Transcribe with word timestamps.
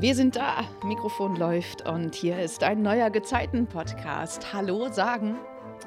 Wir 0.00 0.14
sind 0.14 0.36
da, 0.36 0.62
Mikrofon 0.84 1.34
läuft 1.34 1.88
und 1.88 2.14
hier 2.14 2.38
ist 2.38 2.62
ein 2.62 2.82
neuer 2.82 3.10
Gezeiten-Podcast. 3.10 4.52
Hallo 4.52 4.92
sagen 4.92 5.38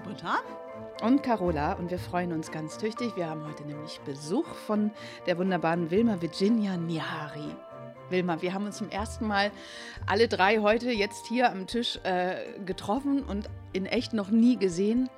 Britta 0.03 0.39
und 1.01 1.23
Carola 1.23 1.73
und 1.73 1.91
wir 1.91 1.97
freuen 1.97 2.33
uns 2.33 2.51
ganz 2.51 2.77
tüchtig. 2.77 3.15
Wir 3.15 3.29
haben 3.29 3.47
heute 3.47 3.63
nämlich 3.63 4.01
Besuch 4.01 4.47
von 4.67 4.91
der 5.27 5.37
wunderbaren 5.37 5.91
Wilma 5.91 6.21
Virginia 6.21 6.75
Nihari. 6.75 7.55
Wilma, 8.09 8.41
wir 8.41 8.53
haben 8.53 8.65
uns 8.65 8.79
zum 8.79 8.89
ersten 8.89 9.27
Mal 9.27 9.49
alle 10.07 10.27
drei 10.27 10.59
heute 10.59 10.91
jetzt 10.91 11.27
hier 11.27 11.49
am 11.49 11.65
Tisch 11.65 11.97
äh, 12.03 12.59
getroffen 12.65 13.23
und 13.23 13.49
in 13.71 13.85
echt 13.85 14.11
noch 14.11 14.29
nie 14.29 14.57
gesehen. 14.57 15.09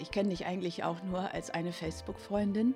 Ich 0.00 0.10
kenne 0.10 0.30
dich 0.30 0.44
eigentlich 0.46 0.82
auch 0.82 1.04
nur 1.04 1.32
als 1.32 1.50
eine 1.50 1.70
Facebook-Freundin 1.70 2.74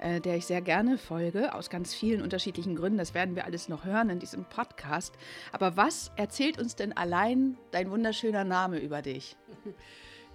äh, 0.00 0.20
der 0.20 0.36
ich 0.36 0.46
sehr 0.46 0.60
gerne 0.60 0.98
folge, 0.98 1.54
aus 1.54 1.70
ganz 1.70 1.94
vielen 1.94 2.22
unterschiedlichen 2.22 2.76
Gründen. 2.76 2.98
Das 2.98 3.14
werden 3.14 3.36
wir 3.36 3.44
alles 3.44 3.68
noch 3.68 3.84
hören 3.84 4.10
in 4.10 4.18
diesem 4.18 4.44
Podcast. 4.44 5.14
Aber 5.52 5.76
was 5.76 6.10
erzählt 6.16 6.58
uns 6.58 6.76
denn 6.76 6.96
allein 6.96 7.56
dein 7.70 7.90
wunderschöner 7.90 8.44
Name 8.44 8.78
über 8.78 9.02
dich? 9.02 9.36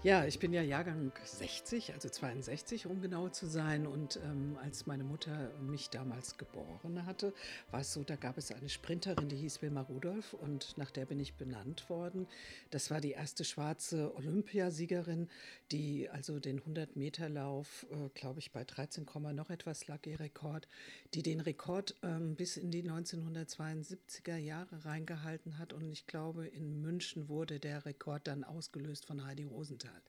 Ja, 0.04 0.26
ich 0.26 0.38
bin 0.38 0.52
ja 0.52 0.62
Jahrgang 0.62 1.14
60, 1.24 1.94
also 1.94 2.10
62, 2.10 2.88
um 2.88 3.00
genau 3.00 3.30
zu 3.30 3.48
sein. 3.48 3.88
Und 3.88 4.20
ähm, 4.26 4.58
als 4.62 4.86
meine 4.86 5.06
Mutter 5.06 5.50
mich 5.62 5.92
damals 5.92 6.38
geboren 6.38 7.06
hatte, 7.06 7.34
war 7.72 7.80
es 7.80 7.94
so, 7.94 8.04
da 8.04 8.18
gab 8.18 8.38
es 8.38 8.52
eine 8.52 8.68
Sprinterin, 8.68 9.30
die 9.30 9.38
hieß 9.38 9.62
Wilma 9.62 9.80
Rudolph 9.80 10.34
und 10.34 10.78
nach 10.78 10.92
der 10.92 11.06
bin 11.06 11.22
ich 11.22 11.36
benannt 11.36 11.90
worden. 11.90 12.28
Das 12.70 12.92
war 12.92 13.00
die 13.00 13.12
erste 13.12 13.46
schwarze 13.46 14.14
Olympiasiegerin, 14.18 15.30
die 15.74 16.10
also 16.10 16.40
den 16.40 16.62
100-Meter-Lauf, 16.62 17.86
äh, 17.92 18.10
glaube 18.14 18.40
ich, 18.40 18.52
bei 18.52 18.64
13, 18.64 19.06
noch 19.34 19.50
etwas 19.50 19.88
lag 19.88 20.06
ihr 20.06 20.20
Rekord, 20.20 20.68
die 21.14 21.24
den 21.24 21.42
Rekord 21.42 21.96
ähm, 22.04 22.36
bis 22.36 22.58
in 22.58 22.72
die 22.72 22.84
1972er 22.84 24.38
Jahre 24.38 24.86
reingehalten 24.86 25.58
hat. 25.58 25.74
Und 25.74 25.92
ich 25.92 26.08
glaube, 26.08 26.48
in 26.48 26.82
München 26.82 27.28
wurde 27.28 27.60
der 27.60 27.86
Rekord 27.86 28.28
dann 28.28 28.44
ausgelöst 28.44 29.06
von 29.06 29.26
Heidi 29.26 29.44
Rosenthal. 29.44 30.02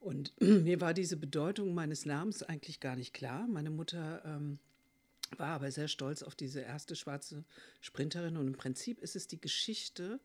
Und 0.00 0.32
mir 0.40 0.80
war 0.80 0.94
diese 0.94 1.16
Bedeutung 1.16 1.74
meines 1.74 2.06
Namens 2.06 2.42
eigentlich 2.42 2.80
gar 2.80 2.96
nicht 2.96 3.12
klar. 3.12 3.46
Meine 3.46 3.70
Mutter 3.70 4.22
ähm, 4.24 4.58
war 5.36 5.48
aber 5.48 5.70
sehr 5.70 5.88
stolz 5.88 6.22
auf 6.22 6.34
diese 6.34 6.60
erste 6.60 6.96
schwarze 6.96 7.44
Sprinterin. 7.82 8.38
Und 8.38 8.46
im 8.46 8.56
Prinzip 8.56 9.00
ist 9.00 9.14
es 9.14 9.28
die 9.28 9.40
Geschichte, 9.40 10.20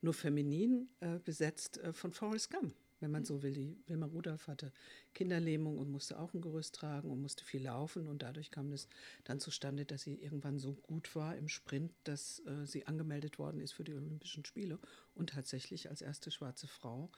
nur 0.00 0.14
feminin 0.14 0.88
äh, 1.00 1.18
besetzt, 1.18 1.78
äh, 1.78 1.92
von 1.92 2.12
Forrest 2.12 2.50
Gump, 2.50 2.74
wenn 3.00 3.10
man 3.10 3.24
so 3.24 3.42
will. 3.42 3.52
Die 3.52 3.76
Wilma 3.86 4.06
Rudolph 4.06 4.46
hatte 4.48 4.72
Kinderlähmung 5.14 5.78
und 5.78 5.90
musste 5.90 6.18
auch 6.18 6.34
ein 6.34 6.40
Gerüst 6.40 6.74
tragen 6.74 7.10
und 7.10 7.20
musste 7.20 7.44
viel 7.44 7.62
laufen. 7.62 8.06
Und 8.06 8.22
dadurch 8.22 8.50
kam 8.50 8.72
es 8.72 8.88
dann 9.24 9.40
zustande, 9.40 9.84
dass 9.84 10.02
sie 10.02 10.14
irgendwann 10.14 10.58
so 10.58 10.74
gut 10.74 11.14
war 11.14 11.36
im 11.36 11.48
Sprint, 11.48 11.92
dass 12.04 12.40
äh, 12.46 12.66
sie 12.66 12.86
angemeldet 12.86 13.38
worden 13.38 13.60
ist 13.60 13.72
für 13.72 13.84
die 13.84 13.94
Olympischen 13.94 14.44
Spiele 14.44 14.78
und 15.14 15.30
tatsächlich 15.30 15.88
als 15.88 16.02
erste 16.02 16.30
schwarze 16.30 16.66
Frau 16.66 17.10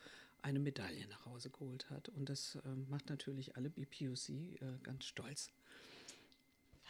eine 0.42 0.58
Medaille 0.58 1.06
nach 1.08 1.26
Hause 1.26 1.50
geholt 1.50 1.90
hat. 1.90 2.08
Und 2.08 2.28
das 2.28 2.56
äh, 2.56 2.68
macht 2.88 3.10
natürlich 3.10 3.56
alle 3.56 3.70
BPUC 3.70 4.28
äh, 4.28 4.78
ganz 4.82 5.04
stolz. 5.04 5.50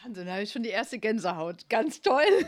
Wahnsinn, 0.03 0.25
da 0.25 0.33
habe 0.33 0.43
ich 0.43 0.51
schon 0.51 0.63
die 0.63 0.69
erste 0.69 0.97
Gänsehaut. 0.97 1.69
Ganz 1.69 2.01
toll. 2.01 2.23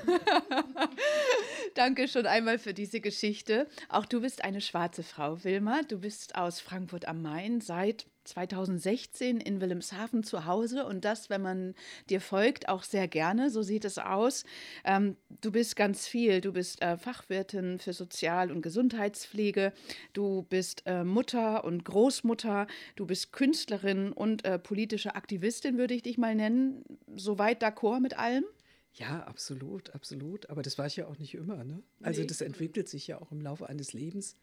Danke 1.75 2.07
schon 2.07 2.25
einmal 2.25 2.57
für 2.57 2.73
diese 2.73 2.99
Geschichte. 2.99 3.67
Auch 3.89 4.05
du 4.05 4.21
bist 4.21 4.43
eine 4.43 4.61
schwarze 4.61 5.03
Frau, 5.03 5.43
Wilma. 5.43 5.81
Du 5.87 5.99
bist 5.99 6.35
aus 6.35 6.59
Frankfurt 6.59 7.07
am 7.07 7.21
Main 7.21 7.61
seit 7.61 8.07
2016 8.23 9.39
in 9.39 9.61
Wilhelmshaven 9.61 10.23
zu 10.23 10.45
Hause 10.45 10.85
und 10.85 11.05
das, 11.05 11.29
wenn 11.29 11.41
man 11.41 11.75
dir 12.09 12.21
folgt, 12.21 12.69
auch 12.69 12.83
sehr 12.83 13.07
gerne. 13.07 13.49
So 13.49 13.61
sieht 13.61 13.85
es 13.85 13.97
aus. 13.97 14.43
Ähm, 14.83 15.17
du 15.41 15.51
bist 15.51 15.75
ganz 15.75 16.07
viel. 16.07 16.41
Du 16.41 16.53
bist 16.53 16.81
äh, 16.81 16.97
Fachwirtin 16.97 17.79
für 17.79 17.93
Sozial- 17.93 18.51
und 18.51 18.61
Gesundheitspflege. 18.61 19.73
Du 20.13 20.43
bist 20.43 20.83
äh, 20.85 21.03
Mutter 21.03 21.63
und 21.63 21.85
Großmutter. 21.85 22.67
Du 22.95 23.05
bist 23.05 23.31
Künstlerin 23.31 24.11
und 24.11 24.45
äh, 24.45 24.59
politische 24.59 25.15
Aktivistin, 25.15 25.77
würde 25.77 25.93
ich 25.93 26.03
dich 26.03 26.17
mal 26.17 26.35
nennen. 26.35 26.83
Soweit 27.15 27.63
d'accord 27.63 27.99
mit 27.99 28.17
allem? 28.17 28.45
Ja, 28.93 29.23
absolut, 29.23 29.93
absolut. 29.95 30.49
Aber 30.49 30.61
das 30.61 30.77
war 30.77 30.85
ich 30.85 30.95
ja 30.95 31.07
auch 31.07 31.17
nicht 31.17 31.33
immer. 31.33 31.63
Ne? 31.63 31.81
Also 32.01 32.21
nee. 32.21 32.27
das 32.27 32.41
entwickelt 32.41 32.87
sich 32.87 33.07
ja 33.07 33.19
auch 33.19 33.31
im 33.31 33.41
Laufe 33.41 33.67
eines 33.67 33.93
Lebens 33.93 34.35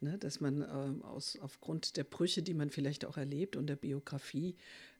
ne, 0.00 0.18
dass 0.18 0.40
man 0.40 0.62
äh, 0.62 1.04
aus, 1.04 1.38
aufgrund 1.40 1.96
der 1.96 2.04
Brüche, 2.04 2.42
die 2.42 2.54
man 2.54 2.70
vielleicht 2.70 3.04
auch 3.04 3.16
erlebt 3.16 3.56
und 3.56 3.66
der 3.66 3.76
Biografie, 3.76 4.56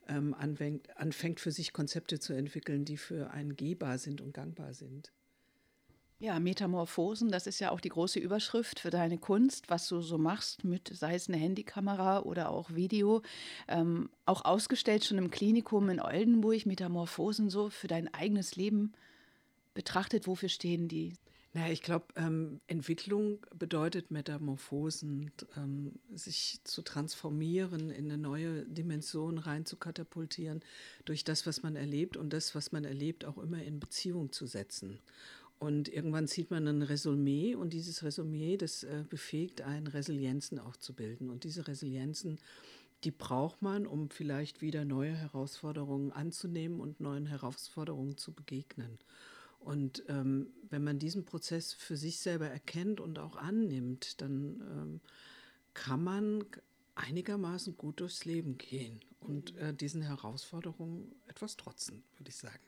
ähm, 0.09 0.35
anfängt, 0.35 0.97
anfängt 0.97 1.41
für 1.41 1.51
sich 1.51 1.73
Konzepte 1.73 2.19
zu 2.21 2.33
entwickeln, 2.33 2.85
die 2.85 2.97
für 2.97 3.31
einen 3.31 3.57
gehbar 3.57 3.99
sind 3.99 4.21
und 4.21 4.35
gangbar 4.35 4.75
sind. 4.75 5.13
Ja, 6.21 6.39
Metamorphosen, 6.39 7.31
das 7.31 7.47
ist 7.47 7.59
ja 7.59 7.71
auch 7.71 7.81
die 7.81 7.89
große 7.89 8.19
Überschrift 8.19 8.81
für 8.81 8.91
deine 8.91 9.19
Kunst, 9.19 9.69
was 9.69 9.89
du 9.89 10.01
so 10.01 10.17
machst, 10.17 10.65
mit 10.65 10.91
sei 10.95 11.17
es 11.17 11.29
eine 11.29 11.37
Handykamera 11.37 12.21
oder 12.21 12.51
auch 12.51 12.75
Video. 12.75 13.23
Ähm, 13.69 14.09
auch 14.25 14.45
ausgestellt 14.45 15.05
schon 15.05 15.19
im 15.19 15.31
Klinikum 15.31 15.91
in 15.91 16.01
Oldenburg, 16.01 16.67
Metamorphosen 16.67 17.51
so 17.51 17.69
für 17.69 17.89
dein 17.89 18.13
eigenes 18.15 18.57
Leben 18.57 18.93
betrachtet. 19.75 20.27
Wofür 20.27 20.49
stehen 20.49 20.89
die? 20.89 21.15
Naja, 21.57 21.73
ich 21.73 21.83
glaube, 21.83 22.07
ähm, 22.17 22.61
Entwicklung 22.67 23.47
bedeutet 23.57 24.11
Metamorphosen, 24.11 25.31
ähm, 25.57 25.93
sich 26.13 26.59
zu 26.65 26.83
transformieren, 26.83 27.91
in 27.91 28.07
eine 28.07 28.19
neue 28.19 28.65
Dimension 28.65 29.39
rein 29.39 29.65
zu 29.65 29.77
katapultieren, 29.77 30.65
durch 31.05 31.23
das, 31.23 31.47
was 31.47 31.63
man 31.63 31.77
erlebt 31.77 32.17
und 32.17 32.33
das, 32.33 32.57
was 32.57 32.73
man 32.73 32.85
erlebt, 32.85 33.25
auch 33.25 33.39
immer 33.39 33.63
in 33.63 33.79
Beziehung 33.79 34.33
zu 34.33 34.47
setzen. 34.47 34.99
Und 35.61 35.89
irgendwann 35.89 36.27
zieht 36.27 36.51
man 36.51 36.67
ein 36.67 36.83
Resümee 36.83 37.55
und 37.55 37.73
dieses 37.73 38.03
Resümee, 38.03 38.57
das 38.57 38.83
äh, 38.83 39.05
befähigt 39.09 39.63
einen, 39.63 39.87
Resilienzen 39.87 40.59
auch 40.59 40.77
zu 40.77 40.93
bilden. 40.93 41.31
Und 41.31 41.45
diese 41.45 41.69
Resilienzen, 41.69 42.41
die 43.05 43.13
braucht 43.13 43.63
man, 43.63 43.87
um 43.87 44.11
vielleicht 44.11 44.61
wieder 44.61 44.85
neue 44.85 45.15
Herausforderungen 45.15 46.11
anzunehmen 46.11 46.81
und 46.81 46.99
neuen 46.99 47.27
Herausforderungen 47.27 48.17
zu 48.17 48.33
begegnen. 48.33 48.99
Und 49.65 50.05
ähm, 50.09 50.49
wenn 50.69 50.85
man 50.85 50.99
diesen 50.99 51.25
Prozess 51.25 51.73
für 51.73 51.97
sich 51.97 52.19
selber 52.19 52.49
erkennt 52.49 53.01
und 53.01 53.19
auch 53.19 53.37
annimmt, 53.37 54.21
dann 54.21 54.61
ähm, 54.71 55.01
kann 55.73 56.05
man 56.05 56.45
einigermaßen 56.95 57.77
gut 57.77 58.01
durchs 58.01 58.27
Leben 58.27 58.59
gehen 58.59 59.01
und 59.21 59.57
äh, 59.57 59.73
diesen 59.73 60.03
Herausforderungen 60.03 61.15
etwas 61.27 61.57
trotzen, 61.57 62.05
würde 62.19 62.29
ich 62.29 62.37
sagen. 62.37 62.61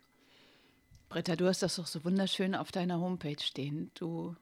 Britta, 1.10 1.36
du 1.36 1.46
hast 1.46 1.62
das 1.62 1.76
doch 1.76 1.86
so 1.86 2.02
wunderschön 2.04 2.54
auf 2.54 2.72
deiner 2.72 2.98
Homepage 2.98 3.40
stehen. 3.40 3.90
Du 3.94 4.34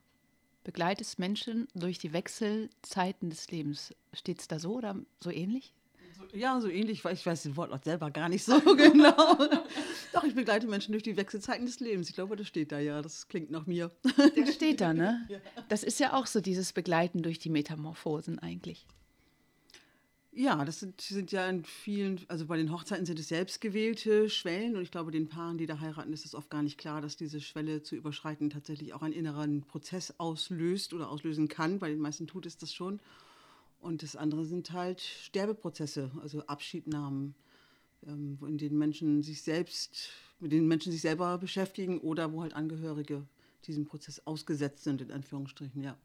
begleitest 0.62 1.18
Menschen 1.18 1.68
durch 1.74 1.98
die 1.98 2.12
Wechselzeiten 2.12 3.30
des 3.30 3.50
Lebens. 3.50 3.94
Steht 4.12 4.40
es 4.40 4.48
da 4.48 4.58
so 4.58 4.76
oder 4.76 4.96
so 5.20 5.30
ähnlich? 5.30 5.74
Ja, 6.34 6.60
so 6.60 6.68
ähnlich, 6.68 7.04
weil 7.04 7.14
ich 7.14 7.24
weiß 7.24 7.44
den 7.44 7.56
Wortlaut 7.56 7.84
selber 7.84 8.10
gar 8.10 8.28
nicht 8.28 8.44
so 8.44 8.60
genau. 8.76 9.36
Doch, 10.12 10.24
ich 10.24 10.34
begleite 10.34 10.66
Menschen 10.66 10.92
durch 10.92 11.04
die 11.04 11.16
Wechselzeiten 11.16 11.64
des 11.64 11.80
Lebens. 11.80 12.08
Ich 12.08 12.14
glaube, 12.14 12.34
das 12.36 12.48
steht 12.48 12.72
da 12.72 12.78
ja. 12.78 13.00
Das 13.02 13.28
klingt 13.28 13.50
nach 13.50 13.66
mir. 13.66 13.90
Das 14.34 14.54
steht 14.54 14.80
da, 14.80 14.92
ne? 14.92 15.28
Das 15.68 15.84
ist 15.84 16.00
ja 16.00 16.12
auch 16.14 16.26
so 16.26 16.40
dieses 16.40 16.72
Begleiten 16.72 17.22
durch 17.22 17.38
die 17.38 17.50
Metamorphosen 17.50 18.38
eigentlich. 18.40 18.86
Ja, 20.36 20.64
das 20.64 20.80
sind, 20.80 21.00
sind 21.00 21.30
ja 21.30 21.48
in 21.48 21.64
vielen, 21.64 22.20
also 22.26 22.46
bei 22.46 22.56
den 22.56 22.72
Hochzeiten 22.72 23.06
sind 23.06 23.20
es 23.20 23.28
selbstgewählte 23.28 24.28
Schwellen 24.28 24.74
und 24.74 24.82
ich 24.82 24.90
glaube, 24.90 25.12
den 25.12 25.28
Paaren, 25.28 25.58
die 25.58 25.66
da 25.66 25.78
heiraten, 25.78 26.12
ist 26.12 26.24
es 26.24 26.34
oft 26.34 26.50
gar 26.50 26.64
nicht 26.64 26.76
klar, 26.76 27.00
dass 27.00 27.16
diese 27.16 27.40
Schwelle 27.40 27.84
zu 27.84 27.94
überschreiten 27.94 28.50
tatsächlich 28.50 28.94
auch 28.94 29.02
einen 29.02 29.14
inneren 29.14 29.62
Prozess 29.62 30.12
auslöst 30.18 30.92
oder 30.92 31.08
auslösen 31.08 31.46
kann. 31.46 31.78
Bei 31.78 31.88
den 31.88 32.00
meisten 32.00 32.26
tut 32.26 32.46
es 32.46 32.58
das 32.58 32.74
schon. 32.74 32.98
Und 33.84 34.02
das 34.02 34.16
andere 34.16 34.46
sind 34.46 34.72
halt 34.72 35.02
Sterbeprozesse, 35.02 36.10
also 36.22 36.40
Abschiednahmen, 36.46 37.34
ähm, 38.06 38.38
in 38.48 38.56
denen 38.56 38.78
Menschen 38.78 39.22
sich 39.22 39.42
selbst, 39.42 40.08
mit 40.40 40.52
denen 40.52 40.66
Menschen 40.66 40.90
sich 40.90 41.02
selber 41.02 41.36
beschäftigen 41.36 42.00
oder 42.00 42.32
wo 42.32 42.40
halt 42.40 42.54
Angehörige 42.54 43.26
diesem 43.66 43.84
Prozess 43.84 44.26
ausgesetzt 44.26 44.84
sind, 44.84 45.02
in 45.02 45.12
Anführungsstrichen, 45.12 45.82
ja. 45.82 45.98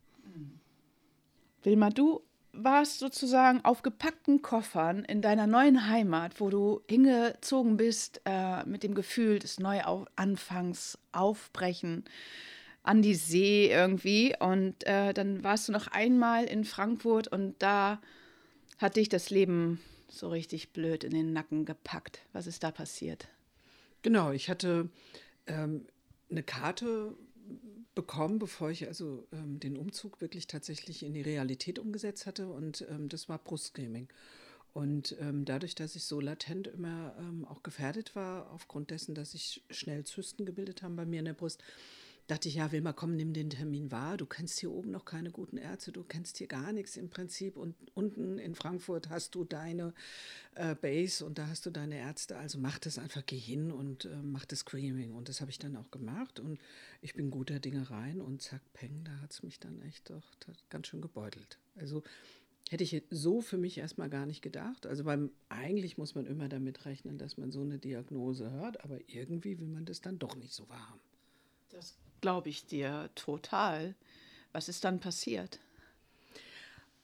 Wilma, 1.63 1.89
du 1.89 2.21
warst 2.51 2.99
sozusagen 2.99 3.63
auf 3.63 3.81
gepackten 3.81 4.41
Koffern 4.41 5.05
in 5.05 5.21
deiner 5.21 5.47
neuen 5.47 5.87
Heimat, 5.87 6.41
wo 6.41 6.49
du 6.49 6.81
hingezogen 6.89 7.77
bist 7.77 8.19
äh, 8.25 8.65
mit 8.65 8.83
dem 8.83 8.93
Gefühl 8.93 9.39
des 9.39 9.57
Neuanfangs, 9.57 10.97
Aufbrechen 11.13 12.03
an 12.89 13.03
die 13.03 13.13
See 13.13 13.69
irgendwie. 13.69 14.33
Und 14.39 14.83
äh, 14.87 15.13
dann 15.13 15.43
warst 15.43 15.67
du 15.67 15.71
noch 15.71 15.87
einmal 15.87 16.45
in 16.45 16.65
Frankfurt 16.65 17.27
und 17.27 17.53
da 17.59 18.01
hat 18.79 18.95
dich 18.95 19.09
das 19.09 19.29
Leben 19.29 19.79
so 20.07 20.29
richtig 20.29 20.73
blöd 20.73 21.03
in 21.03 21.11
den 21.11 21.31
Nacken 21.31 21.65
gepackt. 21.65 22.21
Was 22.33 22.47
ist 22.47 22.63
da 22.63 22.71
passiert? 22.71 23.27
Genau, 24.01 24.31
ich 24.31 24.49
hatte 24.49 24.89
ähm, 25.45 25.85
eine 26.31 26.41
Karte 26.41 27.15
bekommen, 27.93 28.39
bevor 28.39 28.71
ich 28.71 28.87
also 28.87 29.27
ähm, 29.33 29.59
den 29.59 29.77
Umzug 29.77 30.19
wirklich 30.19 30.47
tatsächlich 30.47 31.03
in 31.03 31.13
die 31.13 31.21
Realität 31.21 31.77
umgesetzt 31.77 32.25
hatte. 32.25 32.47
Und 32.47 32.87
ähm, 32.89 33.07
das 33.07 33.29
war 33.29 33.37
Brustscreening. 33.37 34.07
Und 34.73 35.15
ähm, 35.19 35.45
dadurch, 35.45 35.75
dass 35.75 35.95
ich 35.95 36.05
so 36.05 36.19
latent 36.19 36.65
immer 36.65 37.13
ähm, 37.19 37.45
auch 37.45 37.61
gefährdet 37.61 38.15
war, 38.15 38.49
aufgrund 38.51 38.89
dessen, 38.89 39.13
dass 39.13 39.31
sich 39.31 39.63
schnell 39.69 40.05
Zysten 40.05 40.47
gebildet 40.47 40.81
haben 40.81 40.95
bei 40.95 41.05
mir 41.05 41.19
in 41.19 41.25
der 41.25 41.33
Brust, 41.33 41.63
dachte 42.29 42.47
ich, 42.47 42.55
ja, 42.55 42.71
Wilma, 42.71 42.93
komm, 42.93 43.15
nimm 43.15 43.33
den 43.33 43.49
Termin 43.49 43.91
wahr. 43.91 44.15
Du 44.15 44.25
kennst 44.25 44.59
hier 44.59 44.71
oben 44.71 44.91
noch 44.91 45.03
keine 45.03 45.31
guten 45.31 45.57
Ärzte, 45.57 45.91
du 45.91 46.03
kennst 46.03 46.37
hier 46.37 46.47
gar 46.47 46.71
nichts 46.73 46.95
im 46.95 47.09
Prinzip. 47.09 47.57
Und 47.57 47.75
unten 47.95 48.37
in 48.37 48.53
Frankfurt 48.53 49.09
hast 49.09 49.33
du 49.33 49.43
deine 49.43 49.93
äh, 50.55 50.75
Base 50.75 51.25
und 51.25 51.39
da 51.39 51.47
hast 51.47 51.65
du 51.65 51.71
deine 51.71 51.97
Ärzte. 51.97 52.37
Also 52.37 52.59
mach 52.59 52.77
das 52.77 52.99
einfach, 52.99 53.25
geh 53.25 53.37
hin 53.37 53.71
und 53.71 54.05
äh, 54.05 54.15
mach 54.21 54.45
das 54.45 54.59
Screaming. 54.59 55.13
Und 55.13 55.27
das 55.27 55.41
habe 55.41 55.49
ich 55.49 55.57
dann 55.57 55.75
auch 55.75 55.89
gemacht. 55.89 56.39
Und 56.39 56.59
ich 57.01 57.15
bin 57.15 57.31
guter 57.31 57.59
Dinge 57.59 57.89
rein 57.89 58.21
und 58.21 58.41
zack, 58.43 58.61
peng, 58.73 59.03
da 59.03 59.11
hat 59.21 59.31
es 59.31 59.41
mich 59.41 59.59
dann 59.59 59.81
echt 59.81 60.09
doch 60.11 60.23
ganz 60.69 60.87
schön 60.87 61.01
gebeutelt. 61.01 61.57
Also 61.75 62.03
hätte 62.69 62.83
ich 62.83 63.03
so 63.09 63.41
für 63.41 63.57
mich 63.57 63.79
erstmal 63.79 64.09
gar 64.09 64.27
nicht 64.27 64.43
gedacht. 64.43 64.85
Also 64.85 65.03
beim 65.03 65.31
eigentlich 65.49 65.97
muss 65.97 66.13
man 66.13 66.27
immer 66.27 66.47
damit 66.47 66.85
rechnen, 66.85 67.17
dass 67.17 67.37
man 67.37 67.51
so 67.51 67.61
eine 67.61 67.79
Diagnose 67.79 68.51
hört, 68.51 68.83
aber 68.83 68.99
irgendwie 69.07 69.59
will 69.59 69.69
man 69.69 69.85
das 69.85 70.01
dann 70.01 70.19
doch 70.19 70.35
nicht 70.35 70.53
so 70.53 70.69
wahrhaben. 70.69 71.01
Das 71.69 71.97
glaube 72.21 72.49
ich 72.49 72.65
dir 72.65 73.09
total. 73.15 73.95
Was 74.51 74.69
ist 74.69 74.83
dann 74.83 74.99
passiert? 74.99 75.59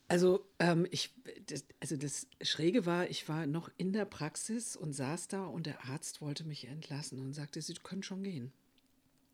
Also, 0.07 0.45
ähm, 0.59 0.87
ich, 0.91 1.11
das, 1.47 1.65
also 1.79 1.97
das 1.97 2.27
Schräge 2.41 2.85
war, 2.85 3.09
ich 3.09 3.27
war 3.27 3.47
noch 3.47 3.71
in 3.77 3.91
der 3.91 4.05
Praxis 4.05 4.75
und 4.75 4.93
saß 4.93 5.29
da 5.29 5.45
und 5.45 5.65
der 5.65 5.83
Arzt 5.85 6.21
wollte 6.21 6.43
mich 6.43 6.67
entlassen 6.67 7.19
und 7.19 7.33
sagte, 7.33 7.61
Sie 7.61 7.73
können 7.75 8.03
schon 8.03 8.23
gehen. 8.23 8.51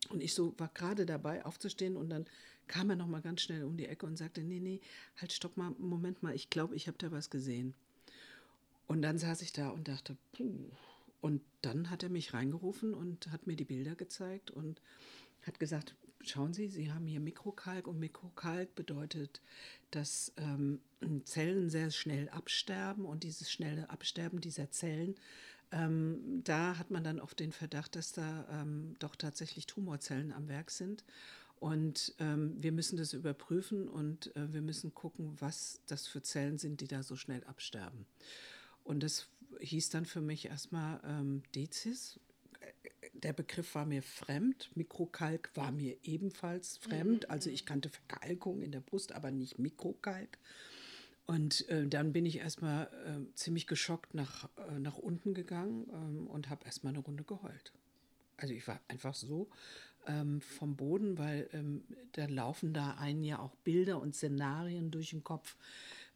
Und 0.08 0.22
ich 0.22 0.34
so 0.34 0.54
war 0.58 0.70
gerade 0.72 1.04
dabei 1.06 1.44
aufzustehen 1.44 1.96
und 1.96 2.10
dann 2.10 2.26
kam 2.68 2.90
er 2.90 2.96
noch 2.96 3.06
mal 3.06 3.20
ganz 3.20 3.42
schnell 3.42 3.64
um 3.64 3.76
die 3.76 3.86
Ecke 3.86 4.06
und 4.06 4.16
sagte, 4.16 4.42
nee, 4.42 4.60
nee, 4.60 4.80
halt 5.16 5.32
stopp 5.32 5.56
mal, 5.56 5.74
Moment 5.78 6.22
mal, 6.22 6.34
ich 6.34 6.48
glaube, 6.48 6.74
ich 6.74 6.88
habe 6.88 6.98
da 6.98 7.12
was 7.12 7.28
gesehen. 7.28 7.74
Und 8.86 9.02
dann 9.02 9.18
saß 9.18 9.42
ich 9.42 9.52
da 9.52 9.68
und 9.68 9.88
dachte, 9.88 10.16
puh. 10.32 10.70
Und 11.20 11.40
dann 11.60 11.90
hat 11.90 12.02
er 12.02 12.08
mich 12.08 12.34
reingerufen 12.34 12.94
und 12.94 13.30
hat 13.30 13.46
mir 13.46 13.56
die 13.56 13.64
Bilder 13.64 13.94
gezeigt 13.94 14.50
und 14.50 14.80
hat 15.46 15.58
gesagt, 15.58 15.94
schauen 16.22 16.52
Sie, 16.52 16.68
Sie 16.68 16.92
haben 16.92 17.06
hier 17.06 17.20
Mikrokalk 17.20 17.86
und 17.86 17.98
Mikrokalk 17.98 18.74
bedeutet, 18.74 19.40
dass 19.90 20.32
ähm, 20.36 20.80
Zellen 21.24 21.68
sehr 21.68 21.90
schnell 21.90 22.28
absterben 22.28 23.04
und 23.04 23.24
dieses 23.24 23.50
schnelle 23.50 23.90
Absterben 23.90 24.40
dieser 24.40 24.70
Zellen, 24.70 25.16
ähm, 25.72 26.42
da 26.44 26.78
hat 26.78 26.90
man 26.90 27.02
dann 27.02 27.18
oft 27.18 27.40
den 27.40 27.52
Verdacht, 27.52 27.96
dass 27.96 28.12
da 28.12 28.46
ähm, 28.50 28.94
doch 28.98 29.16
tatsächlich 29.16 29.66
Tumorzellen 29.66 30.32
am 30.32 30.48
Werk 30.48 30.70
sind. 30.70 31.04
Und 31.58 32.14
ähm, 32.18 32.56
wir 32.60 32.72
müssen 32.72 32.96
das 32.96 33.12
überprüfen 33.12 33.88
und 33.88 34.34
äh, 34.36 34.52
wir 34.52 34.62
müssen 34.62 34.94
gucken, 34.94 35.36
was 35.38 35.80
das 35.86 36.06
für 36.06 36.20
Zellen 36.20 36.58
sind, 36.58 36.80
die 36.80 36.88
da 36.88 37.02
so 37.02 37.16
schnell 37.16 37.44
absterben. 37.44 38.04
Und 38.84 39.02
das 39.02 39.28
hieß 39.60 39.90
dann 39.90 40.04
für 40.04 40.20
mich 40.20 40.46
erstmal 40.46 41.00
ähm, 41.04 41.42
Dezis, 41.54 42.18
der 43.12 43.32
Begriff 43.32 43.74
war 43.74 43.86
mir 43.86 44.02
fremd. 44.02 44.70
Mikrokalk 44.74 45.50
war 45.54 45.72
mir 45.72 45.96
ebenfalls 46.02 46.78
fremd. 46.78 47.30
Also 47.30 47.50
ich 47.50 47.66
kannte 47.66 47.88
Verkalkung 47.88 48.62
in 48.62 48.72
der 48.72 48.80
Brust, 48.80 49.12
aber 49.12 49.30
nicht 49.30 49.58
Mikrokalk. 49.58 50.38
Und 51.26 51.68
äh, 51.68 51.86
dann 51.86 52.12
bin 52.12 52.26
ich 52.26 52.38
erstmal 52.38 52.86
äh, 53.06 53.34
ziemlich 53.34 53.66
geschockt 53.66 54.14
nach, 54.14 54.48
äh, 54.56 54.78
nach 54.78 54.98
unten 54.98 55.34
gegangen 55.34 55.86
ähm, 55.92 56.26
und 56.26 56.50
habe 56.50 56.64
erstmal 56.64 56.92
eine 56.92 57.02
Runde 57.02 57.24
geheult. 57.24 57.72
Also 58.36 58.54
ich 58.54 58.66
war 58.66 58.80
einfach 58.88 59.14
so 59.14 59.48
ähm, 60.06 60.40
vom 60.40 60.74
Boden, 60.76 61.18
weil 61.18 61.48
ähm, 61.52 61.84
da 62.12 62.26
laufen 62.26 62.74
da 62.74 62.94
einen 62.94 63.22
ja 63.22 63.38
auch 63.38 63.54
Bilder 63.56 64.00
und 64.00 64.16
Szenarien 64.16 64.90
durch 64.90 65.10
den 65.10 65.22
Kopf 65.22 65.56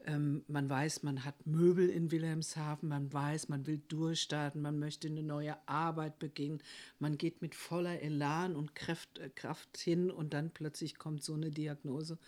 ähm, 0.04 0.44
man 0.46 0.68
weiß, 0.68 1.02
man 1.02 1.24
hat 1.24 1.46
Möbel 1.46 1.88
in 1.88 2.10
Wilhelmshaven, 2.10 2.88
man 2.88 3.12
weiß, 3.12 3.48
man 3.48 3.66
will 3.66 3.80
durchstarten, 3.88 4.62
man 4.62 4.78
möchte 4.78 5.08
eine 5.08 5.22
neue 5.22 5.56
Arbeit 5.68 6.18
beginnen, 6.18 6.60
man 6.98 7.18
geht 7.18 7.42
mit 7.42 7.54
voller 7.54 8.00
Elan 8.00 8.54
und 8.54 8.74
Kraft, 8.74 9.18
äh, 9.18 9.30
Kraft 9.30 9.76
hin 9.78 10.10
und 10.10 10.32
dann 10.32 10.50
plötzlich 10.50 10.96
kommt 10.96 11.24
so 11.24 11.34
eine 11.34 11.50
Diagnose 11.50 12.18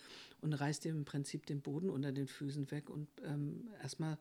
und 0.41 0.53
reißt 0.53 0.83
dir 0.83 0.91
im 0.91 1.05
Prinzip 1.05 1.45
den 1.45 1.61
Boden 1.61 1.89
unter 1.89 2.11
den 2.11 2.27
Füßen 2.27 2.69
weg 2.71 2.89
und 2.89 3.07
ähm, 3.23 3.69
erstmal 3.81 4.17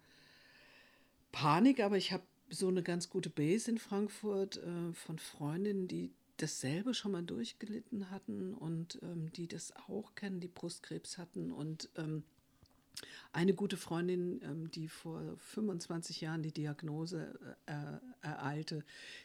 Panik, 1.33 1.81
aber 1.81 1.97
ich 1.97 2.12
habe 2.12 2.25
so 2.50 2.69
eine 2.69 2.83
ganz 2.83 3.11
gute 3.11 3.31
Base 3.31 3.71
in 3.71 3.79
Frankfurt 3.79 4.56
äh, 4.59 4.93
von 4.93 5.19
Freundinnen, 5.19 5.89
die 5.89 6.12
dasselbe 6.39 6.95
schon 6.95 7.12
mal 7.12 7.23
durchgelitten 7.23 8.11
hatten 8.11 8.55
und 8.55 9.00
ähm, 9.03 9.33
die 9.33 9.49
das 9.49 9.75
auch 9.89 10.15
kennen, 10.15 10.41
die 10.41 10.49
Brustkrebs 10.49 11.19
hatten 11.19 11.50
und 11.50 11.91
ähm, 11.97 12.23
eine 13.33 13.55
gute 13.55 13.77
Freundin, 13.77 14.41
ähm, 14.43 14.71
die 14.71 14.89
vor 14.89 15.23
25 15.39 16.21
Jahren 16.21 16.43
die 16.43 16.53
Diagnose 16.53 17.39
äh, 17.67 18.27
ereilte, 18.27 18.85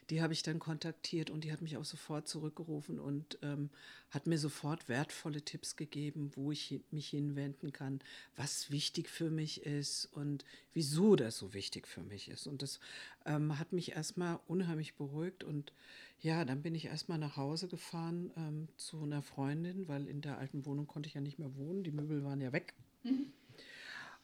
die 0.09 0.21
habe 0.21 0.33
ich 0.33 0.43
dann 0.43 0.59
kontaktiert 0.59 1.29
und 1.29 1.43
die 1.43 1.51
hat 1.51 1.61
mich 1.61 1.77
auch 1.77 1.85
sofort 1.85 2.27
zurückgerufen 2.27 2.99
und 2.99 3.37
ähm, 3.41 3.69
hat 4.09 4.27
mir 4.27 4.37
sofort 4.37 4.89
wertvolle 4.89 5.41
Tipps 5.41 5.75
gegeben, 5.75 6.31
wo 6.35 6.51
ich 6.51 6.81
mich 6.91 7.09
hinwenden 7.09 7.71
kann, 7.71 7.99
was 8.35 8.69
wichtig 8.69 9.09
für 9.09 9.29
mich 9.29 9.65
ist 9.65 10.05
und 10.13 10.45
wieso 10.73 11.15
das 11.15 11.37
so 11.37 11.53
wichtig 11.53 11.87
für 11.87 12.03
mich 12.03 12.29
ist. 12.29 12.47
Und 12.47 12.61
das 12.61 12.79
ähm, 13.25 13.57
hat 13.57 13.73
mich 13.73 13.93
erstmal 13.93 14.39
unheimlich 14.47 14.95
beruhigt 14.95 15.43
und 15.43 15.73
ja, 16.19 16.45
dann 16.45 16.61
bin 16.61 16.73
ich 16.73 16.85
erstmal 16.85 17.17
nach 17.17 17.35
Hause 17.35 17.67
gefahren 17.67 18.31
ähm, 18.37 18.67
zu 18.77 19.03
einer 19.03 19.21
Freundin, 19.21 19.87
weil 19.87 20.07
in 20.07 20.21
der 20.21 20.37
alten 20.37 20.65
Wohnung 20.65 20.87
konnte 20.87 21.07
ich 21.07 21.15
ja 21.15 21.21
nicht 21.21 21.37
mehr 21.37 21.55
wohnen, 21.55 21.83
die 21.83 21.91
Möbel 21.91 22.23
waren 22.23 22.39
ja 22.39 22.53
weg. 22.53 22.73
Mhm. 23.03 23.33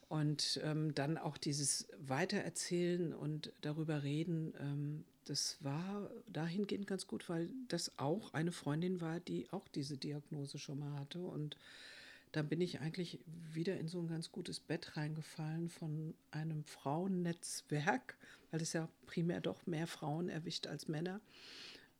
Und 0.10 0.60
ähm, 0.64 0.96
dann 0.96 1.18
auch 1.18 1.38
dieses 1.38 1.88
Weitererzählen 2.00 3.14
und 3.14 3.54
darüber 3.62 4.02
reden, 4.02 4.54
ähm, 4.60 5.06
das 5.26 5.58
war 5.62 6.10
dahingehend 6.28 6.88
ganz 6.88 7.06
gut, 7.06 7.30
weil 7.30 7.50
das 7.68 7.92
auch 8.00 8.34
eine 8.34 8.52
Freundin 8.52 9.00
war, 9.00 9.20
die 9.20 9.48
auch 9.52 9.68
diese 9.68 9.98
Diagnose 9.98 10.58
schon 10.58 10.80
mal 10.80 11.00
hatte. 11.00 11.20
Und 11.20 11.56
dann 12.32 12.48
bin 12.48 12.60
ich 12.60 12.80
eigentlich 12.80 13.20
wieder 13.54 13.78
in 13.78 13.88
so 13.88 14.00
ein 14.00 14.08
ganz 14.08 14.32
gutes 14.32 14.60
Bett 14.60 14.98
reingefallen 14.98 15.70
von 15.70 16.16
einem 16.32 16.64
Frauennetzwerk, 16.64 18.18
weil 18.50 18.62
es 18.62 18.74
ja 18.74 18.90
primär 19.06 19.42
doch 19.42 19.68
mehr 19.68 19.86
Frauen 19.86 20.30
erwischt 20.30 20.66
als 20.66 20.88
Männer 20.88 21.22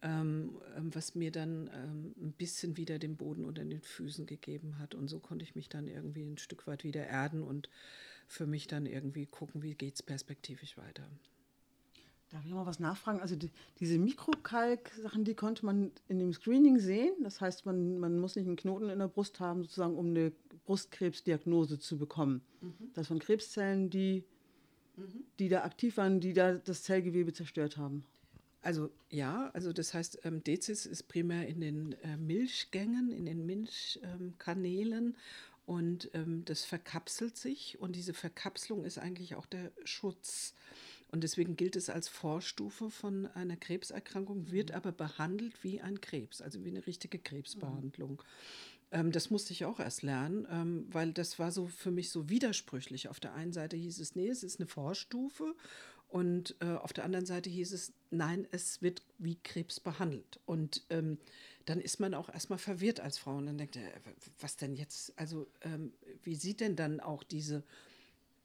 ähm, 0.02 0.58
ähm, 0.78 0.94
was 0.96 1.16
mir 1.16 1.32
dann 1.32 1.70
ähm, 1.74 2.14
ein 2.22 2.32
bisschen 2.32 2.78
wieder 2.78 3.00
den 3.00 3.18
Boden 3.18 3.46
unter 3.46 3.64
den 3.64 3.82
Füßen 3.82 4.26
gegeben 4.26 4.80
hat. 4.80 4.96
Und 4.96 5.08
so 5.08 5.20
konnte 5.20 5.44
ich 5.44 5.56
mich 5.56 5.70
dann 5.70 5.88
irgendwie 5.88 6.24
ein 6.24 6.38
Stück 6.38 6.68
weit 6.68 6.84
wieder 6.84 7.06
erden 7.06 7.44
und 7.44 7.70
für 8.28 8.46
mich 8.46 8.68
dann 8.68 8.86
irgendwie 8.86 9.26
gucken, 9.26 9.62
wie 9.62 9.76
geht 9.76 9.96
es 9.96 10.04
perspektivisch 10.04 10.78
weiter. 10.78 11.04
Darf 12.30 12.46
ich 12.46 12.54
mal 12.54 12.66
was 12.66 12.80
nachfragen? 12.80 13.20
Also 13.22 13.36
die, 13.36 13.50
diese 13.80 13.98
Mikrokalk-Sachen, 13.98 15.24
die 15.24 15.34
konnte 15.34 15.66
man 15.66 15.92
in 16.08 16.20
dem 16.20 16.32
Screening 16.32 16.78
sehen. 16.78 17.16
Das 17.24 17.42
heißt, 17.42 17.66
man, 17.66 17.98
man 17.98 18.20
muss 18.20 18.36
nicht 18.36 18.46
einen 18.46 18.56
Knoten 18.56 18.90
in 18.90 19.00
der 19.00 19.08
Brust 19.08 19.40
haben, 19.40 19.64
sozusagen, 19.64 19.98
um 19.98 20.10
eine 20.10 20.32
Brustkrebsdiagnose 20.66 21.80
zu 21.80 21.98
bekommen. 21.98 22.42
Mhm. 22.62 22.92
Das 22.94 23.10
waren 23.10 23.18
Krebszellen, 23.18 23.90
die, 23.90 24.24
mhm. 24.96 25.24
die 25.40 25.50
da 25.50 25.64
aktiv 25.64 25.98
waren, 25.98 26.20
die 26.20 26.34
da 26.34 26.54
das 26.54 26.84
Zellgewebe 26.84 27.34
zerstört 27.34 27.78
haben. 27.78 28.06
Also 28.62 28.90
ja, 29.10 29.50
also 29.54 29.72
das 29.72 29.94
heißt, 29.94 30.20
ähm, 30.24 30.44
Dezis 30.44 30.86
ist 30.86 31.04
primär 31.04 31.48
in 31.48 31.62
den 31.62 31.94
äh, 32.04 32.18
Milchgängen, 32.18 33.12
in 33.12 33.26
den 33.26 33.46
Milchkanälen 33.46 35.08
ähm, 35.08 35.16
und 35.66 36.10
ähm, 36.14 36.44
das 36.46 36.66
verkapselt 36.66 37.38
sich 37.38 37.80
und 37.80 37.96
diese 37.96 38.14
Verkapselung 38.14 38.84
ist 38.84 38.98
eigentlich 38.98 39.36
auch 39.36 39.46
der 39.46 39.72
Schutz. 39.86 40.54
Und 41.12 41.24
deswegen 41.24 41.56
gilt 41.56 41.76
es 41.76 41.90
als 41.90 42.08
Vorstufe 42.08 42.92
von 42.92 43.26
einer 43.28 43.56
Krebserkrankung, 43.56 44.52
wird 44.52 44.70
mhm. 44.70 44.76
aber 44.76 44.92
behandelt 44.92 45.64
wie 45.64 45.82
ein 45.82 46.02
Krebs, 46.02 46.42
also 46.42 46.64
wie 46.64 46.70
eine 46.70 46.86
richtige 46.86 47.18
Krebsbehandlung. 47.18 48.12
Mhm. 48.12 48.18
Ähm, 48.92 49.12
das 49.12 49.30
musste 49.30 49.54
ich 49.54 49.66
auch 49.66 49.80
erst 49.80 50.04
lernen, 50.04 50.48
ähm, 50.52 50.86
weil 50.92 51.14
das 51.14 51.40
war 51.40 51.52
so 51.52 51.68
für 51.68 51.92
mich 51.92 52.10
so 52.10 52.30
widersprüchlich. 52.30 53.10
Auf 53.10 53.20
der 53.20 53.34
einen 53.34 53.54
Seite 53.54 53.76
hieß 53.78 54.00
es, 54.00 54.16
nee, 54.16 54.30
es 54.30 54.44
ist 54.44 54.60
eine 54.60 54.68
Vorstufe 54.68 55.56
und 56.10 56.56
äh, 56.60 56.66
auf 56.66 56.92
der 56.92 57.06
anderen 57.06 57.28
Seite 57.28 57.52
hieß 57.52 57.72
es, 57.72 57.94
nein, 58.10 58.48
es 58.52 58.82
wird 58.82 59.04
wie 59.20 59.38
Krebs 59.44 59.80
behandelt. 59.80 60.40
Und 60.46 60.84
ähm, 60.90 61.20
dann 61.66 61.80
ist 61.80 62.00
man 62.00 62.16
auch 62.16 62.30
erstmal 62.30 62.58
verwirrt 62.58 63.00
als 63.00 63.20
Frau 63.20 63.38
und 63.38 63.46
dann 63.46 63.60
denkt 63.60 63.76
er, 63.76 63.92
was 64.40 64.58
denn 64.58 64.74
jetzt? 64.74 65.18
Also 65.20 65.48
ähm, 65.62 65.94
wie 66.24 66.36
sieht 66.36 66.62
denn 66.62 66.76
dann 66.76 67.00
auch 67.00 67.22
diese 67.22 67.64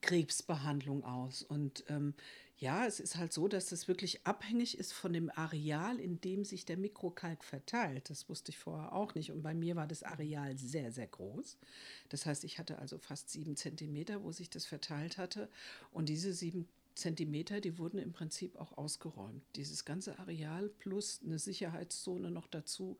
Krebsbehandlung 0.02 1.04
aus? 1.04 1.42
Und 1.42 1.84
ähm, 1.88 2.12
ja, 2.58 2.84
es 2.86 3.00
ist 3.00 3.16
halt 3.16 3.32
so, 3.32 3.48
dass 3.48 3.72
es 3.72 3.88
wirklich 3.88 4.26
abhängig 4.26 4.78
ist 4.78 4.92
von 4.92 5.14
dem 5.14 5.30
Areal, 5.34 5.98
in 5.98 6.20
dem 6.20 6.44
sich 6.44 6.66
der 6.66 6.76
Mikrokalk 6.76 7.44
verteilt. 7.44 8.10
Das 8.10 8.28
wusste 8.28 8.50
ich 8.50 8.58
vorher 8.58 8.92
auch 8.92 9.14
nicht. 9.14 9.32
Und 9.32 9.42
bei 9.42 9.54
mir 9.54 9.74
war 9.74 9.86
das 9.86 10.02
Areal 10.02 10.58
sehr, 10.58 10.92
sehr 10.92 11.06
groß. 11.06 11.56
Das 12.10 12.26
heißt, 12.26 12.44
ich 12.44 12.58
hatte 12.58 12.78
also 12.78 12.98
fast 12.98 13.30
sieben 13.30 13.56
Zentimeter, 13.56 14.22
wo 14.22 14.32
sich 14.32 14.50
das 14.50 14.66
verteilt 14.66 15.16
hatte. 15.16 15.48
Und 15.92 16.10
diese 16.10 16.34
sieben 16.34 16.68
Zentimeter, 16.94 17.60
die 17.60 17.78
wurden 17.78 17.98
im 17.98 18.12
Prinzip 18.12 18.56
auch 18.56 18.76
ausgeräumt. 18.76 19.42
Dieses 19.56 19.84
ganze 19.84 20.18
Areal 20.18 20.68
plus 20.68 21.20
eine 21.24 21.38
Sicherheitszone 21.38 22.30
noch 22.30 22.46
dazu. 22.46 22.98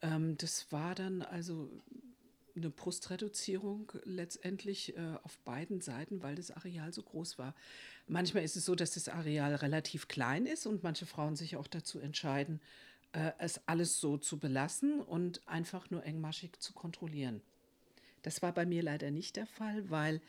Ähm, 0.00 0.36
das 0.38 0.70
war 0.70 0.94
dann 0.94 1.22
also 1.22 1.70
eine 2.54 2.70
Brustreduzierung 2.70 3.92
letztendlich 4.04 4.96
äh, 4.96 5.16
auf 5.22 5.38
beiden 5.38 5.80
Seiten, 5.80 6.22
weil 6.22 6.34
das 6.34 6.50
Areal 6.50 6.92
so 6.92 7.02
groß 7.02 7.38
war. 7.38 7.54
Manchmal 8.06 8.44
ist 8.44 8.56
es 8.56 8.64
so, 8.64 8.74
dass 8.74 8.92
das 8.92 9.08
Areal 9.08 9.54
relativ 9.54 10.08
klein 10.08 10.46
ist 10.46 10.66
und 10.66 10.82
manche 10.82 11.06
Frauen 11.06 11.36
sich 11.36 11.56
auch 11.56 11.66
dazu 11.66 11.98
entscheiden, 11.98 12.60
äh, 13.12 13.32
es 13.38 13.60
alles 13.66 14.00
so 14.00 14.18
zu 14.18 14.38
belassen 14.38 15.00
und 15.00 15.46
einfach 15.48 15.90
nur 15.90 16.04
engmaschig 16.04 16.58
zu 16.58 16.72
kontrollieren. 16.72 17.40
Das 18.22 18.42
war 18.42 18.52
bei 18.52 18.66
mir 18.66 18.82
leider 18.82 19.10
nicht 19.10 19.36
der 19.36 19.46
Fall, 19.46 19.90
weil 19.90 20.20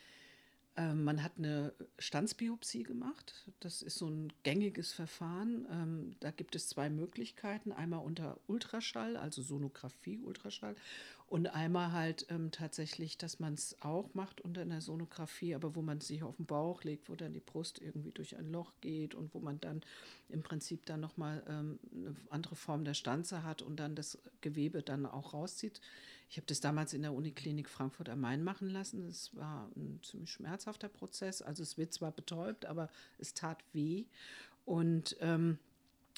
man 0.75 1.21
hat 1.21 1.33
eine 1.37 1.73
Standsbiopsie 1.99 2.83
gemacht. 2.83 3.45
Das 3.59 3.81
ist 3.83 3.95
so 3.95 4.07
ein 4.07 4.33
gängiges 4.41 4.91
Verfahren. 4.91 5.67
Ähm, 5.69 6.15
da 6.19 6.31
gibt 6.31 6.55
es 6.55 6.67
zwei 6.67 6.89
Möglichkeiten. 6.89 7.71
Einmal 7.71 8.03
unter 8.03 8.39
Ultraschall, 8.47 9.15
also 9.15 9.43
Sonographie, 9.43 10.19
Ultraschall. 10.19 10.75
Und 11.27 11.47
einmal 11.47 11.91
halt 11.91 12.27
ähm, 12.29 12.51
tatsächlich, 12.51 13.17
dass 13.17 13.39
man 13.39 13.55
es 13.55 13.75
auch 13.81 14.13
macht 14.13 14.41
unter 14.41 14.61
einer 14.61 14.81
Sonographie, 14.81 15.55
aber 15.55 15.75
wo 15.75 15.81
man 15.81 15.99
sich 15.99 16.21
auf 16.21 16.35
den 16.37 16.45
Bauch 16.45 16.83
legt, 16.83 17.09
wo 17.09 17.15
dann 17.15 17.33
die 17.33 17.39
Brust 17.39 17.79
irgendwie 17.79 18.11
durch 18.11 18.37
ein 18.37 18.51
Loch 18.51 18.71
geht 18.81 19.15
und 19.15 19.33
wo 19.33 19.39
man 19.39 19.59
dann 19.59 19.81
im 20.29 20.43
Prinzip 20.43 20.85
dann 20.85 20.99
nochmal 20.99 21.43
ähm, 21.47 21.79
eine 21.91 22.15
andere 22.29 22.55
Form 22.55 22.83
der 22.85 22.93
Stanze 22.93 23.43
hat 23.43 23.61
und 23.61 23.77
dann 23.77 23.95
das 23.95 24.19
Gewebe 24.41 24.83
dann 24.83 25.05
auch 25.05 25.33
rauszieht. 25.33 25.81
Ich 26.33 26.37
habe 26.37 26.47
das 26.47 26.61
damals 26.61 26.93
in 26.93 27.03
der 27.03 27.13
Uniklinik 27.13 27.69
Frankfurt 27.69 28.09
am 28.09 28.21
Main 28.21 28.43
machen 28.43 28.67
lassen. 28.67 29.07
Es 29.07 29.35
war 29.35 29.69
ein 29.75 29.99
ziemlich 30.01 30.31
schmerzhafter 30.31 30.89
Prozess. 30.89 31.43
Also 31.43 31.61
es 31.61 31.77
wird 31.77 31.93
zwar 31.93 32.11
betäubt, 32.11 32.65
aber 32.65 32.89
es 33.19 33.35
tat 33.35 33.63
weh. 33.71 34.05
Und 34.65 35.15
ähm, 35.19 35.59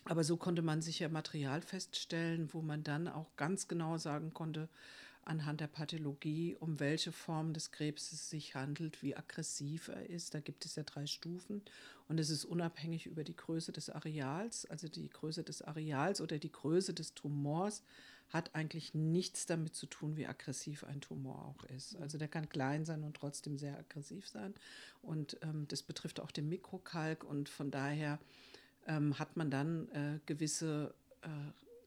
aber 0.05 0.23
so 0.23 0.37
konnte 0.37 0.61
man 0.61 0.81
sicher 0.81 1.09
Material 1.09 1.59
feststellen, 1.59 2.53
wo 2.53 2.61
man 2.61 2.81
dann 2.81 3.09
auch 3.09 3.35
ganz 3.35 3.67
genau 3.67 3.97
sagen 3.97 4.33
konnte, 4.33 4.69
anhand 5.25 5.59
der 5.59 5.67
Pathologie, 5.67 6.55
um 6.61 6.79
welche 6.79 7.11
Form 7.11 7.51
des 7.51 7.71
Krebs 7.71 8.13
es 8.13 8.29
sich 8.29 8.55
handelt, 8.55 9.03
wie 9.03 9.17
aggressiv 9.17 9.89
er 9.89 10.09
ist. 10.09 10.33
Da 10.33 10.39
gibt 10.39 10.63
es 10.63 10.77
ja 10.77 10.83
drei 10.83 11.07
Stufen 11.07 11.61
und 12.07 12.21
es 12.21 12.29
ist 12.29 12.45
unabhängig 12.45 13.05
über 13.05 13.25
die 13.25 13.35
Größe 13.35 13.73
des 13.73 13.89
Areals, 13.89 14.65
also 14.67 14.87
die 14.87 15.09
Größe 15.09 15.43
des 15.43 15.61
Areals 15.61 16.21
oder 16.21 16.37
die 16.37 16.53
Größe 16.53 16.93
des 16.93 17.15
Tumors 17.15 17.83
hat 18.29 18.55
eigentlich 18.55 18.93
nichts 18.93 19.45
damit 19.45 19.75
zu 19.75 19.85
tun, 19.85 20.17
wie 20.17 20.27
aggressiv 20.27 20.83
ein 20.83 21.01
Tumor 21.01 21.45
auch 21.45 21.63
ist. 21.65 21.95
Also 21.97 22.17
der 22.17 22.27
kann 22.27 22.49
klein 22.49 22.85
sein 22.85 23.03
und 23.03 23.15
trotzdem 23.15 23.57
sehr 23.57 23.77
aggressiv 23.77 24.27
sein. 24.27 24.53
Und 25.01 25.37
ähm, 25.41 25.67
das 25.67 25.83
betrifft 25.83 26.19
auch 26.19 26.31
den 26.31 26.49
Mikrokalk 26.49 27.23
und 27.23 27.49
von 27.49 27.71
daher 27.71 28.19
ähm, 28.87 29.17
hat 29.19 29.37
man 29.37 29.51
dann 29.51 29.89
äh, 29.89 30.19
gewisse 30.25 30.93
äh, 31.21 31.27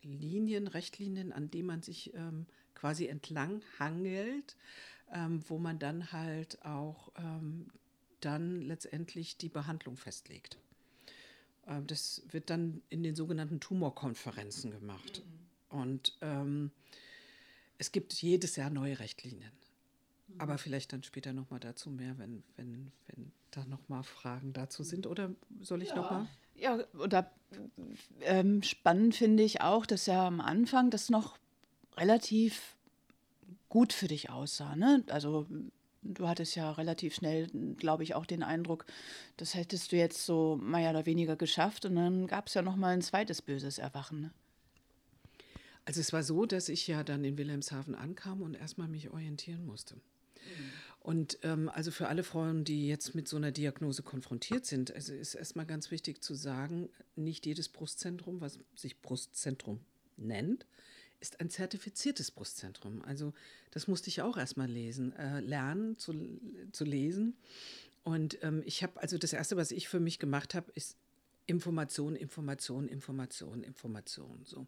Linien, 0.07 0.69
Rechtlinien, 0.69 1.33
an 1.33 1.51
denen 1.51 1.67
man 1.67 1.83
sich 1.83 2.15
ähm, 2.15 2.47
quasi 2.75 3.07
entlang 3.07 3.63
hangelt, 3.79 4.57
ähm, 5.13 5.43
wo 5.49 5.59
man 5.59 5.79
dann 5.79 6.13
halt 6.13 6.65
auch 6.65 7.13
ähm, 7.17 7.67
dann 8.21 8.63
letztendlich 8.63 9.37
die 9.37 9.49
Behandlung 9.49 9.97
festlegt. 9.97 10.59
Ähm, 11.67 11.87
das 11.87 12.23
wird 12.31 12.51
dann 12.51 12.83
in 12.89 13.03
den 13.03 13.15
sogenannten 13.15 13.61
Tumorkonferenzen 13.61 14.71
gemacht. 14.71 15.23
Und 15.69 16.17
ähm, 16.21 16.71
es 17.79 17.93
gibt 17.93 18.13
jedes 18.15 18.57
Jahr 18.57 18.71
neue 18.71 18.99
Richtlinien. 18.99 19.53
Mhm. 20.29 20.41
Aber 20.41 20.59
vielleicht 20.59 20.93
dann 20.93 21.03
später 21.03 21.33
nochmal 21.33 21.61
dazu 21.61 21.91
mehr, 21.91 22.19
wenn, 22.19 22.43
wenn, 22.57 22.93
wenn 23.07 23.33
da 23.51 23.65
nochmal 23.65 24.03
Fragen 24.03 24.53
dazu 24.53 24.83
sind. 24.83 25.07
Oder 25.07 25.31
soll 25.61 25.83
ich 25.83 25.91
ja. 25.91 25.97
nochmal? 25.97 26.27
Ja, 26.55 26.79
oder 26.99 27.31
ähm, 28.23 28.63
spannend 28.63 29.15
finde 29.15 29.43
ich 29.43 29.61
auch, 29.61 29.87
dass 29.87 30.07
ja 30.07 30.27
am 30.27 30.41
Anfang 30.41 30.91
das 30.91 31.09
noch 31.09 31.39
relativ 31.97 32.77
gut 33.69 33.93
für 33.93 34.09
dich 34.09 34.31
aussah. 34.31 34.75
Ne? 34.77 35.05
Also 35.09 35.47
du 36.03 36.29
hattest 36.29 36.57
ja 36.57 36.73
relativ 36.73 37.15
schnell, 37.15 37.49
glaube 37.77 38.03
ich, 38.03 38.15
auch 38.15 38.27
den 38.27 38.43
Eindruck, 38.43 38.87
das 39.37 39.55
hättest 39.55 39.93
du 39.93 39.97
jetzt 39.97 40.25
so 40.25 40.57
mehr 40.57 40.91
oder 40.91 41.07
weniger 41.07 41.37
geschafft. 41.37 41.85
Und 41.85 41.97
dann 41.97 42.27
gab 42.27 42.49
es 42.49 42.55
ja 42.55 42.63
noch 42.63 42.77
mal 42.77 42.95
ein 42.95 43.03
zweites 43.03 43.43
böses 43.43 43.79
Erwachen. 43.79 44.21
Ne? 44.23 44.31
Also 45.89 46.03
es 46.03 46.13
war 46.13 46.23
so, 46.23 46.45
dass 46.45 46.69
ich 46.69 46.87
ja 46.87 47.03
dann 47.03 47.25
in 47.25 47.39
Wilhelmshaven 47.39 47.95
ankam 47.95 48.43
und 48.43 48.53
erstmal 48.53 48.89
mich 48.89 49.09
orientieren 49.09 49.65
musste. 49.65 49.95
Und 51.01 51.39
ähm, 51.45 51.71
also 51.71 51.91
für 51.91 52.09
alle 52.09 52.25
Frauen, 52.25 52.65
die 52.65 52.89
jetzt 52.89 53.15
mit 53.15 53.27
so 53.27 53.39
einer 53.39 53.53
Diagnose 53.53 54.03
konfrontiert 54.03 54.67
sind, 54.67 54.95
also 54.95 55.15
ist 55.15 55.35
erstmal 55.35 55.65
ganz 55.65 55.91
wichtig 55.91 56.23
zu 56.23 56.35
sagen, 56.35 56.91
nicht 57.17 57.47
jedes 57.47 57.71
Brustzentrum, 57.71 58.43
was 58.43 58.59
sich 58.75 59.01
Brustzentrum 59.01 59.81
nennt, 60.19 60.67
ist 61.21 61.41
ein 61.41 61.49
zertifiziertes 61.49 62.33
Brustzentrum. 62.33 63.01
Also 63.01 63.33
das 63.71 63.89
musste 63.89 64.09
ich 64.09 64.21
auch 64.21 64.37
erstmal 64.37 64.69
lesen, 64.69 65.17
äh, 65.17 65.41
lernen 65.41 65.97
zu, 65.97 66.13
zu 66.71 66.85
lesen. 66.85 67.35
Und 68.05 68.37
ähm, 68.43 68.63
ich 68.67 68.83
habe, 68.83 69.01
also 69.01 69.17
das 69.17 69.33
Erste, 69.33 69.57
was 69.57 69.71
ich 69.71 69.89
für 69.89 70.01
mich 70.01 70.19
gemacht 70.19 70.55
habe, 70.55 70.71
ist 70.75 70.99
Information, 71.49 72.15
Information, 72.15 72.89
Information, 72.89 73.63
Information. 73.63 74.43
So. 74.45 74.67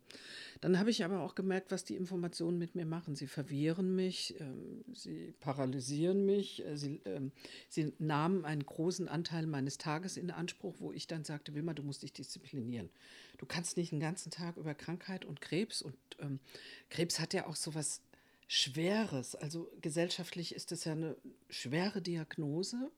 Dann 0.62 0.78
habe 0.78 0.88
ich 0.88 1.04
aber 1.04 1.20
auch 1.20 1.34
gemerkt, 1.34 1.70
was 1.70 1.84
die 1.84 1.94
Informationen 1.94 2.58
mit 2.58 2.74
mir 2.74 2.86
machen. 2.86 3.14
Sie 3.14 3.26
verwirren 3.26 3.94
mich, 3.94 4.34
ähm, 4.40 4.82
sie 4.94 5.34
paralysieren 5.40 6.24
mich, 6.24 6.64
äh, 6.64 6.78
sie, 6.78 7.02
ähm, 7.04 7.32
sie 7.68 7.92
nahmen 7.98 8.46
einen 8.46 8.64
großen 8.64 9.08
Anteil 9.08 9.46
meines 9.46 9.76
Tages 9.76 10.16
in 10.16 10.30
Anspruch, 10.30 10.76
wo 10.78 10.90
ich 10.90 11.06
dann 11.06 11.22
sagte, 11.22 11.54
Wilma, 11.54 11.74
du 11.74 11.82
musst 11.82 12.02
dich 12.02 12.14
disziplinieren. 12.14 12.88
Du 13.36 13.44
kannst 13.44 13.76
nicht 13.76 13.92
den 13.92 14.00
ganzen 14.00 14.30
Tag 14.30 14.56
über 14.56 14.74
Krankheit 14.74 15.26
und 15.26 15.42
Krebs 15.42 15.82
und 15.82 15.96
ähm, 16.18 16.40
Krebs 16.88 17.20
hat 17.20 17.34
ja 17.34 17.46
auch 17.46 17.56
so 17.56 17.74
was 17.74 18.00
Schweres. 18.48 19.34
Also 19.34 19.70
gesellschaftlich 19.82 20.54
ist 20.54 20.72
das 20.72 20.84
ja 20.84 20.92
eine 20.92 21.14
schwere 21.50 22.00
Diagnose 22.00 22.90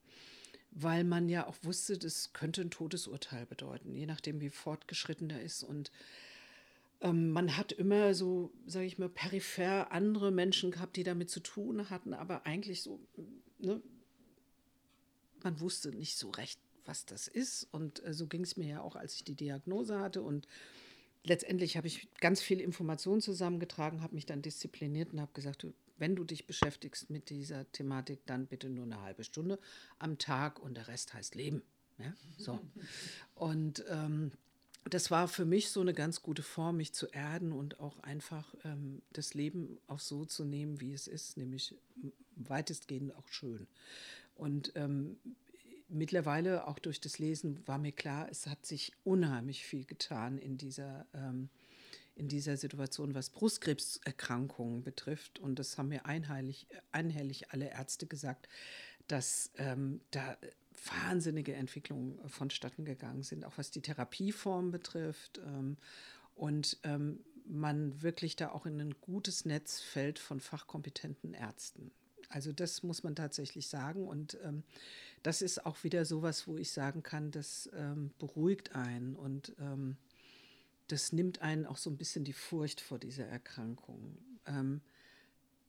weil 0.75 1.03
man 1.03 1.29
ja 1.29 1.47
auch 1.47 1.55
wusste, 1.61 1.97
das 1.97 2.33
könnte 2.33 2.61
ein 2.61 2.71
Todesurteil 2.71 3.45
bedeuten, 3.45 3.93
je 3.93 4.05
nachdem, 4.05 4.41
wie 4.41 4.49
fortgeschritten 4.49 5.29
er 5.29 5.41
ist. 5.41 5.63
Und 5.63 5.91
ähm, 7.01 7.31
man 7.31 7.57
hat 7.57 7.71
immer 7.71 8.13
so, 8.15 8.51
sage 8.65 8.85
ich 8.85 8.97
mal, 8.97 9.09
peripher 9.09 9.91
andere 9.91 10.31
Menschen 10.31 10.71
gehabt, 10.71 10.95
die 10.95 11.03
damit 11.03 11.29
zu 11.29 11.41
tun 11.41 11.89
hatten, 11.89 12.13
aber 12.13 12.45
eigentlich 12.45 12.81
so, 12.81 12.99
ne, 13.59 13.81
man 15.43 15.59
wusste 15.59 15.91
nicht 15.91 16.17
so 16.17 16.29
recht, 16.31 16.59
was 16.85 17.05
das 17.05 17.27
ist. 17.27 17.67
Und 17.71 18.03
äh, 18.05 18.13
so 18.13 18.27
ging 18.27 18.41
es 18.41 18.57
mir 18.57 18.67
ja 18.67 18.81
auch, 18.81 18.95
als 18.95 19.15
ich 19.15 19.23
die 19.23 19.35
Diagnose 19.35 19.99
hatte. 19.99 20.21
Und 20.21 20.47
letztendlich 21.23 21.77
habe 21.77 21.87
ich 21.87 22.07
ganz 22.19 22.41
viel 22.41 22.59
Informationen 22.59 23.21
zusammengetragen, 23.21 24.01
habe 24.01 24.15
mich 24.15 24.25
dann 24.25 24.41
diszipliniert 24.41 25.13
und 25.13 25.21
habe 25.21 25.33
gesagt, 25.33 25.63
du, 25.63 25.73
wenn 25.97 26.15
du 26.15 26.23
dich 26.23 26.47
beschäftigst 26.47 27.09
mit 27.09 27.29
dieser 27.29 27.71
Thematik, 27.71 28.25
dann 28.25 28.47
bitte 28.47 28.69
nur 28.69 28.85
eine 28.85 29.01
halbe 29.01 29.23
Stunde 29.23 29.59
am 29.99 30.17
Tag 30.17 30.59
und 30.59 30.75
der 30.75 30.87
Rest 30.87 31.13
heißt 31.13 31.35
Leben. 31.35 31.61
Ja? 31.97 32.13
So. 32.37 32.59
Und 33.35 33.83
ähm, 33.89 34.31
das 34.89 35.11
war 35.11 35.27
für 35.27 35.45
mich 35.45 35.69
so 35.69 35.81
eine 35.81 35.93
ganz 35.93 36.21
gute 36.21 36.43
Form, 36.43 36.77
mich 36.77 36.93
zu 36.93 37.07
erden 37.07 37.51
und 37.53 37.79
auch 37.79 37.99
einfach 37.99 38.53
ähm, 38.65 39.01
das 39.13 39.33
Leben 39.33 39.77
auch 39.87 39.99
so 39.99 40.25
zu 40.25 40.43
nehmen, 40.43 40.81
wie 40.81 40.93
es 40.93 41.07
ist, 41.07 41.37
nämlich 41.37 41.75
weitestgehend 42.35 43.15
auch 43.15 43.27
schön. 43.29 43.67
Und 44.35 44.73
ähm, 44.75 45.17
mittlerweile, 45.87 46.67
auch 46.67 46.79
durch 46.79 46.99
das 46.99 47.19
Lesen, 47.19 47.65
war 47.65 47.77
mir 47.77 47.91
klar, 47.91 48.27
es 48.29 48.47
hat 48.47 48.65
sich 48.65 48.91
unheimlich 49.03 49.65
viel 49.65 49.85
getan 49.85 50.37
in 50.37 50.57
dieser 50.57 51.05
ähm, 51.13 51.49
in 52.15 52.27
dieser 52.27 52.57
Situation, 52.57 53.15
was 53.15 53.29
Brustkrebserkrankungen 53.29 54.83
betrifft. 54.83 55.39
Und 55.39 55.59
das 55.59 55.77
haben 55.77 55.89
mir 55.89 56.05
einheilig, 56.05 56.67
einhellig 56.91 57.51
alle 57.51 57.69
Ärzte 57.71 58.05
gesagt, 58.05 58.47
dass 59.07 59.51
ähm, 59.57 60.01
da 60.11 60.37
wahnsinnige 61.05 61.53
Entwicklungen 61.53 62.19
vonstatten 62.29 62.85
gegangen 62.85 63.23
sind, 63.23 63.45
auch 63.45 63.57
was 63.57 63.71
die 63.71 63.81
Therapieform 63.81 64.71
betrifft. 64.71 65.39
Ähm, 65.45 65.77
und 66.35 66.77
ähm, 66.83 67.19
man 67.45 68.01
wirklich 68.01 68.35
da 68.35 68.49
auch 68.51 68.65
in 68.65 68.79
ein 68.79 68.95
gutes 69.01 69.45
Netz 69.45 69.81
fällt 69.81 70.19
von 70.19 70.39
fachkompetenten 70.39 71.33
Ärzten. 71.33 71.91
Also 72.29 72.51
das 72.51 72.83
muss 72.83 73.03
man 73.03 73.15
tatsächlich 73.15 73.67
sagen. 73.67 74.07
Und 74.07 74.37
ähm, 74.43 74.63
das 75.21 75.41
ist 75.41 75.65
auch 75.65 75.83
wieder 75.83 76.05
sowas, 76.05 76.47
wo 76.47 76.57
ich 76.57 76.71
sagen 76.71 77.03
kann, 77.03 77.31
das 77.31 77.69
ähm, 77.75 78.11
beruhigt 78.17 78.75
einen 78.75 79.15
und 79.15 79.53
ähm, 79.59 79.97
das 80.93 81.11
nimmt 81.11 81.41
einen 81.41 81.65
auch 81.65 81.77
so 81.77 81.89
ein 81.89 81.97
bisschen 81.97 82.23
die 82.23 82.33
Furcht 82.33 82.79
vor 82.79 82.99
dieser 82.99 83.25
Erkrankung. 83.25 84.17
Ähm, 84.45 84.81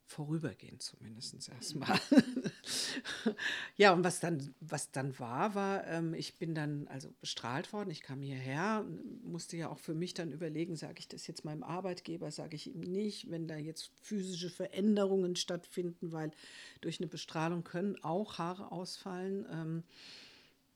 vorübergehend 0.07 0.83
zumindest 0.83 1.49
erstmal. 1.49 1.99
ja, 3.77 3.93
und 3.93 4.05
was 4.05 4.21
dann, 4.21 4.55
was 4.61 4.91
dann 4.91 5.19
war, 5.19 5.55
war, 5.55 5.87
ähm, 5.87 6.15
ich 6.15 6.35
bin 6.35 6.55
dann 6.55 6.87
also 6.89 7.09
bestrahlt 7.21 7.73
worden, 7.73 7.91
ich 7.91 8.03
kam 8.03 8.21
hierher, 8.21 8.85
musste 9.25 9.57
ja 9.57 9.71
auch 9.71 9.79
für 9.79 9.95
mich 9.95 10.15
dann 10.15 10.31
überlegen, 10.31 10.77
sage 10.77 10.99
ich 10.99 11.09
das 11.09 11.27
jetzt 11.27 11.45
meinem 11.45 11.63
Arbeitgeber, 11.63 12.31
sage 12.31 12.55
ich 12.55 12.75
ihm 12.75 12.81
nicht, 12.81 13.31
wenn 13.31 13.49
da 13.49 13.57
jetzt 13.57 13.91
physische 14.03 14.51
Veränderungen 14.51 15.37
stattfinden, 15.37 16.13
weil 16.13 16.31
durch 16.81 17.01
eine 17.01 17.09
Bestrahlung 17.09 17.65
können 17.65 17.97
auch 18.05 18.39
Haare 18.39 18.73
ausfallen. 18.73 19.47
Ähm, 19.51 19.83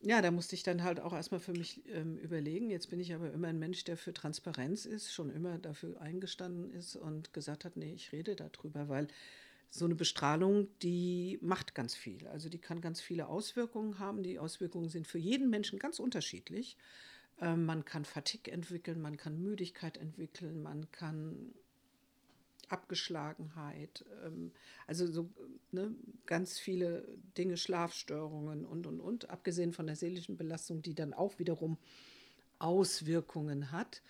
ja, 0.01 0.21
da 0.21 0.31
musste 0.31 0.55
ich 0.55 0.63
dann 0.63 0.83
halt 0.83 0.99
auch 0.99 1.13
erstmal 1.13 1.41
für 1.41 1.51
mich 1.51 1.83
ähm, 1.87 2.17
überlegen. 2.17 2.69
Jetzt 2.69 2.89
bin 2.89 2.99
ich 2.99 3.13
aber 3.13 3.31
immer 3.33 3.47
ein 3.47 3.59
Mensch, 3.59 3.83
der 3.83 3.97
für 3.97 4.13
Transparenz 4.13 4.85
ist, 4.85 5.11
schon 5.11 5.29
immer 5.29 5.57
dafür 5.57 5.99
eingestanden 6.01 6.71
ist 6.71 6.95
und 6.95 7.33
gesagt 7.33 7.65
hat, 7.65 7.75
nee, 7.75 7.93
ich 7.93 8.11
rede 8.11 8.35
darüber, 8.35 8.87
weil 8.87 9.07
so 9.69 9.85
eine 9.85 9.95
Bestrahlung, 9.95 10.67
die 10.81 11.37
macht 11.41 11.75
ganz 11.75 11.95
viel. 11.95 12.25
Also 12.27 12.49
die 12.49 12.59
kann 12.59 12.81
ganz 12.81 13.01
viele 13.01 13.27
Auswirkungen 13.27 13.99
haben. 13.99 14.23
Die 14.23 14.39
Auswirkungen 14.39 14.89
sind 14.89 15.05
für 15.05 15.19
jeden 15.19 15.49
Menschen 15.49 15.79
ganz 15.79 15.99
unterschiedlich. 15.99 16.77
Äh, 17.39 17.55
man 17.55 17.83
kann 17.83 18.05
Fatigue 18.05 18.53
entwickeln, 18.53 19.01
man 19.01 19.17
kann 19.17 19.41
Müdigkeit 19.41 19.97
entwickeln, 19.97 20.63
man 20.63 20.89
kann 20.91 21.53
Abgeschlagenheit, 22.69 24.05
ähm, 24.25 24.51
also 24.87 25.07
so 25.11 25.29
ne, 25.71 25.93
ganz 26.25 26.57
viele 26.57 27.07
Dinge, 27.37 27.57
Schlafstörungen 27.57 28.65
und, 28.65 28.87
und, 28.87 28.99
und, 28.99 29.29
abgesehen 29.29 29.73
von 29.73 29.87
der 29.87 29.95
seelischen 29.95 30.37
Belastung, 30.37 30.81
die 30.81 30.95
dann 30.95 31.13
auch 31.13 31.39
wiederum 31.39 31.77
Auswirkungen 32.59 33.71
hat, 33.71 34.01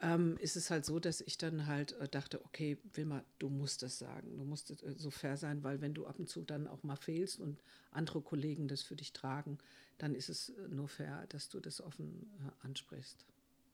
ähm, 0.00 0.36
ist 0.38 0.56
es 0.56 0.70
halt 0.70 0.84
so, 0.84 0.98
dass 0.98 1.20
ich 1.22 1.38
dann 1.38 1.66
halt 1.66 1.92
äh, 1.92 2.08
dachte, 2.08 2.44
okay, 2.44 2.76
Wilma, 2.92 3.24
du 3.38 3.48
musst 3.48 3.82
das 3.82 3.98
sagen, 3.98 4.36
du 4.36 4.44
musst 4.44 4.70
äh, 4.82 4.94
so 4.96 5.10
fair 5.10 5.36
sein, 5.36 5.64
weil 5.64 5.80
wenn 5.80 5.94
du 5.94 6.06
ab 6.06 6.18
und 6.18 6.28
zu 6.28 6.42
dann 6.42 6.66
auch 6.66 6.82
mal 6.82 6.96
fehlst 6.96 7.40
und 7.40 7.62
andere 7.90 8.20
Kollegen 8.20 8.68
das 8.68 8.82
für 8.82 8.96
dich 8.96 9.12
tragen, 9.14 9.58
dann 9.96 10.14
ist 10.14 10.28
es 10.28 10.50
äh, 10.50 10.68
nur 10.68 10.88
fair, 10.88 11.26
dass 11.28 11.48
du 11.48 11.60
das 11.60 11.80
offen 11.80 12.30
äh, 12.40 12.66
ansprichst. 12.66 13.24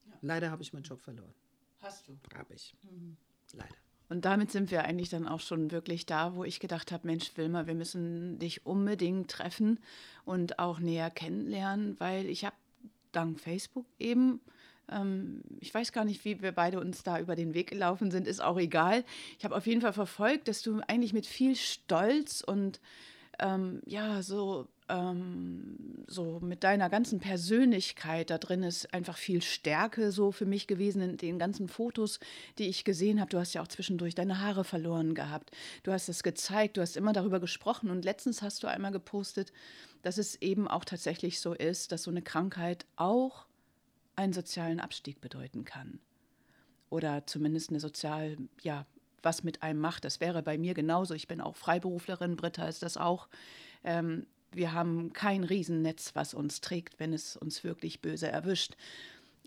Ja. 0.07 0.17
Leider 0.21 0.51
habe 0.51 0.63
ich 0.63 0.71
meinen 0.71 0.83
Job 0.83 1.01
verloren. 1.01 1.33
Hast 1.81 2.07
du? 2.07 2.17
Habe 2.33 2.53
ich. 2.53 2.73
Mhm. 2.83 3.17
Leider. 3.51 3.75
Und 4.09 4.25
damit 4.25 4.51
sind 4.51 4.69
wir 4.71 4.83
eigentlich 4.83 5.09
dann 5.09 5.27
auch 5.27 5.39
schon 5.39 5.71
wirklich 5.71 6.05
da, 6.05 6.35
wo 6.35 6.43
ich 6.43 6.59
gedacht 6.59 6.91
habe, 6.91 7.07
Mensch, 7.07 7.31
Wilma, 7.35 7.67
wir 7.67 7.73
müssen 7.73 8.37
dich 8.39 8.65
unbedingt 8.65 9.31
treffen 9.31 9.79
und 10.25 10.59
auch 10.59 10.79
näher 10.79 11.09
kennenlernen, 11.09 11.95
weil 11.99 12.27
ich 12.27 12.45
habe 12.45 12.55
dank 13.11 13.39
Facebook 13.39 13.85
eben, 13.99 14.41
ähm, 14.89 15.41
ich 15.59 15.73
weiß 15.73 15.91
gar 15.91 16.05
nicht, 16.05 16.25
wie 16.25 16.41
wir 16.41 16.51
beide 16.51 16.79
uns 16.79 17.03
da 17.03 17.19
über 17.19 17.35
den 17.35 17.53
Weg 17.53 17.69
gelaufen 17.69 18.11
sind, 18.11 18.27
ist 18.27 18.41
auch 18.41 18.57
egal. 18.57 19.03
Ich 19.37 19.45
habe 19.45 19.55
auf 19.55 19.65
jeden 19.65 19.81
Fall 19.81 19.93
verfolgt, 19.93 20.47
dass 20.47 20.61
du 20.61 20.81
eigentlich 20.87 21.13
mit 21.13 21.25
viel 21.25 21.55
Stolz 21.55 22.41
und 22.41 22.81
ähm, 23.39 23.81
ja, 23.85 24.21
so 24.21 24.67
ähm, 24.89 26.05
so 26.07 26.39
mit 26.41 26.63
deiner 26.63 26.89
ganzen 26.89 27.19
Persönlichkeit, 27.19 28.29
da 28.29 28.37
drin 28.37 28.63
ist 28.63 28.93
einfach 28.93 29.17
viel 29.17 29.41
Stärke 29.41 30.11
so 30.11 30.31
für 30.31 30.45
mich 30.45 30.67
gewesen 30.67 31.01
in 31.01 31.17
den 31.17 31.39
ganzen 31.39 31.67
Fotos, 31.67 32.19
die 32.57 32.67
ich 32.67 32.83
gesehen 32.83 33.19
habe. 33.19 33.29
Du 33.29 33.39
hast 33.39 33.53
ja 33.53 33.61
auch 33.61 33.67
zwischendurch 33.67 34.15
deine 34.15 34.39
Haare 34.39 34.63
verloren 34.63 35.15
gehabt. 35.15 35.51
Du 35.83 35.91
hast 35.91 36.09
es 36.09 36.23
gezeigt, 36.23 36.77
du 36.77 36.81
hast 36.81 36.97
immer 36.97 37.13
darüber 37.13 37.39
gesprochen 37.39 37.89
und 37.89 38.05
letztens 38.05 38.41
hast 38.41 38.63
du 38.63 38.67
einmal 38.67 38.91
gepostet, 38.91 39.53
dass 40.01 40.17
es 40.17 40.41
eben 40.41 40.67
auch 40.67 40.85
tatsächlich 40.85 41.39
so 41.39 41.53
ist, 41.53 41.91
dass 41.91 42.03
so 42.03 42.11
eine 42.11 42.21
Krankheit 42.21 42.85
auch 42.95 43.45
einen 44.15 44.33
sozialen 44.33 44.79
Abstieg 44.79 45.21
bedeuten 45.21 45.65
kann. 45.65 45.99
Oder 46.89 47.25
zumindest 47.25 47.69
eine 47.69 47.79
sozial, 47.79 48.37
ja, 48.61 48.85
was 49.23 49.43
mit 49.43 49.63
einem 49.63 49.79
macht. 49.79 50.05
Das 50.05 50.19
wäre 50.19 50.43
bei 50.43 50.57
mir 50.57 50.73
genauso. 50.73 51.13
Ich 51.13 51.27
bin 51.27 51.41
auch 51.41 51.55
Freiberuflerin, 51.55 52.35
Britta 52.35 52.67
ist 52.67 52.83
das 52.83 52.97
auch. 52.97 53.29
Ähm, 53.83 54.27
wir 54.55 54.73
haben 54.73 55.13
kein 55.13 55.43
Riesennetz, 55.43 56.11
was 56.15 56.33
uns 56.33 56.61
trägt, 56.61 56.99
wenn 56.99 57.13
es 57.13 57.37
uns 57.37 57.63
wirklich 57.63 58.01
böse 58.01 58.27
erwischt. 58.27 58.75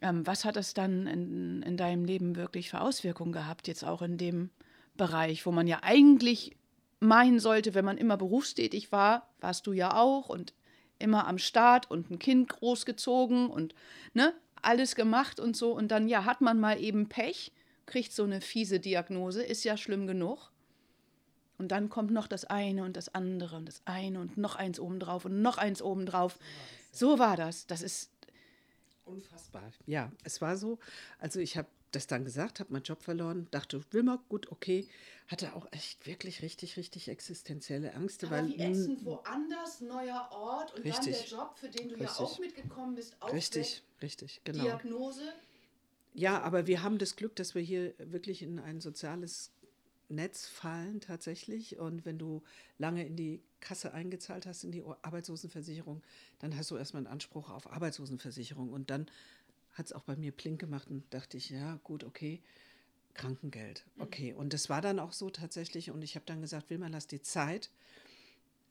Ähm, 0.03 0.27
was 0.27 0.45
hat 0.45 0.57
es 0.57 0.75
dann 0.75 1.07
in, 1.07 1.63
in 1.63 1.77
deinem 1.77 2.05
Leben 2.05 2.37
wirklich 2.37 2.71
für 2.71 2.81
Auswirkungen 2.81 3.33
gehabt, 3.33 3.69
jetzt 3.69 3.85
auch 3.85 4.03
in 4.03 4.19
dem 4.19 4.51
Bereich, 4.97 5.47
wo 5.47 5.53
man 5.53 5.67
ja 5.67 5.81
eigentlich 5.83 6.57
meinen 7.01 7.41
sollte, 7.41 7.75
wenn 7.75 7.85
man 7.85 7.99
immer 7.99 8.17
berufstätig 8.17 8.93
war, 8.93 9.29
warst 9.41 9.67
du 9.67 9.73
ja 9.73 9.97
auch 9.97 10.29
und 10.29 10.55
immer 10.99 11.27
am 11.27 11.39
Start 11.39 11.91
und 11.91 12.11
ein 12.11 12.19
Kind 12.19 12.49
großgezogen 12.49 13.49
und 13.49 13.75
ne, 14.15 14.35
alles 14.63 14.95
gemacht 14.95 15.41
und 15.41 15.57
so. 15.57 15.73
Und 15.73 15.89
dann 15.89 16.09
ja, 16.09 16.25
hat 16.25 16.41
man 16.41 16.59
mal 16.59 16.81
eben 16.81 17.09
Pech, 17.09 17.53
kriegt 17.85 18.13
so 18.13 18.25
eine 18.25 18.41
fiese 18.41 18.81
Diagnose, 18.81 19.43
ist 19.43 19.65
ja 19.65 19.77
schlimm 19.77 20.07
genug. 20.07 20.51
Und 21.59 21.69
dann 21.69 21.89
kommt 21.89 22.11
noch 22.11 22.27
das 22.27 22.45
eine 22.45 22.85
und 22.85 22.97
das 22.97 23.15
andere 23.15 23.57
und 23.57 23.67
das 23.67 23.81
eine 23.85 24.21
und 24.21 24.37
noch 24.37 24.57
eins 24.57 24.79
obendrauf 24.79 25.25
und 25.25 25.41
noch 25.43 25.59
eins 25.59 25.81
obendrauf. 25.83 26.39
So 26.93 27.19
war 27.19 27.37
das. 27.37 27.67
Das 27.67 27.83
ist 27.83 28.11
unfassbar. 29.05 29.73
Ja, 29.87 30.13
es 30.25 30.41
war 30.41 30.57
so. 30.57 30.79
Also 31.19 31.41
ich 31.41 31.57
habe 31.57 31.69
das 31.93 32.07
dann 32.07 32.25
gesagt, 32.25 32.61
habe 32.61 32.73
meinen 32.73 32.83
Job 32.83 33.03
verloren, 33.03 33.47
dachte, 33.51 33.81
Wilma, 33.91 34.23
gut, 34.29 34.51
okay, 34.53 34.87
hatte 35.29 35.55
auch 35.55 35.67
echt 35.73 36.07
wirklich 36.07 36.43
richtig, 36.43 36.77
richtig 36.77 37.09
existenzielle 37.09 37.91
Ängste. 37.93 38.27
Aber 38.27 38.37
weil, 38.37 38.49
wie 38.49 38.61
ätzend, 38.61 39.05
woanders, 39.05 39.81
neuer 39.81 40.29
Ort 40.33 40.75
und 40.75 40.85
richtig, 40.85 41.17
dann 41.17 41.29
der 41.29 41.39
Job, 41.39 41.59
für 41.59 41.69
den 41.69 41.89
du 41.89 41.95
richtig, 41.95 42.19
ja 42.19 42.25
auch 42.25 42.39
mitgekommen 42.39 42.95
bist, 42.95 43.17
auch 43.21 43.33
Richtig, 43.33 43.77
weg. 43.77 44.03
richtig, 44.03 44.41
genau. 44.45 44.65
Diagnose. 44.65 45.23
Ja, 46.13 46.41
aber 46.43 46.67
wir 46.67 46.83
haben 46.83 46.99
das 46.99 47.17
Glück, 47.17 47.37
dass 47.37 47.55
wir 47.55 47.63
hier 47.63 47.93
wirklich 47.99 48.43
in 48.43 48.59
ein 48.59 48.81
soziales 48.81 49.51
Netz 50.09 50.47
fallen 50.47 51.01
tatsächlich. 51.01 51.79
Und 51.79 52.05
wenn 52.05 52.19
du 52.19 52.43
lange 52.79 53.07
in 53.07 53.17
die 53.17 53.43
Kasse 53.61 53.93
eingezahlt 53.93 54.47
hast, 54.47 54.65
in 54.65 54.73
die 54.73 54.83
Arbeitslosenversicherung, 55.03 56.03
dann 56.39 56.57
hast 56.57 56.71
du 56.71 56.77
erstmal 56.77 57.01
einen 57.01 57.13
Anspruch 57.13 57.51
auf 57.51 57.71
Arbeitslosenversicherung. 57.71 58.73
Und 58.73 58.91
dann 58.91 59.07
hat 59.73 59.87
es 59.87 59.93
auch 59.93 60.03
bei 60.03 60.17
mir 60.17 60.33
plink 60.33 60.61
gemacht 60.61 60.89
und 60.89 61.03
dachte 61.13 61.37
ich, 61.37 61.51
ja, 61.51 61.79
gut, 61.83 62.05
okay, 62.05 62.43
Krankengeld. 63.15 63.85
Mhm. 63.97 64.03
Okay. 64.03 64.33
Und 64.33 64.53
das 64.53 64.69
war 64.69 64.81
dann 64.81 64.99
auch 64.99 65.13
so 65.13 65.31
tatsächlich. 65.31 65.91
Und 65.91 66.03
ich 66.03 66.15
habe 66.15 66.27
dann 66.27 66.41
gesagt, 66.41 66.71
Wilma, 66.71 66.89
lass 66.89 67.07
die 67.07 67.23
Zeit, 67.23 67.71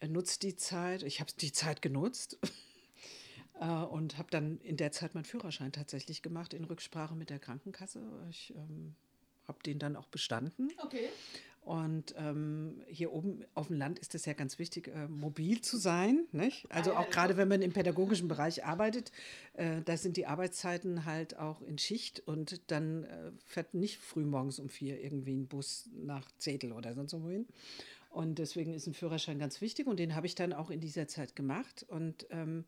nutzt 0.07 0.43
die 0.43 0.55
Zeit. 0.55 1.03
Ich 1.03 1.19
habe 1.19 1.31
die 1.39 1.51
Zeit 1.51 1.81
genutzt. 1.81 2.37
Äh, 3.61 3.67
und 3.67 4.17
habe 4.17 4.29
dann 4.31 4.59
in 4.59 4.75
der 4.75 4.91
Zeit 4.91 5.15
meinen 5.15 5.23
Führerschein 5.23 5.71
tatsächlich 5.71 6.21
gemacht 6.21 6.53
in 6.53 6.65
Rücksprache 6.65 7.15
mit 7.15 7.29
der 7.29 7.39
Krankenkasse. 7.39 8.01
Ich 8.29 8.53
ähm, 8.53 8.95
habe 9.47 9.59
den 9.63 9.79
dann 9.79 9.95
auch 9.95 10.07
bestanden. 10.07 10.69
Okay. 10.83 11.09
Und 11.65 12.13
ähm, 12.19 12.83
hier 12.85 13.11
oben 13.11 13.43
auf 13.55 13.67
dem 13.67 13.77
Land 13.77 13.97
ist 13.97 14.13
es 14.13 14.25
ja 14.25 14.33
ganz 14.33 14.59
wichtig, 14.59 14.87
äh, 14.89 15.07
mobil 15.07 15.61
zu 15.61 15.77
sein. 15.77 16.27
Nicht? 16.31 16.67
Also 16.69 16.93
ah, 16.93 16.99
auch 16.99 17.09
gerade 17.09 17.37
wenn 17.37 17.47
man 17.47 17.63
im 17.63 17.73
pädagogischen 17.73 18.27
Bereich 18.29 18.63
arbeitet, 18.63 19.11
äh, 19.53 19.81
da 19.83 19.97
sind 19.97 20.15
die 20.15 20.27
Arbeitszeiten 20.27 21.05
halt 21.05 21.39
auch 21.39 21.63
in 21.63 21.79
Schicht 21.79 22.21
und 22.27 22.61
dann 22.67 23.05
äh, 23.05 23.31
fährt 23.45 23.73
nicht 23.73 23.97
früh 23.97 24.25
morgens 24.25 24.59
um 24.59 24.69
vier 24.69 25.03
irgendwie 25.03 25.35
ein 25.35 25.47
Bus 25.47 25.89
nach 25.91 26.29
Zettel 26.37 26.71
oder 26.71 26.93
sonst 26.93 27.13
wohin. 27.13 27.47
Und 28.11 28.37
deswegen 28.37 28.75
ist 28.75 28.85
ein 28.85 28.93
Führerschein 28.93 29.39
ganz 29.39 29.59
wichtig 29.59 29.87
und 29.87 29.99
den 29.99 30.15
habe 30.15 30.27
ich 30.27 30.35
dann 30.35 30.53
auch 30.53 30.69
in 30.69 30.81
dieser 30.81 31.07
Zeit 31.07 31.35
gemacht. 31.35 31.83
Und 31.89 32.27
ähm, 32.29 32.63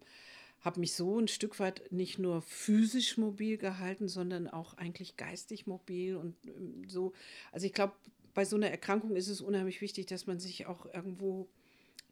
habe 0.62 0.80
mich 0.80 0.94
so 0.94 1.20
ein 1.20 1.28
Stück 1.28 1.60
weit 1.60 1.92
nicht 1.92 2.20
nur 2.20 2.42
physisch 2.42 3.18
mobil 3.18 3.58
gehalten, 3.58 4.08
sondern 4.08 4.48
auch 4.48 4.76
eigentlich 4.76 5.18
geistig 5.18 5.68
mobil 5.68 6.16
und 6.16 6.36
ähm, 6.46 6.88
so. 6.88 7.14
Also 7.52 7.66
ich 7.66 7.74
glaube, 7.74 7.94
bei 8.34 8.46
so 8.46 8.56
einer 8.56 8.70
Erkrankung 8.70 9.16
ist 9.16 9.30
es 9.30 9.42
unheimlich 9.42 9.82
wichtig, 9.82 10.06
dass 10.08 10.28
man 10.28 10.40
sich 10.40 10.68
auch 10.68 10.86
irgendwo 10.94 11.48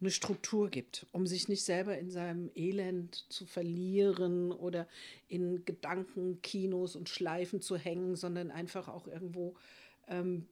eine 0.00 0.10
Struktur 0.10 0.68
gibt, 0.68 1.06
um 1.12 1.26
sich 1.26 1.48
nicht 1.48 1.64
selber 1.64 1.96
in 1.98 2.10
seinem 2.10 2.50
Elend 2.54 3.24
zu 3.30 3.46
verlieren 3.46 4.52
oder 4.52 4.86
in 5.28 5.64
Gedankenkinos 5.64 6.96
und 6.96 7.08
Schleifen 7.08 7.62
zu 7.62 7.76
hängen, 7.76 8.14
sondern 8.14 8.50
einfach 8.50 8.88
auch 8.88 9.06
irgendwo 9.06 9.54
ähm, 10.08 10.46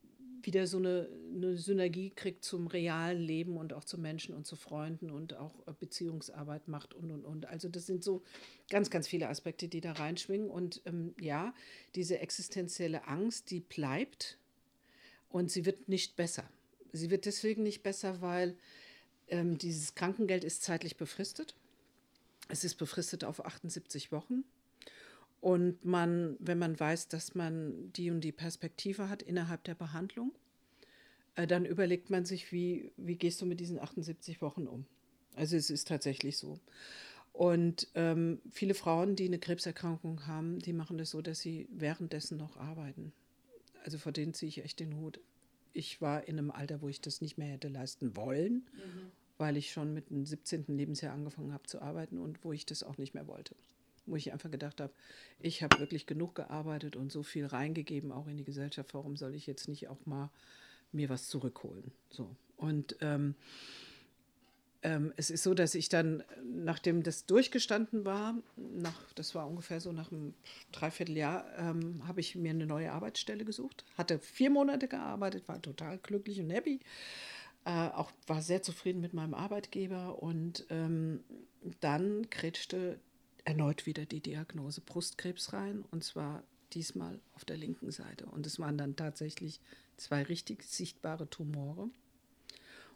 wieder 0.46 0.66
so 0.66 0.78
eine, 0.78 1.08
eine 1.34 1.56
Synergie 1.56 2.10
kriegt 2.10 2.44
zum 2.44 2.66
realen 2.66 3.20
Leben 3.20 3.56
und 3.56 3.72
auch 3.72 3.84
zu 3.84 3.98
Menschen 3.98 4.34
und 4.34 4.46
zu 4.46 4.56
Freunden 4.56 5.10
und 5.10 5.34
auch 5.34 5.66
äh, 5.66 5.72
Beziehungsarbeit 5.78 6.68
macht 6.68 6.94
und 6.94 7.10
und 7.10 7.24
und. 7.24 7.46
Also 7.46 7.68
das 7.68 7.86
sind 7.86 8.04
so 8.04 8.22
ganz, 8.70 8.90
ganz 8.90 9.08
viele 9.08 9.28
Aspekte, 9.28 9.68
die 9.68 9.80
da 9.80 9.92
reinschwingen. 9.92 10.48
Und 10.48 10.82
ähm, 10.86 11.14
ja, 11.20 11.54
diese 11.94 12.18
existenzielle 12.18 13.06
Angst, 13.06 13.50
die 13.50 13.60
bleibt 13.60 14.38
und 15.28 15.50
sie 15.50 15.66
wird 15.66 15.88
nicht 15.88 16.16
besser. 16.16 16.48
Sie 16.92 17.10
wird 17.10 17.24
deswegen 17.24 17.62
nicht 17.62 17.82
besser, 17.82 18.20
weil 18.20 18.56
ähm, 19.28 19.58
dieses 19.58 19.94
Krankengeld 19.94 20.44
ist 20.44 20.62
zeitlich 20.62 20.96
befristet. 20.96 21.54
Es 22.48 22.62
ist 22.62 22.76
befristet 22.76 23.24
auf 23.24 23.44
78 23.44 24.12
Wochen. 24.12 24.44
Und 25.44 25.84
man, 25.84 26.38
wenn 26.38 26.58
man 26.58 26.80
weiß, 26.80 27.08
dass 27.08 27.34
man 27.34 27.92
die 27.92 28.10
und 28.10 28.22
die 28.22 28.32
Perspektive 28.32 29.10
hat 29.10 29.20
innerhalb 29.20 29.62
der 29.64 29.74
Behandlung, 29.74 30.32
äh, 31.34 31.46
dann 31.46 31.66
überlegt 31.66 32.08
man 32.08 32.24
sich, 32.24 32.50
wie, 32.50 32.92
wie 32.96 33.16
gehst 33.16 33.42
du 33.42 33.44
mit 33.44 33.60
diesen 33.60 33.78
78 33.78 34.40
Wochen 34.40 34.66
um. 34.66 34.86
Also 35.34 35.58
es 35.58 35.68
ist 35.68 35.86
tatsächlich 35.86 36.38
so. 36.38 36.60
Und 37.34 37.88
ähm, 37.94 38.40
viele 38.52 38.72
Frauen, 38.72 39.16
die 39.16 39.26
eine 39.26 39.38
Krebserkrankung 39.38 40.26
haben, 40.26 40.60
die 40.60 40.72
machen 40.72 40.96
das 40.96 41.10
so, 41.10 41.20
dass 41.20 41.40
sie 41.40 41.68
währenddessen 41.70 42.38
noch 42.38 42.56
arbeiten. 42.56 43.12
Also 43.84 43.98
vor 43.98 44.12
denen 44.12 44.32
ziehe 44.32 44.48
ich 44.48 44.64
echt 44.64 44.80
den 44.80 44.96
Hut. 44.96 45.20
Ich 45.74 46.00
war 46.00 46.26
in 46.26 46.38
einem 46.38 46.52
Alter, 46.52 46.80
wo 46.80 46.88
ich 46.88 47.02
das 47.02 47.20
nicht 47.20 47.36
mehr 47.36 47.48
hätte 47.48 47.68
leisten 47.68 48.16
wollen, 48.16 48.64
mhm. 48.72 49.10
weil 49.36 49.58
ich 49.58 49.72
schon 49.72 49.92
mit 49.92 50.08
dem 50.08 50.24
17. 50.24 50.64
Lebensjahr 50.68 51.12
angefangen 51.12 51.52
habe 51.52 51.66
zu 51.66 51.82
arbeiten 51.82 52.18
und 52.18 52.42
wo 52.44 52.54
ich 52.54 52.64
das 52.64 52.82
auch 52.82 52.96
nicht 52.96 53.12
mehr 53.12 53.26
wollte 53.26 53.54
wo 54.06 54.16
ich 54.16 54.32
einfach 54.32 54.50
gedacht 54.50 54.80
habe, 54.80 54.92
ich 55.40 55.62
habe 55.62 55.78
wirklich 55.78 56.06
genug 56.06 56.34
gearbeitet 56.34 56.96
und 56.96 57.10
so 57.12 57.22
viel 57.22 57.46
reingegeben, 57.46 58.12
auch 58.12 58.26
in 58.26 58.36
die 58.36 58.44
Gesellschaft, 58.44 58.94
warum 58.94 59.16
soll 59.16 59.34
ich 59.34 59.46
jetzt 59.46 59.68
nicht 59.68 59.88
auch 59.88 60.04
mal 60.06 60.30
mir 60.92 61.08
was 61.08 61.28
zurückholen? 61.28 61.92
So. 62.10 62.34
Und 62.56 62.96
ähm, 63.00 63.34
ähm, 64.84 65.14
es 65.16 65.30
ist 65.30 65.42
so, 65.42 65.54
dass 65.54 65.74
ich 65.74 65.88
dann, 65.88 66.22
nachdem 66.44 67.02
das 67.02 67.24
durchgestanden 67.24 68.04
war, 68.04 68.36
nach, 68.56 69.12
das 69.14 69.34
war 69.34 69.48
ungefähr 69.48 69.80
so 69.80 69.92
nach 69.92 70.12
einem 70.12 70.34
Dreivierteljahr, 70.72 71.46
ähm, 71.56 72.06
habe 72.06 72.20
ich 72.20 72.36
mir 72.36 72.50
eine 72.50 72.66
neue 72.66 72.92
Arbeitsstelle 72.92 73.46
gesucht. 73.46 73.84
Hatte 73.96 74.18
vier 74.18 74.50
Monate 74.50 74.86
gearbeitet, 74.86 75.48
war 75.48 75.60
total 75.60 75.98
glücklich 75.98 76.38
und 76.38 76.50
happy. 76.50 76.80
Äh, 77.64 77.70
auch 77.70 78.12
war 78.26 78.42
sehr 78.42 78.62
zufrieden 78.62 79.00
mit 79.00 79.14
meinem 79.14 79.32
Arbeitgeber 79.32 80.22
und 80.22 80.66
ähm, 80.68 81.24
dann 81.80 82.28
kretschte 82.28 82.98
erneut 83.44 83.86
wieder 83.86 84.06
die 84.06 84.20
Diagnose 84.20 84.80
Brustkrebs 84.80 85.52
rein 85.52 85.84
und 85.90 86.04
zwar 86.04 86.42
diesmal 86.72 87.20
auf 87.34 87.44
der 87.44 87.56
linken 87.56 87.90
Seite. 87.90 88.26
Und 88.26 88.46
es 88.46 88.58
waren 88.58 88.78
dann 88.78 88.96
tatsächlich 88.96 89.60
zwei 89.96 90.22
richtig 90.22 90.62
sichtbare 90.64 91.28
Tumore. 91.28 91.88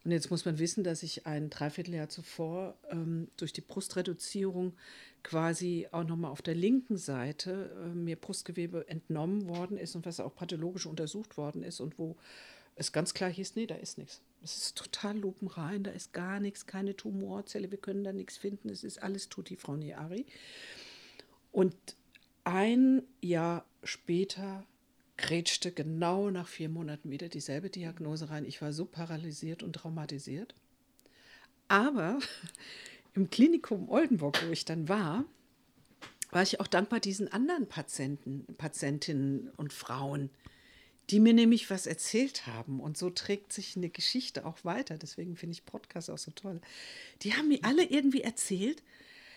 Und 0.05 0.13
jetzt 0.13 0.31
muss 0.31 0.45
man 0.45 0.59
wissen, 0.59 0.85
dass 0.85 1.03
ich 1.03 1.27
ein 1.27 1.51
Dreivierteljahr 1.51 2.09
zuvor 2.09 2.79
ähm, 2.91 3.29
durch 3.37 3.53
die 3.53 3.61
Brustreduzierung 3.61 4.75
quasi 5.23 5.89
auch 5.91 6.05
nochmal 6.05 6.31
auf 6.31 6.43
der 6.43 6.55
linken 6.55 6.97
Seite 6.97 7.71
äh, 7.85 7.89
mir 7.89 8.17
Brustgewebe 8.17 8.89
entnommen 8.89 9.49
worden 9.49 9.77
ist 9.77 9.97
und 9.97 10.07
was 10.07 10.21
auch 10.21 10.35
pathologisch 10.35 10.87
untersucht 10.87 11.37
worden 11.37 11.63
ist 11.63 11.81
und 11.81 11.99
wo 11.99 12.17
es 12.77 12.93
ganz 12.93 13.13
klar 13.13 13.31
hieß, 13.31 13.57
nee, 13.57 13.67
da 13.67 13.75
ist 13.75 13.99
nichts. 13.99 14.23
Es 14.43 14.57
ist 14.57 14.79
total 14.79 15.19
lupenrein, 15.19 15.83
da 15.83 15.91
ist 15.91 16.13
gar 16.13 16.41
nichts, 16.41 16.67
keine 16.67 16.97
Tumorzelle, 16.97 17.71
wir 17.71 17.79
können 17.79 18.05
da 18.05 18.13
nichts 18.13 18.37
finden, 18.37 18.69
es 18.69 18.85
ist 18.85 19.03
alles 19.03 19.29
Tutti 19.29 19.57
Frau 19.57 19.77
Niari. 19.77 20.27
Und 21.51 21.75
ein 22.45 23.03
Jahr 23.21 23.65
später 23.83 24.65
grätschte 25.17 25.73
genau 25.73 26.31
nach 26.31 26.47
vier 26.47 26.69
Monaten 26.69 27.11
wieder 27.11 27.29
dieselbe 27.29 27.69
Diagnose 27.69 28.31
rein. 28.31 28.45
Ich 28.45 28.63
war 28.63 28.73
so 28.73 28.85
paralysiert 28.85 29.63
und 29.63 29.75
traumatisiert. 29.75 30.55
Aber 31.67 32.21
im 33.15 33.29
Klinikum 33.29 33.89
Oldenburg, 33.89 34.43
wo 34.47 34.53
ich 34.53 34.65
dann 34.65 34.89
war, 34.89 35.25
war 36.31 36.43
ich 36.43 36.61
auch 36.61 36.67
dankbar 36.67 37.01
diesen 37.01 37.31
anderen 37.33 37.67
Patienten, 37.67 38.47
Patientinnen 38.57 39.51
und 39.57 39.73
Frauen, 39.73 40.31
die 41.11 41.21
mir 41.21 41.33
nämlich 41.33 41.71
was 41.71 41.87
erzählt 41.87 42.47
haben. 42.47 42.81
Und 42.81 42.99
so 42.99 43.11
trägt 43.11 43.53
sich 43.53 43.77
eine 43.77 43.89
Geschichte 43.89 44.45
auch 44.45 44.65
weiter. 44.65 44.99
Deswegen 44.99 45.37
finde 45.37 45.55
ich 45.55 45.65
Podcasts 45.65 46.11
auch 46.11 46.19
so 46.19 46.31
toll. 46.33 46.61
Die 47.23 47.35
haben 47.35 47.49
mir 47.49 47.61
alle 47.63 47.85
irgendwie 47.85 48.23
erzählt, 48.23 48.83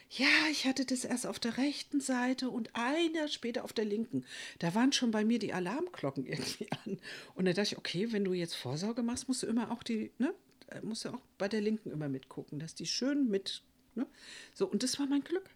ja, 0.09 0.27
ich 0.51 0.65
hatte 0.65 0.85
das 0.85 1.05
erst 1.05 1.25
auf 1.25 1.39
der 1.39 1.57
rechten 1.57 2.01
Seite 2.01 2.49
und 2.49 2.75
ein 2.75 3.13
Jahr 3.13 3.29
später 3.29 3.63
auf 3.63 3.71
der 3.71 3.85
linken. 3.85 4.25
Da 4.59 4.75
waren 4.75 4.91
schon 4.91 5.11
bei 5.11 5.23
mir 5.23 5.39
die 5.39 5.53
Alarmglocken 5.53 6.25
irgendwie 6.27 6.69
an. 6.71 6.99
Und 7.33 7.45
da 7.45 7.53
dachte 7.53 7.73
ich, 7.73 7.77
okay, 7.77 8.11
wenn 8.11 8.25
du 8.25 8.33
jetzt 8.33 8.55
Vorsorge 8.55 9.03
machst, 9.03 9.29
musst 9.29 9.43
du 9.43 9.47
immer 9.47 9.71
auch 9.71 9.83
die, 9.83 10.11
ne, 10.17 10.33
musst 10.83 11.05
du 11.05 11.09
auch 11.09 11.21
bei 11.37 11.47
der 11.47 11.61
linken 11.61 11.91
immer 11.91 12.09
mitgucken, 12.09 12.59
dass 12.59 12.75
die 12.75 12.85
schön 12.85 13.29
mit, 13.29 13.63
ne? 13.95 14.05
So, 14.53 14.67
und 14.67 14.83
das 14.83 14.99
war 14.99 15.07
mein 15.07 15.23
Glück. 15.23 15.49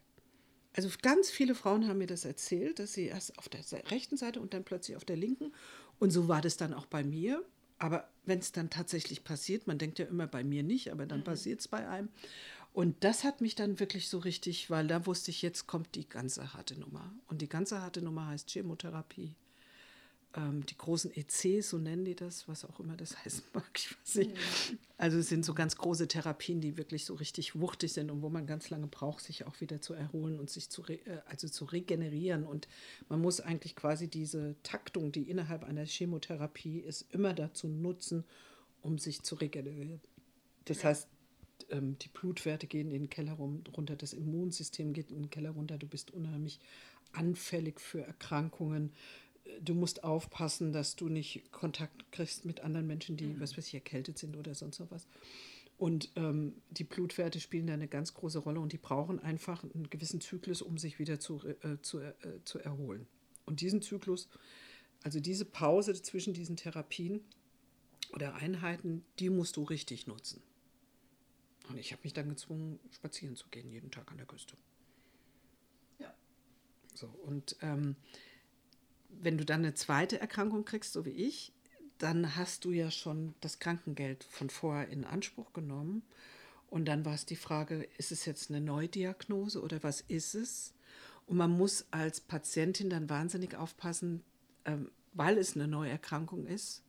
Also 0.76 0.90
ganz 1.00 1.30
viele 1.30 1.54
Frauen 1.54 1.88
haben 1.88 1.98
mir 1.98 2.06
das 2.06 2.26
erzählt, 2.26 2.78
dass 2.78 2.92
sie 2.92 3.06
erst 3.06 3.38
auf 3.38 3.48
der 3.48 3.62
rechten 3.90 4.18
Seite 4.18 4.40
und 4.40 4.52
dann 4.52 4.62
plötzlich 4.62 4.96
auf 4.96 5.06
der 5.06 5.16
linken. 5.16 5.52
Und 5.98 6.10
so 6.10 6.28
war 6.28 6.40
das 6.40 6.56
dann 6.56 6.74
auch 6.74 6.86
bei 6.86 7.04
mir. 7.04 7.44
Aber 7.78 8.08
wenn 8.24 8.38
es 8.38 8.52
dann 8.52 8.70
tatsächlich 8.70 9.24
passiert, 9.24 9.66
man 9.66 9.78
denkt 9.78 9.98
ja 9.98 10.06
immer 10.06 10.26
bei 10.26 10.44
mir 10.44 10.62
nicht, 10.62 10.92
aber 10.92 11.06
dann 11.06 11.20
mhm. 11.20 11.24
passiert 11.24 11.60
es 11.60 11.68
bei 11.68 11.86
einem. 11.86 12.08
Und 12.72 13.04
das 13.04 13.24
hat 13.24 13.40
mich 13.40 13.54
dann 13.54 13.80
wirklich 13.80 14.08
so 14.08 14.18
richtig, 14.18 14.68
weil 14.70 14.86
da 14.86 15.06
wusste 15.06 15.30
ich, 15.30 15.40
jetzt 15.42 15.66
kommt 15.66 15.94
die 15.94 16.08
ganze 16.08 16.52
harte 16.52 16.78
Nummer. 16.78 17.10
Und 17.28 17.40
die 17.40 17.48
ganze 17.48 17.80
harte 17.80 18.02
Nummer 18.02 18.26
heißt 18.26 18.50
Chemotherapie. 18.50 19.34
Ähm, 20.36 20.66
die 20.66 20.76
großen 20.76 21.10
ECs, 21.16 21.70
so 21.70 21.78
nennen 21.78 22.04
die 22.04 22.14
das, 22.14 22.46
was 22.46 22.64
auch 22.64 22.78
immer 22.78 22.96
das 22.96 23.16
heißen 23.24 23.42
mag, 23.54 23.70
ich 23.74 23.90
weiß 23.98 24.14
nicht. 24.16 24.32
Also 24.98 25.18
es 25.18 25.28
sind 25.28 25.44
so 25.44 25.54
ganz 25.54 25.76
große 25.76 26.08
Therapien, 26.08 26.60
die 26.60 26.76
wirklich 26.76 27.04
so 27.04 27.14
richtig 27.14 27.58
wuchtig 27.58 27.92
sind 27.92 28.10
und 28.10 28.22
wo 28.22 28.28
man 28.28 28.46
ganz 28.46 28.70
lange 28.70 28.86
braucht, 28.86 29.24
sich 29.24 29.46
auch 29.46 29.60
wieder 29.60 29.80
zu 29.80 29.94
erholen 29.94 30.38
und 30.38 30.50
sich 30.50 30.68
zu, 30.68 30.84
äh, 30.84 30.98
also 31.26 31.48
zu 31.48 31.64
regenerieren. 31.64 32.44
Und 32.44 32.68
man 33.08 33.20
muss 33.20 33.40
eigentlich 33.40 33.76
quasi 33.76 34.08
diese 34.08 34.56
Taktung, 34.62 35.10
die 35.10 35.22
innerhalb 35.22 35.64
einer 35.64 35.86
Chemotherapie 35.86 36.80
ist, 36.80 37.06
immer 37.12 37.32
dazu 37.32 37.66
nutzen, 37.68 38.24
um 38.82 38.98
sich 38.98 39.22
zu 39.22 39.36
regenerieren. 39.36 40.00
Das 40.66 40.84
heißt, 40.84 41.08
ähm, 41.70 41.96
die 41.98 42.08
Blutwerte 42.08 42.66
gehen 42.66 42.90
in 42.90 43.04
den 43.04 43.10
Keller 43.10 43.32
runter, 43.34 43.96
das 43.96 44.12
Immunsystem 44.12 44.92
geht 44.92 45.10
in 45.10 45.22
den 45.22 45.30
Keller 45.30 45.50
runter, 45.50 45.78
du 45.78 45.86
bist 45.86 46.10
unheimlich 46.10 46.60
anfällig 47.12 47.80
für 47.80 48.02
Erkrankungen. 48.02 48.92
Du 49.60 49.74
musst 49.74 50.04
aufpassen, 50.04 50.72
dass 50.72 50.96
du 50.96 51.08
nicht 51.08 51.50
Kontakt 51.52 52.10
kriegst 52.12 52.44
mit 52.44 52.60
anderen 52.60 52.86
Menschen, 52.86 53.16
die, 53.16 53.26
mhm. 53.26 53.40
was 53.40 53.56
weiß 53.56 53.66
ich, 53.68 53.74
erkältet 53.74 54.18
sind 54.18 54.36
oder 54.36 54.54
sonst 54.54 54.78
noch 54.78 54.90
was. 54.90 55.06
Und 55.78 56.10
ähm, 56.16 56.54
die 56.70 56.84
Blutwerte 56.84 57.38
spielen 57.38 57.66
da 57.66 57.74
eine 57.74 57.88
ganz 57.88 58.14
große 58.14 58.38
Rolle 58.38 58.60
und 58.60 58.72
die 58.72 58.78
brauchen 58.78 59.20
einfach 59.20 59.62
einen 59.62 59.90
gewissen 59.90 60.20
Zyklus, 60.20 60.62
um 60.62 60.78
sich 60.78 60.98
wieder 60.98 61.20
zu, 61.20 61.42
äh, 61.62 61.80
zu, 61.82 62.00
äh, 62.00 62.14
zu 62.44 62.58
erholen. 62.58 63.06
Und 63.44 63.60
diesen 63.60 63.82
Zyklus, 63.82 64.28
also 65.02 65.20
diese 65.20 65.44
Pause 65.44 65.94
zwischen 66.00 66.32
diesen 66.32 66.56
Therapien 66.56 67.20
oder 68.12 68.34
Einheiten, 68.34 69.04
die 69.18 69.28
musst 69.28 69.56
du 69.56 69.64
richtig 69.64 70.06
nutzen. 70.06 70.42
Und 71.68 71.78
ich 71.78 71.92
habe 71.92 72.02
mich 72.04 72.12
dann 72.12 72.28
gezwungen, 72.28 72.78
spazieren 72.90 73.36
zu 73.36 73.48
gehen, 73.48 73.70
jeden 73.70 73.90
Tag 73.90 74.10
an 74.10 74.16
der 74.16 74.26
Küste. 74.26 74.56
Ja. 75.98 76.14
So, 76.94 77.08
und 77.08 77.56
ähm, 77.60 77.96
wenn 79.22 79.38
du 79.38 79.44
dann 79.44 79.60
eine 79.60 79.74
zweite 79.74 80.20
Erkrankung 80.20 80.64
kriegst, 80.64 80.92
so 80.92 81.04
wie 81.04 81.10
ich, 81.10 81.52
dann 81.98 82.36
hast 82.36 82.64
du 82.64 82.72
ja 82.72 82.90
schon 82.90 83.34
das 83.40 83.58
Krankengeld 83.58 84.24
von 84.24 84.50
vorher 84.50 84.88
in 84.88 85.04
Anspruch 85.04 85.52
genommen. 85.52 86.02
Und 86.68 86.86
dann 86.86 87.04
war 87.04 87.14
es 87.14 87.26
die 87.26 87.36
Frage, 87.36 87.88
ist 87.96 88.12
es 88.12 88.26
jetzt 88.26 88.50
eine 88.50 88.60
Neudiagnose 88.60 89.62
oder 89.62 89.82
was 89.82 90.00
ist 90.02 90.34
es? 90.34 90.74
Und 91.26 91.36
man 91.36 91.50
muss 91.50 91.86
als 91.90 92.20
Patientin 92.20 92.90
dann 92.90 93.08
wahnsinnig 93.08 93.56
aufpassen, 93.56 94.22
ähm, 94.64 94.90
weil 95.12 95.38
es 95.38 95.54
eine 95.54 95.68
Neuerkrankung 95.68 96.46
ist 96.46 96.82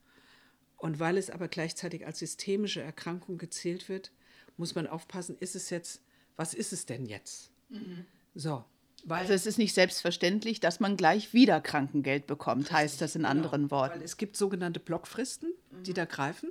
und 0.77 0.99
weil 0.99 1.17
es 1.17 1.29
aber 1.29 1.47
gleichzeitig 1.47 2.05
als 2.05 2.19
systemische 2.19 2.81
Erkrankung 2.81 3.37
gezählt 3.37 3.89
wird, 3.89 4.11
muss 4.57 4.75
man 4.75 4.87
aufpassen, 4.87 5.37
ist 5.39 5.55
es 5.55 5.69
jetzt, 5.69 6.01
was 6.35 6.53
ist 6.53 6.73
es 6.73 6.85
denn 6.85 7.05
jetzt? 7.05 7.51
Mhm. 7.69 8.05
So. 8.35 8.65
Weil 9.03 9.21
also 9.21 9.33
es 9.33 9.45
ist 9.45 9.57
nicht 9.57 9.73
selbstverständlich, 9.73 10.59
dass 10.59 10.79
man 10.79 10.97
gleich 10.97 11.33
wieder 11.33 11.61
Krankengeld 11.61 12.27
bekommt, 12.27 12.71
heißt 12.71 13.01
das 13.01 13.15
in 13.15 13.21
genau, 13.21 13.31
anderen 13.31 13.71
Worten. 13.71 13.99
Weil 13.99 14.03
es 14.03 14.17
gibt 14.17 14.35
sogenannte 14.35 14.79
Blockfristen, 14.79 15.53
mhm. 15.71 15.83
die 15.83 15.93
da 15.93 16.05
greifen. 16.05 16.49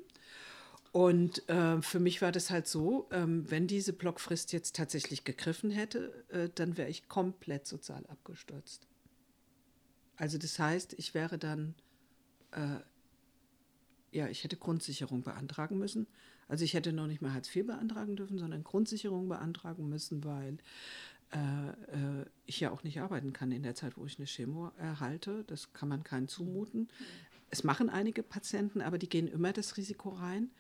Und 0.93 1.47
äh, 1.51 1.83
für 1.83 2.01
mich 2.01 2.23
war 2.23 2.33
das 2.33 2.51
halt 2.51 2.67
so, 2.67 3.07
ähm, 3.11 3.51
wenn 3.51 3.67
diese 3.67 3.93
Blockfrist 3.93 4.55
jetzt 4.55 4.77
tatsächlich 4.77 5.25
gegriffen 5.25 5.71
hätte, 5.71 6.25
äh, 6.29 6.49
dann 6.55 6.79
wäre 6.79 6.89
ich 6.89 7.07
komplett 7.09 7.67
sozial 7.67 8.07
abgestürzt. 8.07 8.87
Also 10.17 10.39
das 10.39 10.59
heißt, 10.59 10.95
ich 10.95 11.13
wäre 11.13 11.37
dann, 11.37 11.75
äh, 12.53 12.79
ja, 14.11 14.29
ich 14.29 14.43
hätte 14.43 14.57
Grundsicherung 14.57 15.23
beantragen 15.23 15.77
müssen. 15.77 16.07
Also 16.49 16.65
ich 16.65 16.75
hätte 16.75 16.93
noch 16.93 17.07
nicht 17.07 17.21
mal 17.21 17.35
Hartz 17.35 17.55
IV 17.55 17.67
beantragen 17.67 18.17
dürfen, 18.17 18.39
sondern 18.39 18.65
Grundsicherung 18.65 19.29
beantragen 19.29 19.89
müssen, 19.89 20.25
weil 20.25 20.59
äh, 21.33 22.25
ich 22.47 22.61
ja 22.61 22.71
auch 22.71 22.83
nicht 22.83 23.01
arbeiten 23.01 23.33
kann 23.33 23.53
in 23.53 23.62
der 23.62 23.75
Zeit, 23.75 23.97
wo 23.97 24.07
ich 24.07 24.19
eine 24.19 24.27
Chemo 24.27 24.71
erhalte. 24.79 25.45
Das 25.47 25.73
kann 25.73 25.89
man 25.89 26.05
keinen 26.05 26.29
zumuten. 26.29 26.89
Es 27.51 27.65
machen 27.65 27.89
einige 27.89 28.23
Patienten, 28.23 28.81
aber 28.81 28.99
die 28.99 29.09
gehen 29.09 29.29
immer 29.29 29.53
das 29.53 29.77
Risiko 29.77 30.11
rein. 30.11 30.51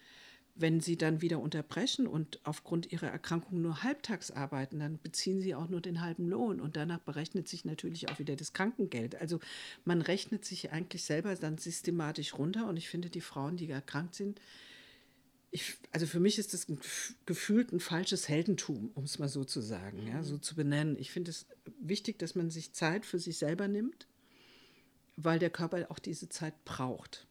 Wenn 0.58 0.80
sie 0.80 0.96
dann 0.96 1.20
wieder 1.20 1.38
unterbrechen 1.40 2.06
und 2.06 2.40
aufgrund 2.44 2.90
ihrer 2.90 3.08
Erkrankung 3.08 3.60
nur 3.60 3.82
halbtags 3.82 4.30
arbeiten, 4.30 4.78
dann 4.78 4.98
beziehen 4.98 5.40
sie 5.40 5.54
auch 5.54 5.68
nur 5.68 5.82
den 5.82 6.00
halben 6.00 6.26
Lohn 6.26 6.60
und 6.60 6.76
danach 6.76 7.00
berechnet 7.00 7.46
sich 7.46 7.66
natürlich 7.66 8.08
auch 8.08 8.18
wieder 8.18 8.36
das 8.36 8.54
Krankengeld. 8.54 9.20
Also 9.20 9.38
man 9.84 10.00
rechnet 10.00 10.46
sich 10.46 10.72
eigentlich 10.72 11.04
selber 11.04 11.34
dann 11.34 11.58
systematisch 11.58 12.38
runter 12.38 12.68
und 12.68 12.78
ich 12.78 12.88
finde, 12.88 13.10
die 13.10 13.20
Frauen, 13.20 13.58
die 13.58 13.68
erkrankt 13.68 14.14
sind, 14.14 14.40
ich, 15.50 15.76
also 15.90 16.06
für 16.06 16.20
mich 16.20 16.38
ist 16.38 16.54
das 16.54 16.66
gefühlt 17.24 17.72
ein 17.72 17.80
falsches 17.80 18.28
Heldentum, 18.28 18.90
um 18.94 19.04
es 19.04 19.18
mal 19.18 19.28
so 19.28 19.44
zu 19.44 19.60
sagen, 19.60 20.06
ja, 20.06 20.22
so 20.22 20.38
zu 20.38 20.54
benennen. 20.54 20.96
Ich 20.98 21.10
finde 21.10 21.30
es 21.30 21.46
wichtig, 21.80 22.18
dass 22.18 22.34
man 22.34 22.50
sich 22.50 22.72
Zeit 22.72 23.06
für 23.06 23.18
sich 23.18 23.38
selber 23.38 23.68
nimmt, 23.68 24.06
weil 25.16 25.38
der 25.38 25.50
Körper 25.50 25.86
auch 25.90 25.98
diese 25.98 26.28
Zeit 26.28 26.64
braucht. 26.64 27.26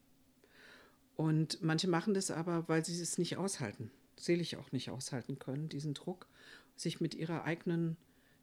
Und 1.16 1.62
manche 1.62 1.88
machen 1.88 2.14
das 2.14 2.32
aber, 2.32 2.68
weil 2.68 2.84
sie 2.84 3.00
es 3.00 3.18
nicht 3.18 3.38
aushalten, 3.38 3.92
selig 4.18 4.58
auch 4.58 4.72
nicht 4.72 4.90
aushalten 4.90 5.40
können, 5.40 5.70
diesen 5.70 5.94
Druck, 5.94 6.28
sich 6.76 7.00
mit 7.00 7.16
ihrer 7.16 7.44
eigenen 7.44 7.96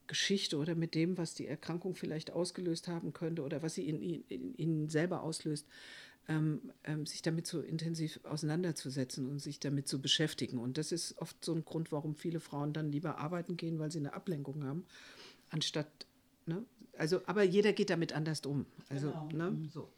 Geschichte 0.06 0.56
oder 0.56 0.74
mit 0.74 0.94
dem, 0.94 1.18
was 1.18 1.34
die 1.34 1.46
Erkrankung 1.46 1.94
vielleicht 1.94 2.30
ausgelöst 2.30 2.88
haben 2.88 3.12
könnte 3.12 3.42
oder 3.42 3.62
was 3.62 3.74
sie 3.74 3.88
in, 3.88 4.00
in, 4.02 4.24
in 4.28 4.54
ihnen 4.56 4.88
selber 4.88 5.22
auslöst, 5.22 5.66
ähm, 6.28 6.72
ähm, 6.84 7.06
sich 7.06 7.22
damit 7.22 7.46
so 7.46 7.60
intensiv 7.60 8.20
auseinanderzusetzen 8.24 9.28
und 9.28 9.38
sich 9.40 9.58
damit 9.58 9.88
zu 9.88 10.00
beschäftigen. 10.00 10.58
Und 10.58 10.78
das 10.78 10.92
ist 10.92 11.18
oft 11.18 11.44
so 11.44 11.54
ein 11.54 11.64
Grund, 11.64 11.92
warum 11.92 12.14
viele 12.14 12.40
Frauen 12.40 12.72
dann 12.72 12.92
lieber 12.92 13.18
arbeiten 13.18 13.56
gehen, 13.56 13.78
weil 13.78 13.90
sie 13.90 13.98
eine 13.98 14.14
Ablenkung 14.14 14.64
haben, 14.64 14.84
anstatt, 15.50 15.88
ne? 16.46 16.64
Also, 16.98 17.22
aber 17.26 17.42
jeder 17.42 17.72
geht 17.72 17.90
damit 17.90 18.12
anders 18.12 18.40
um. 18.44 18.66
Also, 18.90 19.12
genau. 19.30 19.50
ne? 19.50 19.68
So. 19.72 19.88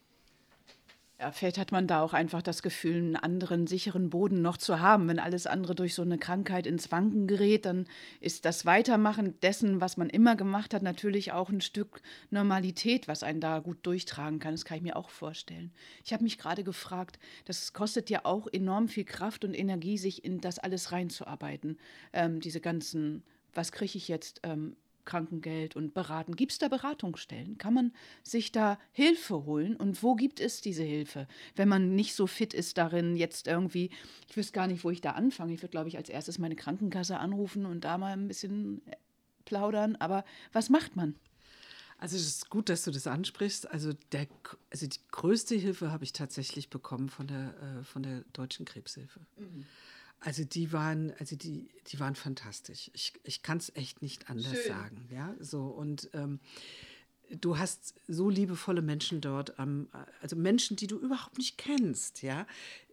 Ja, 1.24 1.32
vielleicht 1.32 1.56
hat 1.56 1.72
man 1.72 1.86
da 1.86 2.02
auch 2.02 2.12
einfach 2.12 2.42
das 2.42 2.60
Gefühl, 2.60 2.96
einen 2.96 3.16
anderen 3.16 3.66
sicheren 3.66 4.10
Boden 4.10 4.42
noch 4.42 4.58
zu 4.58 4.80
haben. 4.80 5.08
Wenn 5.08 5.18
alles 5.18 5.46
andere 5.46 5.74
durch 5.74 5.94
so 5.94 6.02
eine 6.02 6.18
Krankheit 6.18 6.66
ins 6.66 6.92
Wanken 6.92 7.26
gerät, 7.26 7.64
dann 7.64 7.86
ist 8.20 8.44
das 8.44 8.66
Weitermachen 8.66 9.40
dessen, 9.40 9.80
was 9.80 9.96
man 9.96 10.10
immer 10.10 10.36
gemacht 10.36 10.74
hat, 10.74 10.82
natürlich 10.82 11.32
auch 11.32 11.48
ein 11.48 11.62
Stück 11.62 12.02
Normalität, 12.28 13.08
was 13.08 13.22
einen 13.22 13.40
da 13.40 13.60
gut 13.60 13.78
durchtragen 13.86 14.38
kann. 14.38 14.52
Das 14.52 14.66
kann 14.66 14.76
ich 14.76 14.82
mir 14.82 14.96
auch 14.96 15.08
vorstellen. 15.08 15.72
Ich 16.04 16.12
habe 16.12 16.24
mich 16.24 16.36
gerade 16.36 16.62
gefragt, 16.62 17.18
das 17.46 17.72
kostet 17.72 18.10
ja 18.10 18.26
auch 18.26 18.46
enorm 18.46 18.88
viel 18.88 19.04
Kraft 19.04 19.46
und 19.46 19.54
Energie, 19.54 19.96
sich 19.96 20.26
in 20.26 20.42
das 20.42 20.58
alles 20.58 20.92
reinzuarbeiten. 20.92 21.78
Ähm, 22.12 22.40
diese 22.40 22.60
ganzen, 22.60 23.22
was 23.54 23.72
kriege 23.72 23.96
ich 23.96 24.08
jetzt? 24.08 24.42
Ähm, 24.42 24.76
Krankengeld 25.04 25.76
und 25.76 25.94
beraten. 25.94 26.36
Gibt 26.36 26.52
es 26.52 26.58
da 26.58 26.68
Beratungsstellen? 26.68 27.58
Kann 27.58 27.74
man 27.74 27.92
sich 28.22 28.52
da 28.52 28.78
Hilfe 28.92 29.44
holen? 29.44 29.76
Und 29.76 30.02
wo 30.02 30.14
gibt 30.14 30.40
es 30.40 30.60
diese 30.60 30.82
Hilfe? 30.82 31.26
Wenn 31.56 31.68
man 31.68 31.94
nicht 31.94 32.14
so 32.14 32.26
fit 32.26 32.54
ist 32.54 32.78
darin, 32.78 33.16
jetzt 33.16 33.46
irgendwie, 33.46 33.90
ich 34.28 34.36
wüsste 34.36 34.52
gar 34.52 34.66
nicht, 34.66 34.84
wo 34.84 34.90
ich 34.90 35.00
da 35.00 35.12
anfange. 35.12 35.54
Ich 35.54 35.62
würde, 35.62 35.70
glaube 35.70 35.88
ich, 35.88 35.96
als 35.96 36.08
erstes 36.08 36.38
meine 36.38 36.56
Krankenkasse 36.56 37.18
anrufen 37.18 37.66
und 37.66 37.84
da 37.84 37.98
mal 37.98 38.12
ein 38.12 38.28
bisschen 38.28 38.82
plaudern. 39.44 39.96
Aber 39.96 40.24
was 40.52 40.70
macht 40.70 40.96
man? 40.96 41.14
Also 41.98 42.16
es 42.16 42.26
ist 42.26 42.50
gut, 42.50 42.68
dass 42.68 42.84
du 42.84 42.90
das 42.90 43.06
ansprichst. 43.06 43.70
Also, 43.70 43.92
der, 44.12 44.26
also 44.70 44.86
die 44.86 44.98
größte 45.10 45.54
Hilfe 45.54 45.90
habe 45.90 46.04
ich 46.04 46.12
tatsächlich 46.12 46.68
bekommen 46.68 47.08
von 47.08 47.26
der, 47.26 47.54
äh, 47.62 47.84
von 47.84 48.02
der 48.02 48.24
Deutschen 48.32 48.64
Krebshilfe. 48.66 49.20
Mhm. 49.36 49.64
Also 50.20 50.44
die 50.44 50.72
waren, 50.72 51.12
also 51.18 51.36
die, 51.36 51.68
die 51.88 52.00
waren 52.00 52.14
fantastisch. 52.14 52.90
Ich, 52.94 53.12
ich 53.24 53.42
kann 53.42 53.58
es 53.58 53.74
echt 53.76 54.00
nicht 54.02 54.30
anders 54.30 54.56
Schön. 54.56 54.68
sagen. 54.68 55.08
Ja, 55.10 55.34
so 55.38 55.66
und 55.66 56.08
ähm, 56.14 56.40
du 57.30 57.58
hast 57.58 57.94
so 58.08 58.28
liebevolle 58.30 58.82
Menschen 58.82 59.20
dort, 59.20 59.54
ähm, 59.58 59.88
also 60.20 60.36
Menschen, 60.36 60.76
die 60.76 60.86
du 60.86 60.98
überhaupt 60.98 61.38
nicht 61.38 61.58
kennst, 61.58 62.22
ja, 62.22 62.46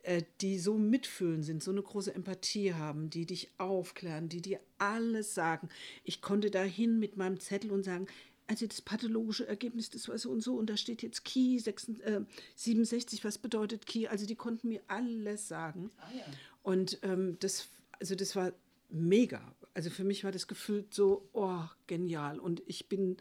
äh, 0.04 0.24
die 0.42 0.60
so 0.60 0.78
mitfühlen 0.78 1.44
sind, 1.44 1.64
so 1.64 1.72
eine 1.72 1.82
große 1.82 2.14
Empathie 2.14 2.74
haben, 2.74 3.10
die 3.10 3.26
dich 3.26 3.50
aufklären, 3.58 4.30
die 4.30 4.42
dir 4.42 4.60
alles 4.78 5.34
sagen. 5.34 5.70
Ich 6.04 6.22
konnte 6.22 6.52
dahin 6.52 7.00
mit 7.00 7.18
meinem 7.18 7.40
Zettel 7.40 7.72
und 7.72 7.84
sagen, 7.84 8.08
also 8.48 8.68
das 8.68 8.82
pathologische 8.82 9.48
Ergebnis, 9.48 9.90
das 9.90 10.10
war 10.10 10.18
so 10.18 10.30
und 10.30 10.42
so, 10.42 10.56
und 10.56 10.70
da 10.70 10.76
steht 10.76 11.02
jetzt 11.04 11.24
Key 11.24 11.58
66, 11.58 12.06
äh, 12.06 12.22
67, 12.56 13.24
was 13.24 13.38
bedeutet 13.38 13.86
Key? 13.86 14.08
Also 14.08 14.26
die 14.26 14.36
konnten 14.36 14.68
mir 14.68 14.82
alles 14.88 15.48
sagen. 15.48 15.90
Ah, 15.98 16.10
ja. 16.14 16.26
Und 16.64 17.00
ähm, 17.04 17.38
das, 17.40 17.70
also 18.00 18.16
das 18.16 18.36
war 18.36 18.54
mega. 18.90 19.42
Also 19.74 19.90
für 19.90 20.04
mich 20.04 20.24
war 20.24 20.32
das 20.32 20.48
Gefühl 20.48 20.86
so, 20.90 21.28
oh, 21.34 21.64
genial. 21.88 22.40
Und 22.40 22.62
ich 22.66 22.90
bin 22.90 23.18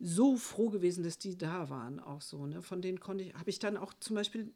so 0.00 0.36
froh 0.36 0.70
gewesen, 0.70 1.04
dass 1.04 1.18
die 1.18 1.36
da 1.36 1.70
waren, 1.70 2.00
auch 2.00 2.20
so. 2.20 2.46
Ne? 2.46 2.62
Von 2.62 2.82
denen 2.82 3.00
konnte 3.00 3.24
ich, 3.24 3.34
habe 3.34 3.50
ich 3.50 3.58
dann 3.58 3.76
auch 3.76 3.94
zum 4.00 4.16
Beispiel 4.16 4.52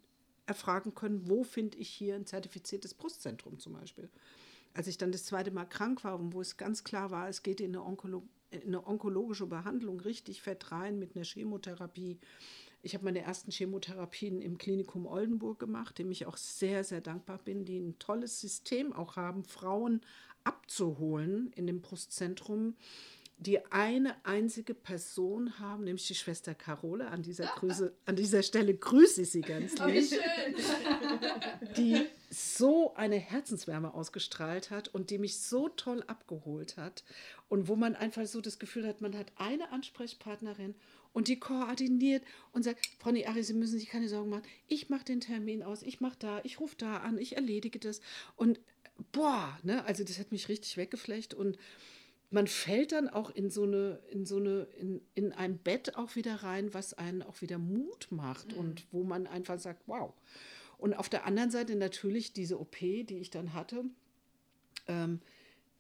erfragen 0.47 0.95
können, 0.95 1.29
wo 1.29 1.45
finde 1.45 1.79
ich 1.79 1.91
hier 1.91 2.15
ein 2.15 2.27
zertifiziertes 2.27 2.95
Brustzentrum 2.95 3.59
zum 3.59 3.75
Beispiel. 3.75 4.09
Als 4.75 4.87
ich 4.87 4.99
dann 4.99 5.13
das 5.13 5.25
zweite 5.25 5.51
Mal 5.51 5.67
krank 5.67 6.05
war 6.05 6.19
und 6.19 6.33
wo 6.33 6.41
es 6.41 6.57
ganz 6.57 6.85
klar 6.85 7.11
war, 7.11 7.29
es 7.29 7.43
geht 7.43 7.61
in 7.61 7.75
eine 7.75 7.85
Onkologie 7.85 8.29
eine 8.51 8.87
onkologische 8.87 9.47
Behandlung 9.47 10.01
richtig 10.01 10.43
fett 10.43 10.73
rein 10.73 10.99
mit 10.99 11.15
einer 11.15 11.25
Chemotherapie. 11.25 12.19
Ich 12.83 12.95
habe 12.95 13.05
meine 13.05 13.23
ersten 13.23 13.51
Chemotherapien 13.51 14.41
im 14.41 14.57
Klinikum 14.57 15.07
Oldenburg 15.07 15.59
gemacht, 15.59 15.99
dem 15.99 16.11
ich 16.11 16.27
auch 16.27 16.37
sehr, 16.37 16.85
sehr 16.85 17.01
dankbar 17.01 17.39
bin, 17.39 17.65
die 17.65 17.79
ein 17.79 17.99
tolles 17.99 18.41
System 18.41 18.93
auch 18.93 19.17
haben, 19.17 19.45
Frauen 19.45 20.01
abzuholen 20.45 21.53
in 21.57 21.67
dem 21.67 21.81
Brustzentrum, 21.81 22.77
die 23.41 23.65
eine 23.71 24.17
einzige 24.25 24.75
Person 24.75 25.61
haben, 25.61 25.85
nämlich 25.85 26.07
die 26.09 26.15
Schwester 26.15 26.55
Carole. 26.55 27.09
An 27.09 27.23
dieser, 27.23 27.47
Grüße, 27.57 27.93
an 28.05 28.17
dieser 28.17 28.43
Stelle 28.43 28.75
grüße 28.75 29.23
ich 29.23 29.31
sie 29.31 29.43
ganz 29.43 29.79
lieb. 29.79 30.13
Oh, 30.13 31.69
die 31.77 32.07
so 32.31 32.95
eine 32.95 33.17
Herzenswärme 33.17 33.95
ausgestrahlt 33.95 34.71
hat 34.71 34.89
und 34.89 35.11
die 35.11 35.19
mich 35.19 35.41
so 35.41 35.69
toll 35.69 36.03
abgeholt 36.07 36.77
hat. 36.77 37.05
Und 37.49 37.69
wo 37.69 37.77
man 37.77 37.95
einfach 37.95 38.27
so 38.27 38.41
das 38.41 38.59
Gefühl 38.59 38.87
hat, 38.87 39.01
man 39.01 39.17
hat 39.17 39.33
eine 39.37 39.71
Ansprechpartnerin 39.73 40.75
und 41.13 41.29
die 41.29 41.39
koordiniert 41.39 42.23
und 42.53 42.63
sagt, 42.63 42.87
Frau 42.99 43.11
Niari, 43.11 43.43
Sie 43.43 43.55
müssen 43.55 43.79
sich 43.79 43.89
keine 43.89 44.09
Sorgen 44.09 44.31
machen. 44.31 44.45
Ich 44.67 44.89
mache 44.89 45.05
den 45.05 45.21
Termin 45.21 45.63
aus, 45.63 45.83
ich 45.83 46.01
mache 46.01 46.17
da, 46.19 46.41
ich 46.45 46.61
rufe 46.61 46.77
da 46.77 46.99
an, 46.99 47.19
ich 47.19 47.37
erledige 47.37 47.79
das. 47.79 48.01
Und 48.37 48.61
boah, 49.13 49.59
ne, 49.63 49.85
also 49.85 50.05
das 50.05 50.19
hat 50.19 50.33
mich 50.33 50.49
richtig 50.49 50.77
weggeflecht 50.77 51.35
und 51.35 51.59
man 52.31 52.47
fällt 52.47 52.93
dann 52.93 53.09
auch 53.09 53.31
in 53.31 53.51
so 53.51 53.63
eine, 53.63 54.01
in 54.11 54.27
so 54.27 54.37
eine, 54.37 54.67
in, 54.79 55.01
in 55.15 55.33
ein 55.33 55.59
Bett 55.59 55.97
auch 55.97 56.15
wieder 56.15 56.37
rein, 56.37 56.75
was 56.75 56.93
einen 56.95 57.23
auch 57.23 57.41
wieder 57.41 57.59
Mut 57.59 58.09
macht 58.11 58.53
mhm. 58.53 58.59
und 58.59 58.87
wo 58.93 59.03
man 59.03 59.27
einfach 59.27 59.59
sagt, 59.59 59.83
wow. 59.87 60.13
Und 60.77 60.95
auf 60.95 61.09
der 61.09 61.25
anderen 61.25 61.51
Seite 61.51 61.75
natürlich 61.75 62.33
diese 62.33 62.61
OP, 62.61 62.79
die 62.79 63.19
ich 63.19 63.31
dann 63.31 63.55
hatte. 63.55 63.85
Ähm, 64.87 65.21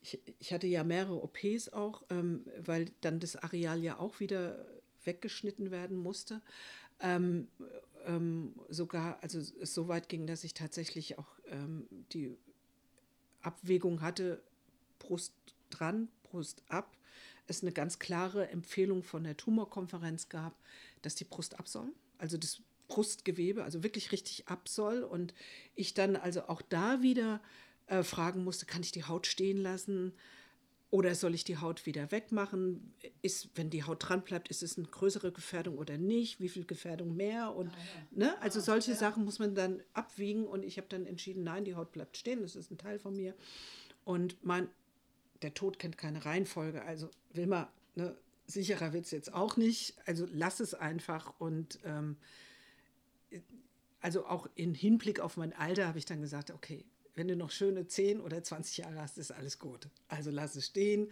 ich, 0.00 0.20
ich, 0.38 0.52
hatte 0.52 0.66
ja 0.66 0.84
mehrere 0.84 1.22
OPs 1.22 1.68
auch, 1.70 2.02
ähm, 2.10 2.44
weil 2.64 2.86
dann 3.00 3.20
das 3.20 3.36
Areal 3.36 3.82
ja 3.82 3.98
auch 3.98 4.20
wieder 4.20 4.64
weggeschnitten 5.04 5.70
werden 5.70 5.96
musste. 5.96 6.40
Ähm, 7.00 7.48
ähm 8.06 8.54
sogar, 8.68 9.18
also 9.22 9.38
es 9.38 9.74
so 9.74 9.88
weit 9.88 10.08
ging, 10.08 10.26
dass 10.26 10.44
ich 10.44 10.54
tatsächlich 10.54 11.18
auch 11.18 11.38
ähm, 11.46 11.86
die 12.12 12.36
Abwägung 13.42 14.00
hatte, 14.00 14.42
Brust 14.98 15.34
dran, 15.70 16.08
Brust 16.24 16.62
ab, 16.68 16.96
es 17.46 17.62
eine 17.62 17.72
ganz 17.72 17.98
klare 17.98 18.48
Empfehlung 18.48 19.02
von 19.02 19.24
der 19.24 19.36
Tumorkonferenz 19.36 20.28
gab, 20.28 20.54
dass 21.02 21.14
die 21.14 21.24
Brust 21.24 21.58
ab 21.58 21.68
soll. 21.68 21.92
Also 22.18 22.36
das 22.36 22.60
Brustgewebe, 22.88 23.64
also 23.64 23.82
wirklich 23.82 24.12
richtig 24.12 24.48
ab 24.48 24.68
soll. 24.68 25.02
Und 25.02 25.34
ich 25.74 25.94
dann 25.94 26.16
also 26.16 26.48
auch 26.48 26.62
da 26.62 27.02
wieder 27.02 27.40
äh, 27.86 28.02
fragen 28.02 28.44
musste, 28.44 28.66
kann 28.66 28.82
ich 28.82 28.92
die 28.92 29.04
Haut 29.04 29.26
stehen 29.26 29.58
lassen? 29.58 30.12
Oder 30.90 31.14
soll 31.14 31.34
ich 31.34 31.44
die 31.44 31.58
Haut 31.58 31.84
wieder 31.84 32.10
wegmachen? 32.10 32.94
Ist, 33.20 33.50
wenn 33.56 33.68
die 33.68 33.84
Haut 33.84 34.08
dran 34.08 34.22
bleibt, 34.22 34.48
ist 34.48 34.62
es 34.62 34.78
eine 34.78 34.86
größere 34.86 35.32
Gefährdung 35.32 35.76
oder 35.76 35.98
nicht? 35.98 36.40
Wie 36.40 36.48
viel 36.48 36.64
Gefährdung 36.64 37.14
mehr? 37.14 37.54
Und, 37.54 37.68
ah, 37.68 37.76
ja. 37.76 38.26
ne? 38.26 38.42
Also 38.42 38.60
ah, 38.60 38.62
solche 38.62 38.92
ja. 38.92 38.96
Sachen 38.96 39.24
muss 39.24 39.38
man 39.38 39.54
dann 39.54 39.82
abwiegen. 39.92 40.46
Und 40.46 40.64
ich 40.64 40.78
habe 40.78 40.88
dann 40.88 41.04
entschieden, 41.04 41.44
nein, 41.44 41.64
die 41.64 41.74
Haut 41.74 41.92
bleibt 41.92 42.16
stehen, 42.16 42.40
das 42.40 42.56
ist 42.56 42.70
ein 42.70 42.78
Teil 42.78 42.98
von 42.98 43.14
mir. 43.14 43.34
Und 44.04 44.42
mein 44.42 44.68
der 45.42 45.54
Tod 45.54 45.78
kennt 45.78 45.98
keine 45.98 46.24
Reihenfolge. 46.24 46.82
Also 46.82 47.10
Wilma, 47.32 47.70
ne, 47.94 48.16
sicherer 48.46 48.92
wird 48.92 49.04
es 49.04 49.10
jetzt 49.10 49.32
auch 49.32 49.56
nicht. 49.56 49.94
Also 50.06 50.26
lass 50.32 50.60
es 50.60 50.74
einfach. 50.74 51.38
Und 51.38 51.78
ähm, 51.84 52.16
also 54.00 54.26
auch 54.26 54.48
im 54.54 54.74
Hinblick 54.74 55.20
auf 55.20 55.36
mein 55.36 55.52
Alter 55.52 55.86
habe 55.86 55.98
ich 55.98 56.06
dann 56.06 56.20
gesagt, 56.20 56.50
okay, 56.50 56.84
wenn 57.18 57.28
du 57.28 57.36
noch 57.36 57.50
schöne 57.50 57.86
10 57.86 58.20
oder 58.20 58.42
20 58.42 58.78
Jahre 58.78 59.00
hast, 59.00 59.18
ist 59.18 59.32
alles 59.32 59.58
gut. 59.58 59.88
Also 60.08 60.30
lass 60.30 60.56
es 60.56 60.66
stehen. 60.66 61.10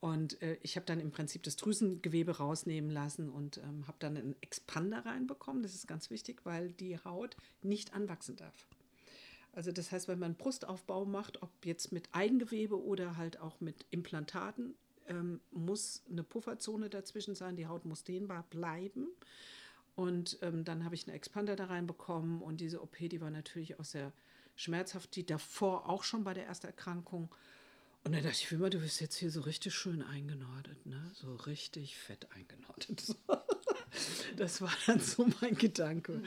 Und 0.00 0.42
äh, 0.42 0.56
ich 0.62 0.74
habe 0.76 0.86
dann 0.86 0.98
im 0.98 1.12
Prinzip 1.12 1.44
das 1.44 1.56
Drüsengewebe 1.56 2.38
rausnehmen 2.38 2.90
lassen 2.90 3.30
und 3.30 3.58
ähm, 3.58 3.86
habe 3.86 3.98
dann 4.00 4.16
einen 4.16 4.34
Expander 4.40 5.06
reinbekommen. 5.06 5.62
Das 5.62 5.74
ist 5.74 5.86
ganz 5.86 6.10
wichtig, 6.10 6.40
weil 6.44 6.72
die 6.72 6.98
Haut 6.98 7.36
nicht 7.62 7.94
anwachsen 7.94 8.34
darf. 8.34 8.66
Also 9.52 9.70
das 9.70 9.92
heißt, 9.92 10.08
wenn 10.08 10.18
man 10.18 10.34
Brustaufbau 10.34 11.04
macht, 11.04 11.42
ob 11.42 11.50
jetzt 11.64 11.92
mit 11.92 12.08
Eigengewebe 12.12 12.82
oder 12.82 13.16
halt 13.16 13.38
auch 13.38 13.60
mit 13.60 13.84
Implantaten, 13.90 14.74
ähm, 15.06 15.40
muss 15.50 16.02
eine 16.10 16.24
Pufferzone 16.24 16.88
dazwischen 16.88 17.34
sein, 17.34 17.56
die 17.56 17.66
Haut 17.66 17.84
muss 17.84 18.02
dehnbar 18.02 18.44
bleiben. 18.50 19.06
Und 19.94 20.38
ähm, 20.40 20.64
dann 20.64 20.84
habe 20.84 20.94
ich 20.94 21.06
einen 21.06 21.14
Expander 21.14 21.54
da 21.54 21.66
reinbekommen 21.66 22.40
und 22.40 22.60
diese 22.60 22.82
OP, 22.82 22.96
die 22.96 23.20
war 23.20 23.30
natürlich 23.30 23.78
auch 23.78 23.84
sehr 23.84 24.12
schmerzhaft, 24.56 25.16
die 25.16 25.24
davor 25.24 25.88
auch 25.88 26.04
schon 26.04 26.24
bei 26.24 26.34
der 26.34 26.46
ersten 26.46 26.66
Erkrankung. 26.66 27.34
Und 28.04 28.14
dann 28.14 28.22
dachte 28.22 28.38
ich, 28.40 28.50
Wilma, 28.50 28.68
du 28.68 28.80
bist 28.80 29.00
jetzt 29.00 29.16
hier 29.16 29.30
so 29.30 29.42
richtig 29.42 29.74
schön 29.74 30.02
eingenordet, 30.02 30.86
ne? 30.86 31.10
So 31.14 31.34
richtig 31.34 31.96
fett 31.96 32.26
eingenordet. 32.32 33.16
das 34.36 34.60
war 34.60 34.72
dann 34.86 34.98
so 34.98 35.28
mein 35.40 35.54
Gedanke. 35.54 36.22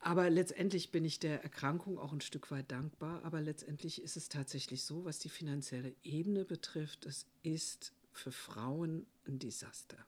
Aber 0.00 0.30
letztendlich 0.30 0.90
bin 0.90 1.04
ich 1.04 1.18
der 1.18 1.42
Erkrankung 1.42 1.98
auch 1.98 2.12
ein 2.12 2.20
Stück 2.20 2.50
weit 2.50 2.70
dankbar. 2.70 3.24
Aber 3.24 3.40
letztendlich 3.40 4.02
ist 4.02 4.16
es 4.16 4.28
tatsächlich 4.28 4.82
so, 4.82 5.04
was 5.04 5.18
die 5.18 5.28
finanzielle 5.28 5.94
Ebene 6.02 6.44
betrifft, 6.44 7.06
es 7.06 7.26
ist 7.42 7.92
für 8.12 8.32
Frauen 8.32 9.06
ein 9.26 9.38
Desaster. 9.38 9.98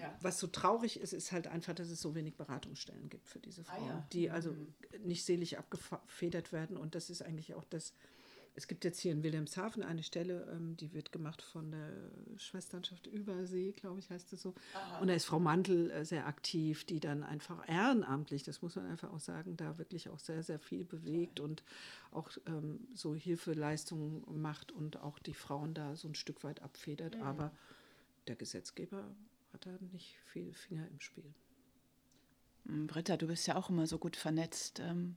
Ja. 0.00 0.16
Was 0.20 0.38
so 0.38 0.46
traurig 0.48 0.98
ist, 0.98 1.12
ist 1.12 1.30
halt 1.30 1.46
einfach, 1.46 1.74
dass 1.74 1.88
es 1.88 2.00
so 2.00 2.14
wenig 2.14 2.36
Beratungsstellen 2.36 3.08
gibt 3.08 3.28
für 3.28 3.38
diese 3.38 3.62
Frauen, 3.62 3.82
ah, 3.82 3.94
ja. 3.94 4.06
die 4.12 4.30
also 4.30 4.50
mhm. 4.50 4.74
nicht 5.04 5.24
selig 5.24 5.58
abgefedert 5.58 6.52
werden. 6.52 6.76
Und 6.76 6.94
das 6.94 7.10
ist 7.10 7.22
eigentlich 7.22 7.54
auch 7.54 7.64
das, 7.64 7.94
es 8.56 8.66
gibt 8.66 8.84
jetzt 8.84 8.98
hier 8.98 9.12
in 9.12 9.22
Wilhelmshaven 9.22 9.84
eine 9.84 10.02
Stelle, 10.02 10.48
ähm, 10.52 10.76
die 10.76 10.92
wird 10.92 11.12
gemacht 11.12 11.42
von 11.42 11.70
der 11.70 11.92
Schwesternschaft 12.38 13.06
Übersee, 13.06 13.70
glaube 13.70 14.00
ich, 14.00 14.10
heißt 14.10 14.32
es 14.32 14.42
so. 14.42 14.54
Aha. 14.74 14.98
Und 14.98 15.06
da 15.06 15.14
ist 15.14 15.26
Frau 15.26 15.38
Mantel 15.38 15.92
äh, 15.92 16.04
sehr 16.04 16.26
aktiv, 16.26 16.84
die 16.84 16.98
dann 16.98 17.22
einfach 17.22 17.68
ehrenamtlich, 17.68 18.42
das 18.42 18.62
muss 18.62 18.74
man 18.74 18.86
einfach 18.86 19.12
auch 19.12 19.20
sagen, 19.20 19.56
da 19.56 19.78
wirklich 19.78 20.08
auch 20.08 20.18
sehr, 20.18 20.42
sehr 20.42 20.58
viel 20.58 20.84
bewegt 20.84 21.38
und 21.38 21.62
auch 22.10 22.30
ähm, 22.46 22.80
so 22.94 23.14
Hilfeleistungen 23.14 24.24
macht 24.40 24.72
und 24.72 24.96
auch 24.96 25.20
die 25.20 25.34
Frauen 25.34 25.72
da 25.72 25.94
so 25.94 26.08
ein 26.08 26.16
Stück 26.16 26.42
weit 26.42 26.62
abfedert. 26.62 27.14
Mhm. 27.14 27.22
Aber 27.22 27.52
der 28.26 28.34
Gesetzgeber 28.36 29.04
hat 29.54 29.66
da 29.66 29.70
nicht 29.92 30.16
viel 30.26 30.52
Finger 30.52 30.86
im 30.88 31.00
Spiel. 31.00 31.32
Britta, 32.64 33.16
du 33.16 33.26
bist 33.26 33.46
ja 33.46 33.56
auch 33.56 33.70
immer 33.70 33.86
so 33.86 33.98
gut 33.98 34.16
vernetzt. 34.16 34.80
Ähm, 34.80 35.16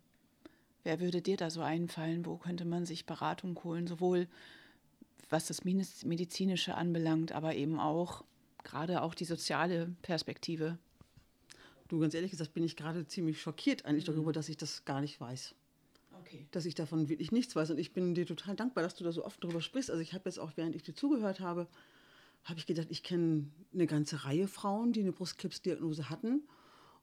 Wer 0.88 1.02
würde 1.02 1.21
dir 1.21 1.36
da 1.36 1.50
so 1.50 1.60
einfallen? 1.60 2.26
Wo 2.26 2.38
könnte 2.38 2.63
man 2.63 2.86
sich 2.86 3.06
Beratung 3.06 3.62
holen, 3.65 3.88
sowohl 3.88 4.30
was 5.30 5.47
das 5.47 5.65
Medizinische 5.65 6.76
anbelangt, 6.76 7.34
aber 7.34 7.56
eben 7.56 7.78
auch 7.78 8.23
gerade 8.63 9.02
auch 9.02 9.13
die 9.13 9.26
soziale 9.26 9.93
Perspektive? 10.02 10.78
Du, 11.89 12.00
ganz 12.00 12.13
ehrlich 12.13 12.32
gesagt, 12.32 12.54
bin 12.54 12.63
ich 12.63 12.78
gerade 12.78 13.06
ziemlich 13.06 13.41
schockiert 13.41 13.84
eigentlich 13.84 14.08
mhm. 14.08 14.13
darüber, 14.13 14.32
dass 14.32 14.47
ich 14.47 14.56
das 14.56 14.86
gar 14.86 15.02
nicht 15.02 15.19
weiß. 15.19 15.56
Okay. 16.21 16.47
Dass 16.52 16.63
ich 16.63 16.73
davon 16.73 17.10
wirklich 17.10 17.34
nichts 17.34 17.54
weiß. 17.54 17.71
Und 17.71 17.80
ich 17.80 17.91
bin 17.91 18.15
dir 18.15 18.26
total 18.26 18.56
dankbar, 18.56 18.82
dass 18.82 18.95
du 18.95 19.04
da 19.04 19.12
so 19.12 19.26
oft 19.26 19.43
darüber 19.43 19.60
sprichst. 19.60 19.91
Also 19.91 20.02
ich 20.02 20.13
habe 20.13 20.30
jetzt 20.30 20.39
auch, 20.39 20.54
während 20.56 20.73
ich 20.73 20.84
dir 20.84 20.95
zugehört 20.95 21.41
habe, 21.41 21.67
habe 22.43 22.60
ich 22.60 22.65
gedacht, 22.65 22.88
ich 22.89 23.04
kenne 23.04 23.50
eine 23.73 23.88
ganze 23.88 24.26
Reihe 24.26 24.47
Frauen, 24.47 24.93
die 24.93 25.02
eine 25.02 25.12
Brustkrebsdiagnose 25.12 26.10
hatten. 26.10 26.47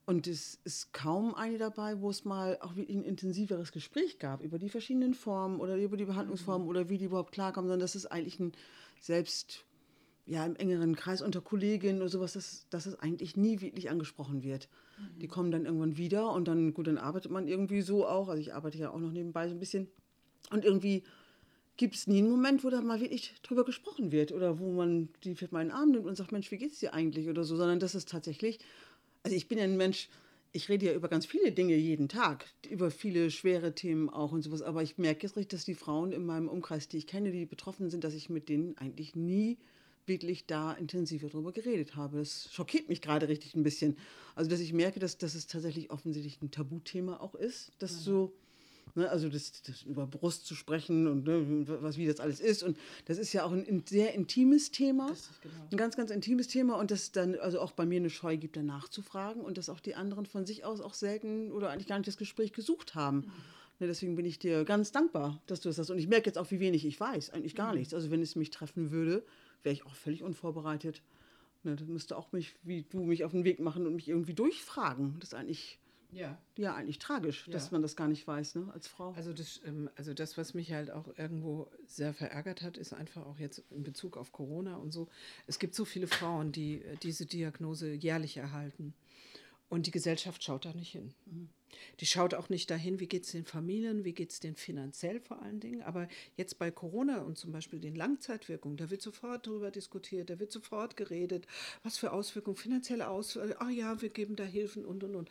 Und 0.06 0.26
es 0.26 0.60
ist 0.64 0.92
kaum 0.92 1.34
eine 1.34 1.56
dabei, 1.56 2.00
wo 2.00 2.10
es 2.10 2.24
mal 2.24 2.58
auch 2.60 2.76
wirklich 2.76 2.96
ein 2.96 3.04
intensiveres 3.04 3.72
Gespräch 3.72 4.18
gab 4.18 4.42
über 4.42 4.58
die 4.58 4.68
verschiedenen 4.68 5.14
Formen 5.14 5.60
oder 5.60 5.76
über 5.76 5.96
die 5.96 6.04
Behandlungsformen 6.04 6.68
oder 6.68 6.90
wie 6.90 6.98
die 6.98 7.06
überhaupt 7.06 7.32
klarkommen, 7.32 7.68
sondern 7.68 7.84
das 7.84 7.96
ist 7.96 8.06
eigentlich 8.06 8.38
ein 8.38 8.52
selbst 9.00 9.64
ja, 10.26 10.44
im 10.44 10.56
engeren 10.56 10.96
Kreis 10.96 11.20
unter 11.20 11.40
Kolleginnen 11.40 12.00
oder 12.00 12.08
sowas, 12.08 12.32
dass, 12.32 12.66
dass 12.70 12.86
es 12.86 12.98
eigentlich 12.98 13.36
nie 13.36 13.60
wirklich 13.60 13.90
angesprochen 13.90 14.42
wird. 14.42 14.68
Mhm. 14.98 15.18
Die 15.18 15.28
kommen 15.28 15.50
dann 15.50 15.66
irgendwann 15.66 15.96
wieder 15.96 16.32
und 16.32 16.48
dann, 16.48 16.72
gut, 16.72 16.86
dann 16.86 16.98
arbeitet 16.98 17.30
man 17.30 17.46
irgendwie 17.46 17.82
so 17.82 18.06
auch. 18.06 18.28
Also 18.28 18.40
ich 18.40 18.54
arbeite 18.54 18.78
ja 18.78 18.90
auch 18.90 19.00
noch 19.00 19.10
nebenbei 19.10 19.48
so 19.48 19.54
ein 19.54 19.60
bisschen. 19.60 19.88
Und 20.50 20.64
irgendwie 20.64 21.02
gibt 21.76 21.94
es 21.96 22.06
nie 22.06 22.18
einen 22.18 22.30
Moment, 22.30 22.64
wo 22.64 22.70
da 22.70 22.80
mal 22.80 23.00
wirklich 23.00 23.34
drüber 23.42 23.64
gesprochen 23.64 24.12
wird 24.12 24.32
oder 24.32 24.58
wo 24.58 24.70
man 24.72 25.08
die 25.24 25.34
für 25.34 25.48
meinen 25.50 25.70
Arm 25.70 25.90
nimmt 25.90 26.06
und 26.06 26.16
sagt, 26.16 26.32
Mensch, 26.32 26.50
wie 26.50 26.58
geht's 26.58 26.78
dir 26.78 26.94
eigentlich 26.94 27.28
oder 27.28 27.44
so, 27.44 27.56
sondern 27.56 27.80
das 27.80 27.94
ist 27.94 28.08
tatsächlich, 28.08 28.58
also 29.22 29.36
ich 29.36 29.48
bin 29.48 29.58
ja 29.58 29.64
ein 29.64 29.76
Mensch, 29.76 30.08
ich 30.52 30.68
rede 30.68 30.86
ja 30.86 30.94
über 30.94 31.08
ganz 31.08 31.26
viele 31.26 31.50
Dinge 31.50 31.74
jeden 31.74 32.08
Tag, 32.08 32.46
über 32.70 32.92
viele 32.92 33.32
schwere 33.32 33.74
Themen 33.74 34.08
auch 34.08 34.30
und 34.30 34.42
sowas, 34.42 34.62
aber 34.62 34.82
ich 34.82 34.98
merke 34.98 35.24
jetzt 35.26 35.36
richtig, 35.36 35.50
dass 35.50 35.64
die 35.64 35.74
Frauen 35.74 36.12
in 36.12 36.24
meinem 36.24 36.48
Umkreis, 36.48 36.86
die 36.86 36.98
ich 36.98 37.08
kenne, 37.08 37.32
die 37.32 37.44
betroffen 37.44 37.90
sind, 37.90 38.04
dass 38.04 38.14
ich 38.14 38.30
mit 38.30 38.48
denen 38.48 38.78
eigentlich 38.78 39.16
nie 39.16 39.58
wirklich 40.06 40.46
da 40.46 40.72
intensiver 40.72 41.28
darüber 41.28 41.52
geredet 41.52 41.96
habe. 41.96 42.18
Das 42.18 42.48
schockiert 42.52 42.88
mich 42.88 43.00
gerade 43.00 43.28
richtig 43.28 43.54
ein 43.54 43.62
bisschen. 43.62 43.96
Also, 44.34 44.50
dass 44.50 44.60
ich 44.60 44.72
merke, 44.72 45.00
dass, 45.00 45.18
dass 45.18 45.34
es 45.34 45.46
tatsächlich 45.46 45.90
offensichtlich 45.90 46.40
ein 46.42 46.50
Tabuthema 46.50 47.20
auch 47.20 47.34
ist, 47.34 47.72
dass 47.78 47.92
ja. 47.92 47.98
so, 47.98 48.32
ne, 48.94 49.08
also 49.08 49.28
das, 49.28 49.62
das, 49.62 49.82
über 49.82 50.06
Brust 50.06 50.46
zu 50.46 50.54
sprechen 50.54 51.06
und 51.06 51.24
ne, 51.24 51.66
was, 51.82 51.96
wie 51.96 52.06
das 52.06 52.20
alles 52.20 52.40
ist. 52.40 52.62
Und 52.62 52.78
das 53.06 53.18
ist 53.18 53.32
ja 53.32 53.44
auch 53.44 53.52
ein, 53.52 53.66
ein 53.66 53.84
sehr 53.86 54.14
intimes 54.14 54.70
Thema, 54.70 55.06
genau. 55.42 55.54
ein 55.70 55.76
ganz, 55.76 55.96
ganz 55.96 56.10
intimes 56.10 56.48
Thema. 56.48 56.78
Und 56.78 56.90
dass 56.90 57.12
dann 57.12 57.34
also 57.36 57.60
auch 57.60 57.72
bei 57.72 57.86
mir 57.86 57.96
eine 57.96 58.10
Scheu 58.10 58.36
gibt, 58.36 58.56
danach 58.56 58.88
zu 58.88 59.02
fragen 59.02 59.40
und 59.40 59.58
dass 59.58 59.68
auch 59.68 59.80
die 59.80 59.94
anderen 59.94 60.26
von 60.26 60.46
sich 60.46 60.64
aus 60.64 60.80
auch 60.80 60.94
selten 60.94 61.52
oder 61.52 61.70
eigentlich 61.70 61.88
gar 61.88 61.98
nicht 61.98 62.08
das 62.08 62.16
Gespräch 62.16 62.52
gesucht 62.52 62.94
haben. 62.94 63.18
Mhm. 63.18 63.32
Ne, 63.80 63.86
deswegen 63.88 64.14
bin 64.14 64.24
ich 64.24 64.38
dir 64.38 64.64
ganz 64.64 64.92
dankbar, 64.92 65.40
dass 65.46 65.60
du 65.60 65.68
das 65.68 65.78
hast. 65.78 65.90
Und 65.90 65.98
ich 65.98 66.08
merke 66.08 66.26
jetzt 66.26 66.38
auch, 66.38 66.50
wie 66.50 66.60
wenig 66.60 66.84
ich 66.84 66.98
weiß. 66.98 67.30
Eigentlich 67.30 67.54
gar 67.54 67.72
mhm. 67.72 67.78
nichts. 67.78 67.94
Also 67.94 68.10
wenn 68.10 68.22
es 68.22 68.36
mich 68.36 68.50
treffen 68.50 68.90
würde, 68.90 69.24
wäre 69.62 69.72
ich 69.72 69.84
auch 69.86 69.94
völlig 69.94 70.22
unvorbereitet. 70.22 71.02
Ne, 71.64 71.76
dann 71.76 71.88
müsste 71.88 72.16
auch 72.16 72.30
mich, 72.32 72.54
wie 72.62 72.82
du, 72.82 73.02
mich 73.02 73.24
auf 73.24 73.32
den 73.32 73.44
Weg 73.44 73.58
machen 73.58 73.86
und 73.86 73.94
mich 73.96 74.08
irgendwie 74.08 74.34
durchfragen. 74.34 75.16
Das 75.18 75.30
ist 75.30 75.34
eigentlich, 75.34 75.78
ja, 76.14 76.38
ja 76.56 76.74
eigentlich 76.74 76.98
tragisch, 76.98 77.46
ja. 77.46 77.52
dass 77.52 77.70
man 77.70 77.82
das 77.82 77.96
gar 77.96 78.08
nicht 78.08 78.26
weiß, 78.26 78.54
ne, 78.56 78.70
als 78.72 78.86
Frau. 78.86 79.12
Also 79.12 79.32
das, 79.32 79.60
ähm, 79.66 79.90
also 79.96 80.14
das, 80.14 80.38
was 80.38 80.54
mich 80.54 80.72
halt 80.72 80.90
auch 80.90 81.08
irgendwo 81.18 81.70
sehr 81.86 82.14
verärgert 82.14 82.62
hat, 82.62 82.78
ist 82.78 82.92
einfach 82.92 83.26
auch 83.26 83.38
jetzt 83.38 83.62
in 83.70 83.82
Bezug 83.82 84.16
auf 84.16 84.32
Corona 84.32 84.76
und 84.76 84.92
so. 84.92 85.08
Es 85.46 85.58
gibt 85.58 85.74
so 85.74 85.84
viele 85.84 86.06
Frauen, 86.06 86.52
die 86.52 86.82
äh, 86.82 86.96
diese 87.02 87.26
Diagnose 87.26 87.92
jährlich 87.92 88.36
erhalten. 88.36 88.94
Und 89.68 89.86
die 89.86 89.90
Gesellschaft 89.90 90.44
schaut 90.44 90.66
da 90.66 90.72
nicht 90.72 90.92
hin. 90.92 91.14
Mhm. 91.26 91.48
Die 92.00 92.06
schaut 92.06 92.34
auch 92.34 92.48
nicht 92.48 92.70
dahin, 92.70 93.00
wie 93.00 93.06
geht 93.06 93.24
es 93.24 93.32
den 93.32 93.44
Familien, 93.44 94.04
wie 94.04 94.12
geht 94.12 94.30
es 94.30 94.40
denen 94.40 94.56
finanziell 94.56 95.20
vor 95.20 95.42
allen 95.42 95.60
Dingen. 95.60 95.82
Aber 95.82 96.08
jetzt 96.36 96.58
bei 96.58 96.70
Corona 96.70 97.22
und 97.22 97.38
zum 97.38 97.52
Beispiel 97.52 97.80
den 97.80 97.94
Langzeitwirkungen, 97.94 98.76
da 98.76 98.90
wird 98.90 99.02
sofort 99.02 99.46
darüber 99.46 99.70
diskutiert, 99.70 100.30
da 100.30 100.38
wird 100.38 100.52
sofort 100.52 100.96
geredet, 100.96 101.46
was 101.82 101.98
für 101.98 102.12
Auswirkungen, 102.12 102.56
finanzielle 102.56 103.08
Auswirkungen, 103.08 103.56
ah 103.58 103.70
ja, 103.70 104.00
wir 104.00 104.10
geben 104.10 104.36
da 104.36 104.44
Hilfen 104.44 104.84
und 104.84 105.02
und 105.04 105.14
und 105.14 105.30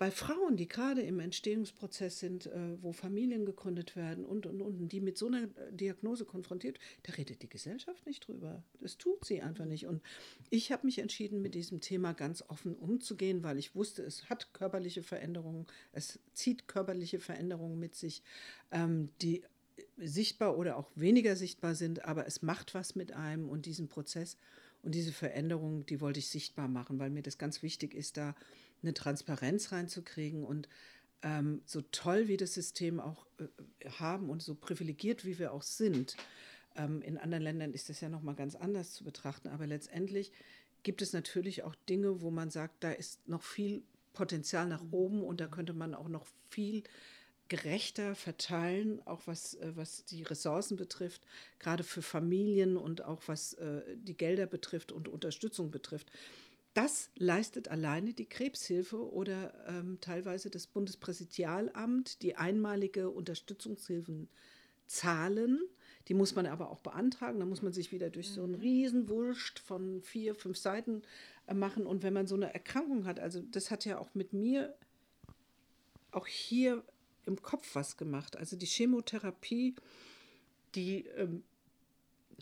bei 0.00 0.10
Frauen, 0.10 0.56
die 0.56 0.66
gerade 0.66 1.02
im 1.02 1.20
Entstehungsprozess 1.20 2.20
sind, 2.20 2.46
äh, 2.46 2.82
wo 2.82 2.90
Familien 2.90 3.44
gegründet 3.44 3.96
werden 3.96 4.24
und, 4.24 4.46
und, 4.46 4.62
und, 4.62 4.88
die 4.88 4.98
mit 4.98 5.18
so 5.18 5.26
einer 5.26 5.46
Diagnose 5.72 6.24
konfrontiert, 6.24 6.78
da 7.02 7.12
redet 7.12 7.42
die 7.42 7.50
Gesellschaft 7.50 8.06
nicht 8.06 8.26
drüber. 8.26 8.62
Das 8.80 8.96
tut 8.96 9.26
sie 9.26 9.42
einfach 9.42 9.66
nicht. 9.66 9.86
Und 9.86 10.00
ich 10.48 10.72
habe 10.72 10.86
mich 10.86 11.00
entschieden, 11.00 11.42
mit 11.42 11.54
diesem 11.54 11.82
Thema 11.82 12.14
ganz 12.14 12.42
offen 12.48 12.76
umzugehen, 12.76 13.42
weil 13.42 13.58
ich 13.58 13.74
wusste, 13.74 14.02
es 14.02 14.30
hat 14.30 14.54
körperliche 14.54 15.02
Veränderungen, 15.02 15.66
es 15.92 16.18
zieht 16.32 16.66
körperliche 16.66 17.20
Veränderungen 17.20 17.78
mit 17.78 17.94
sich, 17.94 18.22
ähm, 18.70 19.10
die 19.20 19.42
sichtbar 19.98 20.56
oder 20.56 20.78
auch 20.78 20.90
weniger 20.94 21.36
sichtbar 21.36 21.74
sind, 21.74 22.06
aber 22.06 22.26
es 22.26 22.40
macht 22.40 22.72
was 22.72 22.94
mit 22.94 23.12
einem 23.12 23.50
und 23.50 23.66
diesen 23.66 23.88
Prozess 23.88 24.38
und 24.82 24.94
diese 24.94 25.12
Veränderung, 25.12 25.84
die 25.84 26.00
wollte 26.00 26.20
ich 26.20 26.28
sichtbar 26.28 26.68
machen, 26.68 26.98
weil 26.98 27.10
mir 27.10 27.22
das 27.22 27.36
ganz 27.36 27.62
wichtig 27.62 27.94
ist, 27.94 28.16
da 28.16 28.34
eine 28.82 28.94
Transparenz 28.94 29.72
reinzukriegen 29.72 30.44
und 30.44 30.68
ähm, 31.22 31.62
so 31.66 31.82
toll 31.82 32.28
wie 32.28 32.36
das 32.36 32.54
System 32.54 33.00
auch 33.00 33.26
äh, 33.38 33.90
haben 33.98 34.30
und 34.30 34.42
so 34.42 34.54
privilegiert 34.54 35.24
wie 35.24 35.38
wir 35.38 35.52
auch 35.52 35.62
sind. 35.62 36.16
Ähm, 36.76 37.02
in 37.02 37.18
anderen 37.18 37.42
Ländern 37.42 37.72
ist 37.72 37.88
das 37.88 38.00
ja 38.00 38.08
nochmal 38.08 38.34
ganz 38.34 38.54
anders 38.54 38.92
zu 38.92 39.04
betrachten, 39.04 39.48
aber 39.48 39.66
letztendlich 39.66 40.32
gibt 40.82 41.02
es 41.02 41.12
natürlich 41.12 41.62
auch 41.62 41.74
Dinge, 41.88 42.22
wo 42.22 42.30
man 42.30 42.50
sagt, 42.50 42.82
da 42.82 42.92
ist 42.92 43.26
noch 43.28 43.42
viel 43.42 43.82
Potenzial 44.12 44.66
nach 44.66 44.82
mhm. 44.82 44.94
oben 44.94 45.22
und 45.22 45.40
da 45.40 45.46
könnte 45.46 45.72
man 45.72 45.94
auch 45.94 46.08
noch 46.08 46.26
viel 46.48 46.82
gerechter 47.48 48.14
verteilen, 48.14 49.04
auch 49.06 49.26
was, 49.26 49.54
äh, 49.54 49.72
was 49.74 50.04
die 50.04 50.22
Ressourcen 50.22 50.76
betrifft, 50.76 51.22
gerade 51.58 51.82
für 51.82 52.00
Familien 52.02 52.76
und 52.76 53.04
auch 53.04 53.22
was 53.26 53.54
äh, 53.54 53.82
die 53.96 54.16
Gelder 54.16 54.46
betrifft 54.46 54.92
und 54.92 55.08
Unterstützung 55.08 55.70
betrifft. 55.70 56.10
Das 56.74 57.10
leistet 57.16 57.68
alleine 57.68 58.14
die 58.14 58.28
Krebshilfe 58.28 59.12
oder 59.12 59.52
ähm, 59.66 59.98
teilweise 60.00 60.50
das 60.50 60.68
Bundespräsidialamt, 60.68 62.22
die 62.22 62.36
einmalige 62.36 63.10
Unterstützungshilfen 63.10 64.28
zahlen. 64.86 65.60
Die 66.06 66.14
muss 66.14 66.36
man 66.36 66.46
aber 66.46 66.70
auch 66.70 66.78
beantragen. 66.78 67.40
Da 67.40 67.46
muss 67.46 67.62
man 67.62 67.72
sich 67.72 67.90
wieder 67.90 68.08
durch 68.08 68.30
so 68.30 68.44
einen 68.44 68.54
mhm. 68.54 68.60
Riesenwurst 68.60 69.58
von 69.58 70.00
vier, 70.02 70.36
fünf 70.36 70.58
Seiten 70.58 71.02
äh, 71.46 71.54
machen. 71.54 71.86
Und 71.86 72.04
wenn 72.04 72.12
man 72.12 72.28
so 72.28 72.36
eine 72.36 72.54
Erkrankung 72.54 73.04
hat, 73.04 73.18
also 73.18 73.40
das 73.42 73.72
hat 73.72 73.84
ja 73.84 73.98
auch 73.98 74.14
mit 74.14 74.32
mir 74.32 74.74
auch 76.12 76.26
hier 76.26 76.84
im 77.26 77.42
Kopf 77.42 77.74
was 77.74 77.96
gemacht. 77.96 78.36
Also 78.36 78.56
die 78.56 78.66
Chemotherapie, 78.66 79.74
die 80.76 81.06
ähm, 81.16 81.42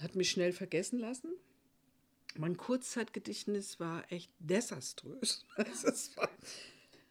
hat 0.01 0.17
mich 0.17 0.31
schnell 0.31 0.53
vergessen 0.53 0.99
lassen 0.99 1.33
mein 2.37 2.57
Kurzzeitgedächtnis 2.57 3.81
war 3.81 4.11
echt 4.13 4.31
desaströs. 4.39 5.47
Also, 5.57 6.17
war, 6.17 6.29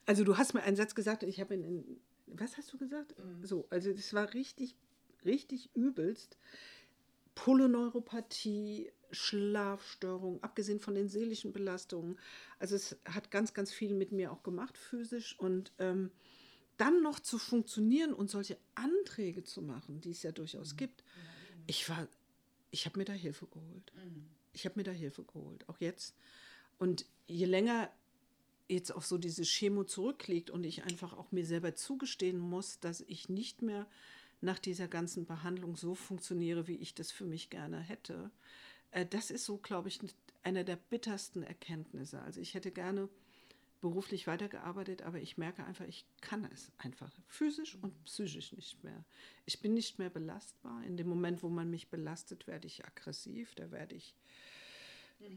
also 0.06 0.24
du 0.24 0.38
hast 0.38 0.54
mir 0.54 0.64
einen 0.64 0.78
Satz 0.78 0.96
gesagt 0.96 1.24
und 1.24 1.30
ich 1.30 1.42
habe 1.42 1.54
ihn 1.54 1.64
in, 1.64 2.00
was 2.28 2.58
hast 2.58 2.72
du 2.72 2.78
gesagt? 2.78 3.16
Mhm. 3.18 3.46
So, 3.46 3.68
also 3.70 3.92
das 3.94 4.14
war 4.14 4.34
richtig, 4.34 4.76
richtig 5.26 5.70
übelst. 5.76 6.38
Polyneuropathie, 7.36 8.92
Schlafstörung, 9.12 10.42
abgesehen 10.44 10.80
von 10.80 10.96
den 10.96 11.08
seelischen 11.08 11.54
Belastungen. 11.54 12.18
Also 12.58 12.76
es 12.76 12.98
hat 13.06 13.32
ganz, 13.32 13.54
ganz 13.54 13.72
viel 13.72 13.94
mit 13.94 14.12
mir 14.12 14.32
auch 14.32 14.44
gemacht, 14.44 14.78
physisch. 14.78 15.38
Und 15.40 15.72
ähm, 15.78 16.12
dann 16.78 17.02
noch 17.02 17.20
zu 17.20 17.38
funktionieren 17.38 18.14
und 18.14 18.30
solche 18.30 18.58
Anträge 18.76 19.44
zu 19.44 19.62
machen, 19.62 20.02
die 20.02 20.12
es 20.12 20.24
ja 20.24 20.32
durchaus 20.32 20.74
mhm. 20.74 20.78
gibt. 20.78 21.04
Ich 21.68 21.90
war, 21.90 22.08
ich 22.72 22.86
habe 22.86 22.98
mir 22.98 23.06
da 23.06 23.14
Hilfe 23.14 23.46
geholt. 23.48 23.92
Mhm 23.96 24.38
ich 24.58 24.66
habe 24.66 24.80
mir 24.80 24.84
da 24.84 24.92
Hilfe 24.92 25.24
geholt, 25.24 25.70
auch 25.70 25.80
jetzt. 25.80 26.16
Und 26.80 27.06
je 27.28 27.46
länger 27.46 27.92
jetzt 28.68 28.92
auch 28.92 29.04
so 29.04 29.20
diese 29.20 29.44
Chemo 29.44 29.84
zurückliegt 29.84 30.50
und 30.50 30.64
ich 30.64 30.84
einfach 30.84 31.14
auch 31.14 31.32
mir 31.32 31.46
selber 31.46 31.76
zugestehen 31.76 32.40
muss, 32.40 32.80
dass 32.80 33.02
ich 33.02 33.30
nicht 33.30 33.62
mehr 33.62 33.86
nach 34.42 34.58
dieser 34.58 34.88
ganzen 34.88 35.28
Behandlung 35.28 35.76
so 35.76 35.94
funktioniere, 35.94 36.68
wie 36.68 36.78
ich 36.78 36.96
das 36.96 37.12
für 37.12 37.26
mich 37.26 37.52
gerne 37.52 37.80
hätte. 37.80 38.32
Äh, 38.90 39.06
das 39.06 39.30
ist 39.30 39.46
so, 39.46 39.58
glaube 39.58 39.90
ich, 39.90 40.00
eine 40.42 40.66
der 40.66 40.76
bittersten 40.76 41.44
Erkenntnisse. 41.44 42.20
Also 42.22 42.42
ich 42.42 42.56
hätte 42.56 42.72
gerne 42.72 43.10
beruflich 43.80 44.26
weitergearbeitet, 44.26 45.04
aber 45.04 45.20
ich 45.20 45.38
merke 45.38 45.64
einfach, 45.64 45.86
ich 45.86 46.06
kann 46.22 46.46
es 46.52 46.72
einfach 46.78 47.12
physisch 47.28 47.78
und 47.82 48.04
psychisch 48.06 48.54
nicht 48.54 48.84
mehr. 48.84 49.06
Ich 49.46 49.62
bin 49.62 49.76
nicht 49.76 50.00
mehr 50.00 50.10
belastbar. 50.10 50.84
In 50.84 50.98
dem 50.98 51.08
Moment, 51.08 51.44
wo 51.44 51.50
man 51.50 51.70
mich 51.70 51.90
belastet, 51.90 52.48
werde 52.48 52.66
ich 52.66 52.86
aggressiv, 52.86 53.54
da 53.56 53.72
werde 53.72 53.96
ich. 53.96 54.16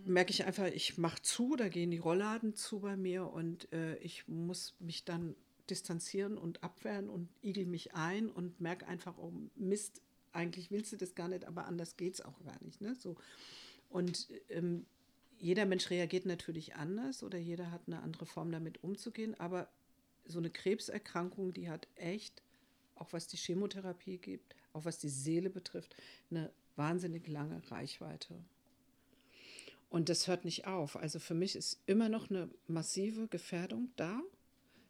Merke 0.04 0.30
ich 0.30 0.44
einfach, 0.44 0.66
ich 0.66 0.98
mache 0.98 1.22
zu, 1.22 1.56
da 1.56 1.68
gehen 1.68 1.90
die 1.90 1.98
Rollladen 1.98 2.54
zu 2.54 2.80
bei 2.80 2.96
mir 2.96 3.30
und 3.32 3.72
äh, 3.72 3.96
ich 3.96 4.28
muss 4.28 4.74
mich 4.78 5.04
dann 5.04 5.34
distanzieren 5.68 6.36
und 6.36 6.62
abwehren 6.62 7.08
und 7.08 7.28
igel 7.42 7.66
mich 7.66 7.94
ein 7.94 8.28
und 8.28 8.60
merke 8.60 8.86
einfach, 8.86 9.16
oh 9.18 9.32
Mist, 9.56 10.02
eigentlich 10.32 10.70
willst 10.70 10.92
du 10.92 10.96
das 10.96 11.14
gar 11.14 11.28
nicht, 11.28 11.44
aber 11.44 11.66
anders 11.66 11.96
geht 11.96 12.14
es 12.14 12.20
auch 12.20 12.42
gar 12.44 12.62
nicht. 12.62 12.80
Ne? 12.80 12.94
So. 12.94 13.16
Und 13.88 14.28
ähm, 14.48 14.86
jeder 15.38 15.66
Mensch 15.66 15.90
reagiert 15.90 16.26
natürlich 16.26 16.74
anders 16.74 17.22
oder 17.22 17.38
jeder 17.38 17.70
hat 17.70 17.82
eine 17.86 18.00
andere 18.02 18.26
Form 18.26 18.52
damit 18.52 18.82
umzugehen, 18.84 19.34
aber 19.38 19.68
so 20.26 20.38
eine 20.38 20.50
Krebserkrankung, 20.50 21.52
die 21.52 21.70
hat 21.70 21.88
echt, 21.96 22.42
auch 22.94 23.12
was 23.12 23.26
die 23.26 23.38
Chemotherapie 23.38 24.18
gibt, 24.18 24.54
auch 24.72 24.84
was 24.84 24.98
die 24.98 25.08
Seele 25.08 25.50
betrifft, 25.50 25.96
eine 26.30 26.52
wahnsinnig 26.76 27.26
lange 27.26 27.62
Reichweite. 27.70 28.34
Und 29.90 30.08
das 30.08 30.28
hört 30.28 30.44
nicht 30.44 30.66
auf. 30.66 30.96
Also 30.96 31.18
für 31.18 31.34
mich 31.34 31.56
ist 31.56 31.82
immer 31.86 32.08
noch 32.08 32.30
eine 32.30 32.48
massive 32.68 33.26
Gefährdung 33.26 33.90
da, 33.96 34.22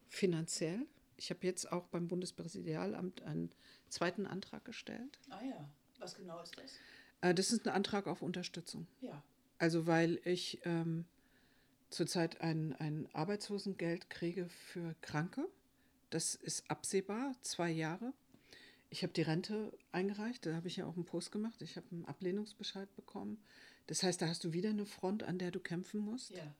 finanziell. 0.07 0.85
Ich 1.17 1.31
habe 1.31 1.45
jetzt 1.45 1.71
auch 1.71 1.87
beim 1.87 2.07
Bundespräsidialamt 2.07 3.23
einen 3.23 3.51
zweiten 3.89 4.25
Antrag 4.25 4.63
gestellt. 4.63 5.19
Ah 5.29 5.43
ja, 5.43 5.69
was 5.99 6.15
genau 6.15 6.41
ist 6.41 6.55
das? 6.57 6.71
Äh, 7.21 7.33
das 7.33 7.51
ist 7.51 7.67
ein 7.67 7.73
Antrag 7.73 8.07
auf 8.07 8.21
Unterstützung. 8.21 8.87
Ja. 9.01 9.23
Also 9.57 9.87
weil 9.87 10.21
ich 10.23 10.61
ähm, 10.65 11.05
zurzeit 11.89 12.41
ein, 12.41 12.75
ein 12.75 13.07
Arbeitslosengeld 13.13 14.09
kriege 14.09 14.49
für 14.49 14.95
Kranke. 15.01 15.47
Das 16.11 16.35
ist 16.35 16.69
absehbar, 16.69 17.35
zwei 17.41 17.71
Jahre. 17.71 18.13
Ich 18.89 19.03
habe 19.03 19.13
die 19.13 19.21
Rente 19.21 19.71
eingereicht, 19.91 20.45
da 20.45 20.53
habe 20.53 20.67
ich 20.67 20.77
ja 20.77 20.85
auch 20.85 20.95
einen 20.95 21.05
Post 21.05 21.31
gemacht. 21.31 21.61
Ich 21.61 21.77
habe 21.77 21.87
einen 21.91 22.05
Ablehnungsbescheid 22.05 22.93
bekommen. 22.95 23.41
Das 23.91 24.03
heißt, 24.03 24.21
da 24.21 24.29
hast 24.29 24.45
du 24.45 24.53
wieder 24.53 24.69
eine 24.69 24.85
Front, 24.85 25.23
an 25.23 25.37
der 25.37 25.51
du 25.51 25.59
kämpfen 25.59 25.99
musst. 25.99 26.29
Ja. 26.29 26.55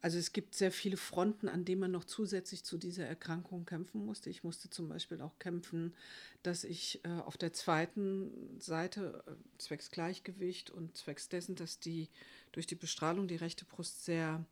Also 0.00 0.16
es 0.16 0.32
gibt 0.32 0.54
sehr 0.54 0.72
viele 0.72 0.96
Fronten, 0.96 1.50
an 1.50 1.66
denen 1.66 1.82
man 1.82 1.90
noch 1.90 2.04
zusätzlich 2.04 2.64
zu 2.64 2.78
dieser 2.78 3.04
Erkrankung 3.04 3.66
kämpfen 3.66 4.06
musste. 4.06 4.30
Ich 4.30 4.42
musste 4.42 4.70
zum 4.70 4.88
Beispiel 4.88 5.20
auch 5.20 5.38
kämpfen, 5.38 5.94
dass 6.42 6.64
ich 6.64 7.04
äh, 7.04 7.10
auf 7.10 7.36
der 7.36 7.52
zweiten 7.52 8.58
Seite 8.58 9.22
äh, 9.26 9.32
zwecks 9.58 9.90
Gleichgewicht 9.90 10.70
und 10.70 10.96
zwecks 10.96 11.28
dessen, 11.28 11.56
dass 11.56 11.78
die 11.78 12.08
durch 12.52 12.66
die 12.66 12.74
Bestrahlung 12.74 13.28
die 13.28 13.36
rechte 13.36 13.66
Brust 13.66 14.06
sehr, 14.06 14.42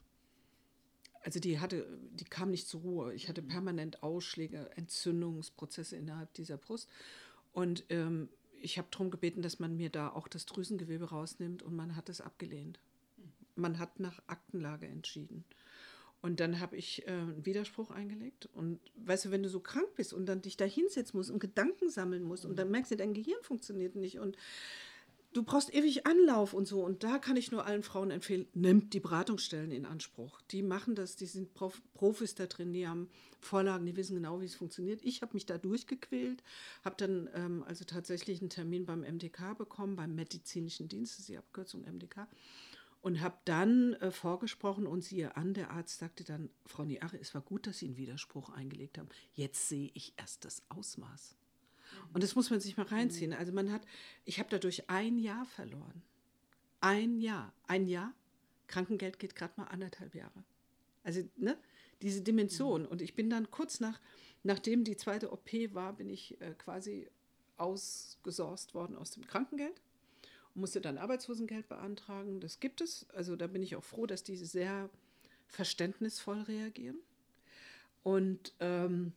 also 1.23 1.41
die 1.41 1.59
hatte, 1.59 1.87
die 2.11 2.27
kam 2.27 2.51
nicht 2.51 2.69
zur 2.69 2.83
Ruhe. 2.83 3.15
Ich 3.15 3.31
hatte 3.31 3.41
mhm. 3.41 3.49
permanent 3.49 4.03
Ausschläge, 4.03 4.71
Entzündungsprozesse 4.77 5.97
innerhalb 5.97 6.35
dieser 6.35 6.59
Brust. 6.59 6.87
Und 7.55 7.83
ähm, 7.89 8.29
ich 8.65 8.79
habe 8.79 8.89
darum 8.91 9.11
gebeten, 9.11 9.43
dass 9.43 9.59
man 9.59 9.77
mir 9.77 9.91
da 9.91 10.09
auch 10.09 10.27
das 10.27 10.47
Drüsengewebe 10.47 11.11
rausnimmt 11.11 11.63
und 11.63 11.77
man 11.77 11.95
hat 11.97 12.09
es 12.09 12.21
abgelehnt 12.21 12.81
man 13.57 13.79
hat 13.79 14.01
nach 14.01 14.21
Aktenlage 14.27 14.87
entschieden. 14.87 15.45
Und 16.21 16.41
dann 16.41 16.59
habe 16.59 16.77
ich 16.77 17.07
äh, 17.07 17.11
einen 17.11 17.45
Widerspruch 17.45 17.91
eingelegt. 17.91 18.49
Und 18.55 18.81
weißt 18.97 19.27
du, 19.27 19.31
wenn 19.31 19.43
du 19.43 19.49
so 19.49 19.61
krank 19.61 19.95
bist 19.95 20.15
und 20.15 20.27
dann 20.27 20.41
dich 20.41 20.57
da 20.57 20.65
hinsetzen 20.65 21.19
musst 21.19 21.31
und 21.31 21.39
Gedanken 21.39 21.91
sammeln 21.91 22.23
musst 22.23 22.47
und 22.47 22.57
dann 22.57 22.71
merkst 22.71 22.93
du, 22.93 22.97
dein 22.97 23.13
Gehirn 23.13 23.43
funktioniert 23.43 23.95
nicht 23.95 24.19
und 24.19 24.37
du 25.35 25.43
brauchst 25.43 25.75
ewig 25.75 26.07
Anlauf 26.07 26.55
und 26.55 26.67
so. 26.67 26.83
Und 26.83 27.05
da 27.05 27.19
kann 27.19 27.37
ich 27.37 27.51
nur 27.51 27.67
allen 27.67 27.83
Frauen 27.83 28.11
empfehlen, 28.11 28.47
nimmt 28.55 28.95
die 28.95 29.01
Beratungsstellen 29.01 29.71
in 29.71 29.85
Anspruch. 29.85 30.41
Die 30.51 30.63
machen 30.63 30.95
das, 30.95 31.17
die 31.17 31.27
sind 31.27 31.53
Prof 31.53 31.83
Profis 31.93 32.35
da 32.35 32.47
drin, 32.47 32.73
die 32.73 32.89
haben 32.89 33.11
Vorlagen, 33.41 33.85
die 33.85 33.97
wissen 33.97 34.15
genau, 34.15 34.41
wie 34.41 34.47
es 34.47 34.55
funktioniert. 34.55 35.03
Ich 35.05 35.21
habe 35.21 35.35
mich 35.35 35.45
da 35.45 35.59
durchgequält, 35.59 36.43
habe 36.85 36.97
dann 36.97 37.29
ähm, 37.35 37.63
also 37.67 37.85
tatsächlich 37.85 38.41
einen 38.41 38.51
Termin 38.51 38.87
beim 38.87 39.01
MDK 39.01 39.57
bekommen, 39.59 39.97
beim 39.97 40.15
Medizinischen 40.15 40.89
Dienst, 40.89 41.15
das 41.15 41.21
ist 41.21 41.29
die 41.29 41.37
Abkürzung 41.37 41.83
MDK 41.83 42.27
und 43.05 43.21
habe 43.21 43.37
dann 43.45 43.93
äh, 43.95 44.11
vorgesprochen 44.11 44.87
und 44.87 45.05
siehe 45.05 45.37
an, 45.37 45.53
der 45.53 45.71
Arzt 45.73 45.99
sagte 45.99 46.25
dann, 46.25 46.49
Frau 46.65 46.85
Niare, 46.85 47.19
es 47.21 47.35
war 47.35 47.43
gut, 47.43 47.67
dass 47.67 47.81
Sie 47.81 47.87
einen 47.87 47.99
Widerspruch 47.99 48.49
eingelegt 48.49 48.97
haben. 48.97 49.11
Jetzt 49.35 49.69
sehe 49.69 49.91
ich 49.93 50.15
erst 50.17 50.47
das 50.47 50.63
Ausmaß. 50.71 51.37
Und 52.13 52.23
das 52.23 52.35
muss 52.35 52.51
man 52.51 52.61
sich 52.61 52.77
mal 52.77 52.87
reinziehen. 52.87 53.33
Also 53.33 53.53
man 53.53 53.73
hat, 53.73 53.83
ich 54.25 54.39
habe 54.39 54.49
dadurch 54.51 54.89
ein 54.89 55.19
Jahr 55.19 55.45
verloren. 55.47 56.03
Ein 56.81 57.19
Jahr. 57.19 57.53
Ein 57.67 57.87
Jahr. 57.87 58.13
Krankengeld 58.67 59.19
geht 59.19 59.35
gerade 59.35 59.55
mal 59.57 59.67
anderthalb 59.67 60.15
Jahre. 60.15 60.45
Also, 61.03 61.23
ne? 61.37 61.59
Diese 62.03 62.23
Dimension. 62.23 62.87
Und 62.87 63.03
ich 63.03 63.15
bin 63.15 63.31
dann 63.31 63.51
kurz 63.51 63.81
nach, 63.81 64.01
nachdem 64.43 64.85
die 64.85 64.97
zweite 64.97 65.33
OP 65.33 65.51
war, 65.73 65.93
bin 65.95 66.09
ich 66.09 66.41
äh, 66.41 66.55
quasi 66.55 67.09
ausgesorst 67.57 68.75
worden 68.75 68.97
aus 68.97 69.13
dem 69.13 69.27
Krankengeld 69.27 69.81
musste 70.55 70.81
dann 70.81 70.99
Arbeitslosengeld 70.99 71.69
beantragen. 71.69 72.41
Das 72.41 72.61
gibt 72.61 72.81
es. 72.81 73.07
Also 73.11 73.37
da 73.37 73.47
bin 73.47 73.63
ich 73.63 73.77
auch 73.77 73.85
froh, 73.85 74.07
dass 74.07 74.23
die 74.23 74.37
sehr 74.37 74.89
verständnisvoll 75.47 76.43
reagieren 76.43 76.99
und 78.03 78.55
ähm, 78.61 79.13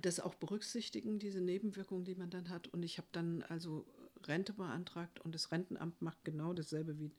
das 0.00 0.20
auch 0.20 0.34
berücksichtigen, 0.34 1.18
diese 1.18 1.40
Nebenwirkungen, 1.40 2.04
die 2.04 2.14
man 2.14 2.30
dann 2.30 2.48
hat. 2.48 2.68
Und 2.68 2.82
ich 2.82 2.98
habe 2.98 3.08
dann 3.12 3.42
also 3.44 3.86
Rente 4.24 4.52
beantragt 4.52 5.20
und 5.20 5.34
das 5.34 5.52
Rentenamt 5.52 6.00
macht 6.02 6.24
genau 6.24 6.52
dasselbe 6.52 6.98
wie, 6.98 7.12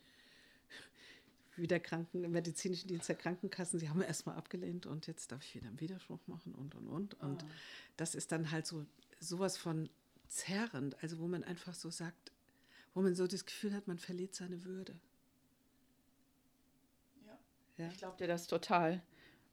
wie 1.55 1.67
der 1.67 1.79
Kranken, 1.79 2.29
medizinische 2.31 2.87
Dienst 2.87 3.07
der 3.07 3.15
Krankenkassen. 3.15 3.79
Sie 3.79 3.89
haben 3.89 4.01
erstmal 4.01 4.35
abgelehnt 4.35 4.85
und 4.85 5.07
jetzt 5.07 5.31
darf 5.31 5.43
ich 5.43 5.55
wieder 5.55 5.67
einen 5.67 5.79
Widerspruch 5.79 6.27
machen 6.27 6.53
und 6.53 6.75
und 6.75 6.87
und. 6.87 7.13
Und 7.21 7.43
oh. 7.43 7.47
das 7.97 8.15
ist 8.15 8.31
dann 8.31 8.51
halt 8.51 8.65
so 8.65 8.85
sowas 9.19 9.57
von 9.57 9.89
zerrend, 10.27 11.01
also 11.01 11.19
wo 11.19 11.27
man 11.27 11.43
einfach 11.43 11.73
so 11.73 11.89
sagt, 11.89 12.31
wo 12.93 13.01
man 13.01 13.15
so 13.15 13.27
das 13.27 13.45
Gefühl 13.45 13.73
hat, 13.73 13.87
man 13.87 13.99
verliert 13.99 14.35
seine 14.35 14.63
Würde. 14.65 14.95
Ja. 17.25 17.37
ja. 17.77 17.87
Ich 17.87 17.97
glaube 17.97 18.17
dir 18.17 18.27
das 18.27 18.47
total. 18.47 19.01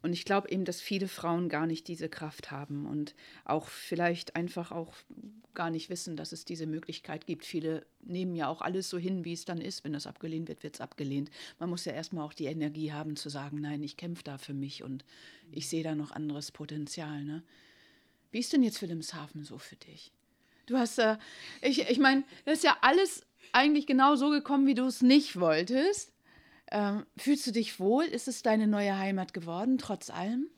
Und 0.03 0.13
ich 0.13 0.25
glaube 0.25 0.51
eben, 0.51 0.65
dass 0.65 0.81
viele 0.81 1.07
Frauen 1.07 1.49
gar 1.49 1.67
nicht 1.67 1.87
diese 1.87 2.09
Kraft 2.09 2.51
haben 2.51 2.87
und 2.87 3.15
auch 3.45 3.69
vielleicht 3.69 4.35
einfach 4.35 4.73
auch 4.73 4.95
gar 5.55 5.71
nicht 5.71 5.91
wissen, 5.91 6.17
dass 6.17 6.33
es 6.33 6.45
diese 6.45 6.67
Möglichkeit 6.67 7.27
gibt. 7.27 7.45
Viele 7.45 7.87
nehmen 8.01 8.35
ja 8.35 8.49
auch 8.49 8.63
alles 8.63 8.91
so 8.91 8.99
hin, 8.99 9.25
wie 9.25 9.33
es 9.33 9.45
dann 9.45 9.61
ist. 9.61 9.85
Wenn 9.85 9.93
das 9.93 10.07
abgelehnt 10.07 10.49
wird, 10.49 10.65
wird 10.65 10.75
es 10.75 10.81
abgelehnt. 10.81 11.31
Man 11.61 11.71
muss 11.71 11.85
ja 11.85 11.93
erstmal 11.93 12.25
auch 12.25 12.33
die 12.33 12.47
Energie 12.47 12.93
haben 12.93 13.17
zu 13.17 13.29
sagen, 13.29 13.61
nein, 13.61 13.83
ich 13.83 13.97
kämpfe 13.97 14.25
da 14.25 14.39
für 14.39 14.55
mich 14.55 14.83
und 14.83 15.05
ich 15.53 15.69
sehe 15.69 15.85
da 15.85 15.95
noch 15.95 16.11
anderes 16.11 16.51
Potenzial. 16.51 17.23
Ne? 17.25 17.43
Wie 18.33 18.41
ist 18.41 18.53
denn 18.53 18.63
jetzt 18.63 18.83
Wilhelmshaven 18.83 19.45
so 19.45 19.59
für 19.59 19.77
dich? 19.77 20.11
Du 20.67 20.79
hast, 20.79 20.99
äh, 20.99 21.19
ich, 21.61 21.89
ich 21.89 21.99
meine, 21.99 22.25
das 22.45 22.59
ist 22.59 22.65
ja 22.65 22.77
alles 22.81 23.25
eigentlich 23.53 23.87
genau 23.87 24.17
so 24.17 24.31
gekommen, 24.31 24.67
wie 24.67 24.75
du 24.75 24.87
es 24.87 25.03
nicht 25.03 25.39
wolltest. 25.39 26.12
Ähm, 26.75 27.05
fühlst 27.19 27.47
du 27.47 27.53
dich 27.53 27.79
wohl? 27.79 28.05
Ist 28.05 28.29
es 28.29 28.43
deine 28.43 28.67
neue 28.67 28.97
Heimat 28.97 29.35
geworden, 29.35 29.77
trotz 29.77 30.09
allem? 30.09 30.49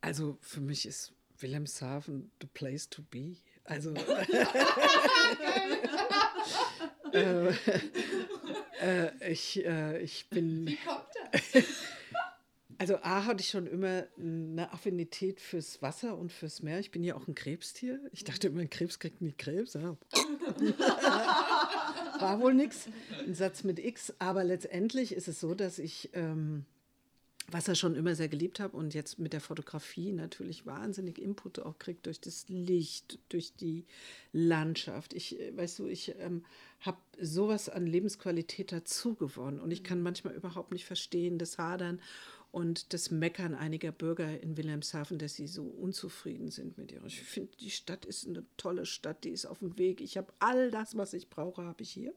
Also 0.00 0.38
für 0.40 0.60
mich 0.60 0.86
ist 0.86 1.12
Wilhelmshaven 1.38 2.30
the 2.40 2.46
place 2.46 2.88
to 2.88 3.02
be. 3.02 3.38
Also 3.64 3.92
äh, 7.12 7.48
äh, 8.80 9.32
ich, 9.32 9.64
äh, 9.64 10.00
ich 10.00 10.28
bin. 10.30 10.68
Wie 10.68 10.76
kommt 10.76 11.06
das? 11.32 11.42
Also 12.78 12.96
A 12.96 13.24
hatte 13.24 13.40
ich 13.40 13.48
schon 13.48 13.66
immer 13.66 14.04
eine 14.18 14.70
Affinität 14.70 15.40
fürs 15.40 15.80
Wasser 15.80 16.18
und 16.18 16.30
fürs 16.30 16.62
Meer. 16.62 16.78
Ich 16.78 16.90
bin 16.90 17.02
ja 17.02 17.14
auch 17.14 17.26
ein 17.26 17.34
Krebstier. 17.34 17.98
Ich 18.12 18.24
dachte 18.24 18.48
immer, 18.48 18.60
ein 18.60 18.68
Krebs 18.68 18.98
kriegt 18.98 19.22
nie 19.22 19.32
Krebs. 19.32 19.72
Ja. 19.72 19.96
War 22.20 22.40
wohl 22.40 22.54
nichts. 22.54 22.88
Ein 23.26 23.34
Satz 23.34 23.64
mit 23.64 23.78
X. 23.78 24.14
Aber 24.18 24.44
letztendlich 24.44 25.12
ist 25.12 25.28
es 25.28 25.40
so, 25.40 25.54
dass 25.54 25.78
ich 25.78 26.10
ähm, 26.14 26.64
Wasser 27.48 27.74
schon 27.76 27.94
immer 27.94 28.14
sehr 28.14 28.28
geliebt 28.28 28.58
habe 28.58 28.76
und 28.76 28.94
jetzt 28.94 29.18
mit 29.18 29.32
der 29.32 29.40
Fotografie 29.40 30.12
natürlich 30.12 30.66
wahnsinnig 30.66 31.20
Input 31.20 31.60
auch 31.60 31.78
kriege 31.78 32.00
durch 32.02 32.20
das 32.20 32.48
Licht, 32.48 33.18
durch 33.28 33.54
die 33.54 33.84
Landschaft. 34.32 35.14
Ich, 35.14 35.38
äh, 35.38 35.56
weißt 35.56 35.78
du, 35.78 35.86
ich 35.86 36.14
ähm, 36.18 36.44
habe 36.80 36.98
sowas 37.20 37.68
an 37.68 37.86
Lebensqualität 37.86 38.72
dazu 38.72 39.14
gewonnen 39.14 39.60
und 39.60 39.70
ich 39.70 39.84
kann 39.84 40.02
manchmal 40.02 40.34
überhaupt 40.34 40.72
nicht 40.72 40.86
verstehen, 40.86 41.38
das 41.38 41.58
Hadern 41.58 42.00
und 42.56 42.94
das 42.94 43.10
Meckern 43.10 43.54
einiger 43.54 43.92
Bürger 43.92 44.40
in 44.40 44.56
Wilhelmshaven, 44.56 45.18
dass 45.18 45.34
sie 45.34 45.46
so 45.46 45.62
unzufrieden 45.62 46.50
sind 46.50 46.78
mit 46.78 46.90
ihrer. 46.90 47.04
Ich 47.04 47.20
finde, 47.20 47.54
die 47.60 47.68
Stadt 47.68 48.06
ist 48.06 48.26
eine 48.26 48.46
tolle 48.56 48.86
Stadt, 48.86 49.24
die 49.24 49.28
ist 49.28 49.44
auf 49.44 49.58
dem 49.58 49.76
Weg. 49.76 50.00
Ich 50.00 50.16
habe 50.16 50.32
all 50.38 50.70
das, 50.70 50.96
was 50.96 51.12
ich 51.12 51.28
brauche, 51.28 51.64
habe 51.64 51.82
ich 51.82 51.90
hier. 51.90 52.14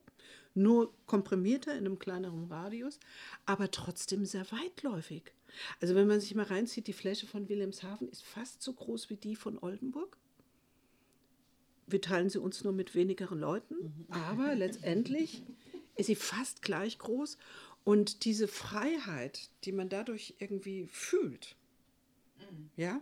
Nur 0.53 0.93
komprimierter 1.07 1.73
in 1.73 1.79
einem 1.79 1.99
kleineren 1.99 2.45
Radius, 2.45 3.01
aber 3.45 3.69
trotzdem 3.69 4.23
sehr 4.23 4.49
weitläufig. 4.49 5.23
Also 5.81 5.93
wenn 5.93 6.07
man 6.07 6.21
sich 6.21 6.33
mal 6.35 6.45
reinzieht, 6.45 6.87
die 6.87 6.93
Fläche 6.93 7.27
von 7.27 7.49
Wilhelmshaven 7.49 8.07
ist 8.07 8.23
fast 8.23 8.61
so 8.61 8.71
groß 8.71 9.09
wie 9.09 9.17
die 9.17 9.35
von 9.35 9.59
Oldenburg. 9.59 10.15
Wir 11.85 11.99
teilen 11.99 12.29
sie 12.29 12.39
uns 12.39 12.63
nur 12.63 12.71
mit 12.71 12.95
wenigeren 12.95 13.41
Leuten, 13.41 13.75
mhm. 13.75 14.05
aber 14.07 14.55
letztendlich 14.55 15.43
ist 15.97 16.05
sie 16.05 16.15
fast 16.15 16.61
gleich 16.61 16.97
groß 16.97 17.37
und 17.89 18.23
diese 18.23 18.47
Freiheit, 18.47 19.49
die 19.63 19.71
man 19.71 19.89
dadurch 19.89 20.35
irgendwie 20.37 20.85
fühlt, 20.85 21.55
mhm. 22.37 22.69
ja, 22.77 23.01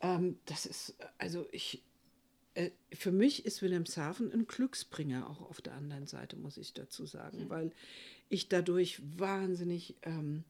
ähm, 0.00 0.38
das 0.46 0.64
ist, 0.64 0.94
also 1.18 1.46
ich, 1.52 1.82
äh, 2.54 2.70
für 2.94 3.12
mich 3.12 3.44
ist 3.44 3.60
Wilhelmshaven 3.60 4.32
ein 4.32 4.46
Glücksbringer 4.46 5.28
auch 5.28 5.42
auf 5.42 5.60
der 5.60 5.74
anderen 5.74 6.06
Seite, 6.06 6.36
muss 6.36 6.56
ich 6.56 6.72
dazu 6.72 7.04
sagen, 7.04 7.44
mhm. 7.44 7.50
weil 7.50 7.72
ich 8.30 8.48
dadurch 8.48 9.02
wahnsinnig 9.18 9.96
ähm, 10.00 10.44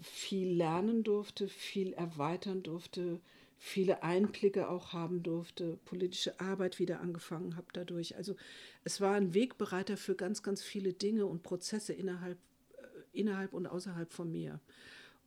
viel 0.00 0.52
lernen 0.52 1.02
durfte, 1.02 1.48
viel 1.48 1.94
erweitern 1.94 2.62
durfte, 2.62 3.20
viele 3.58 4.02
Einblicke 4.02 4.68
auch 4.68 4.92
haben 4.92 5.22
durfte, 5.22 5.78
politische 5.84 6.38
Arbeit 6.40 6.78
wieder 6.78 7.00
angefangen 7.00 7.56
habe 7.56 7.66
dadurch. 7.72 8.16
Also 8.16 8.36
es 8.84 9.00
war 9.00 9.14
ein 9.14 9.34
Wegbereiter 9.34 9.96
für 9.96 10.14
ganz, 10.14 10.42
ganz 10.42 10.62
viele 10.62 10.92
Dinge 10.92 11.26
und 11.26 11.42
Prozesse 11.42 11.92
innerhalb, 11.92 12.38
äh, 12.76 13.18
innerhalb 13.18 13.52
und 13.52 13.66
außerhalb 13.66 14.12
von 14.12 14.30
mir. 14.30 14.60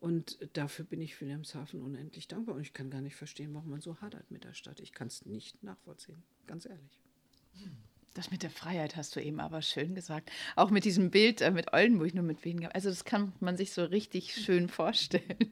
Und 0.00 0.38
dafür 0.54 0.86
bin 0.86 1.00
ich 1.02 1.20
Wilhelmshaven 1.20 1.82
unendlich 1.82 2.26
dankbar. 2.26 2.54
Und 2.54 2.62
ich 2.62 2.72
kann 2.72 2.88
gar 2.88 3.02
nicht 3.02 3.16
verstehen, 3.16 3.52
warum 3.52 3.70
man 3.70 3.82
so 3.82 4.00
hadert 4.00 4.30
mit 4.30 4.44
der 4.44 4.54
Stadt. 4.54 4.80
Ich 4.80 4.92
kann 4.92 5.08
es 5.08 5.26
nicht 5.26 5.62
nachvollziehen, 5.62 6.22
ganz 6.46 6.64
ehrlich. 6.64 7.00
Das 8.14 8.30
mit 8.30 8.42
der 8.42 8.50
Freiheit 8.50 8.96
hast 8.96 9.14
du 9.14 9.20
eben 9.20 9.40
aber 9.40 9.60
schön 9.60 9.94
gesagt. 9.94 10.30
Auch 10.56 10.70
mit 10.70 10.84
diesem 10.84 11.10
Bild 11.10 11.42
äh, 11.42 11.50
mit 11.50 11.72
Oldenburg 11.72 12.14
nur 12.14 12.24
mit 12.24 12.44
weniger. 12.44 12.74
Also 12.74 12.88
das 12.88 13.04
kann 13.04 13.32
man 13.40 13.56
sich 13.56 13.72
so 13.72 13.84
richtig 13.84 14.34
schön 14.34 14.68
vorstellen. 14.68 15.50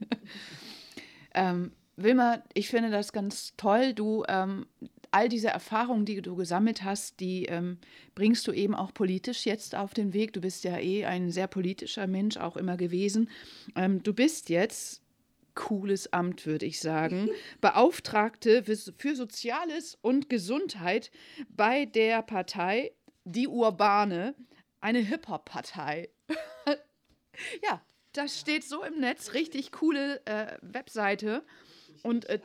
ähm, 1.35 1.73
Wilma, 2.01 2.43
ich 2.55 2.69
finde 2.69 2.91
das 2.91 3.13
ganz 3.13 3.55
toll. 3.57 3.93
Du, 3.93 4.25
ähm, 4.29 4.67
all 5.11 5.29
diese 5.29 5.49
Erfahrungen, 5.49 6.05
die 6.05 6.23
du 6.23 6.37
gesammelt 6.37 6.85
hast, 6.85 7.19
die 7.21 7.47
ähm, 7.47 7.79
bringst 8.15 8.47
du 8.47 8.53
eben 8.53 8.75
auch 8.75 8.95
politisch 8.95 9.47
jetzt 9.47 9.75
auf 9.75 9.95
den 9.95 10.13
Weg. 10.13 10.33
Du 10.33 10.41
bist 10.41 10.65
ja 10.65 10.79
eh 10.79 11.05
ein 11.07 11.31
sehr 11.31 11.49
politischer 11.49 12.07
Mensch, 12.07 12.37
auch 12.37 12.57
immer 12.57 12.77
gewesen. 12.77 13.29
Ähm, 13.75 14.03
du 14.03 14.13
bist 14.13 14.49
jetzt 14.49 15.03
cooles 15.55 16.13
Amt, 16.13 16.47
würde 16.47 16.67
ich 16.67 16.81
sagen. 16.81 17.31
Beauftragte 17.61 18.63
für 18.63 19.17
Soziales 19.17 19.99
und 20.01 20.31
Gesundheit 20.31 21.11
bei 21.49 21.85
der 21.85 22.23
Partei 22.23 22.93
Die 23.25 23.49
Urbane, 23.49 24.37
eine 24.81 25.01
Hip-Hop-Partei. 25.01 26.11
ja, 27.65 27.83
das 28.13 28.39
steht 28.39 28.63
so 28.63 28.85
im 28.85 29.01
Netz, 29.01 29.35
richtig 29.35 29.73
coole 29.73 30.25
äh, 30.27 30.57
Webseite. 30.63 31.45
Und 32.03 32.27
äh, 32.27 32.41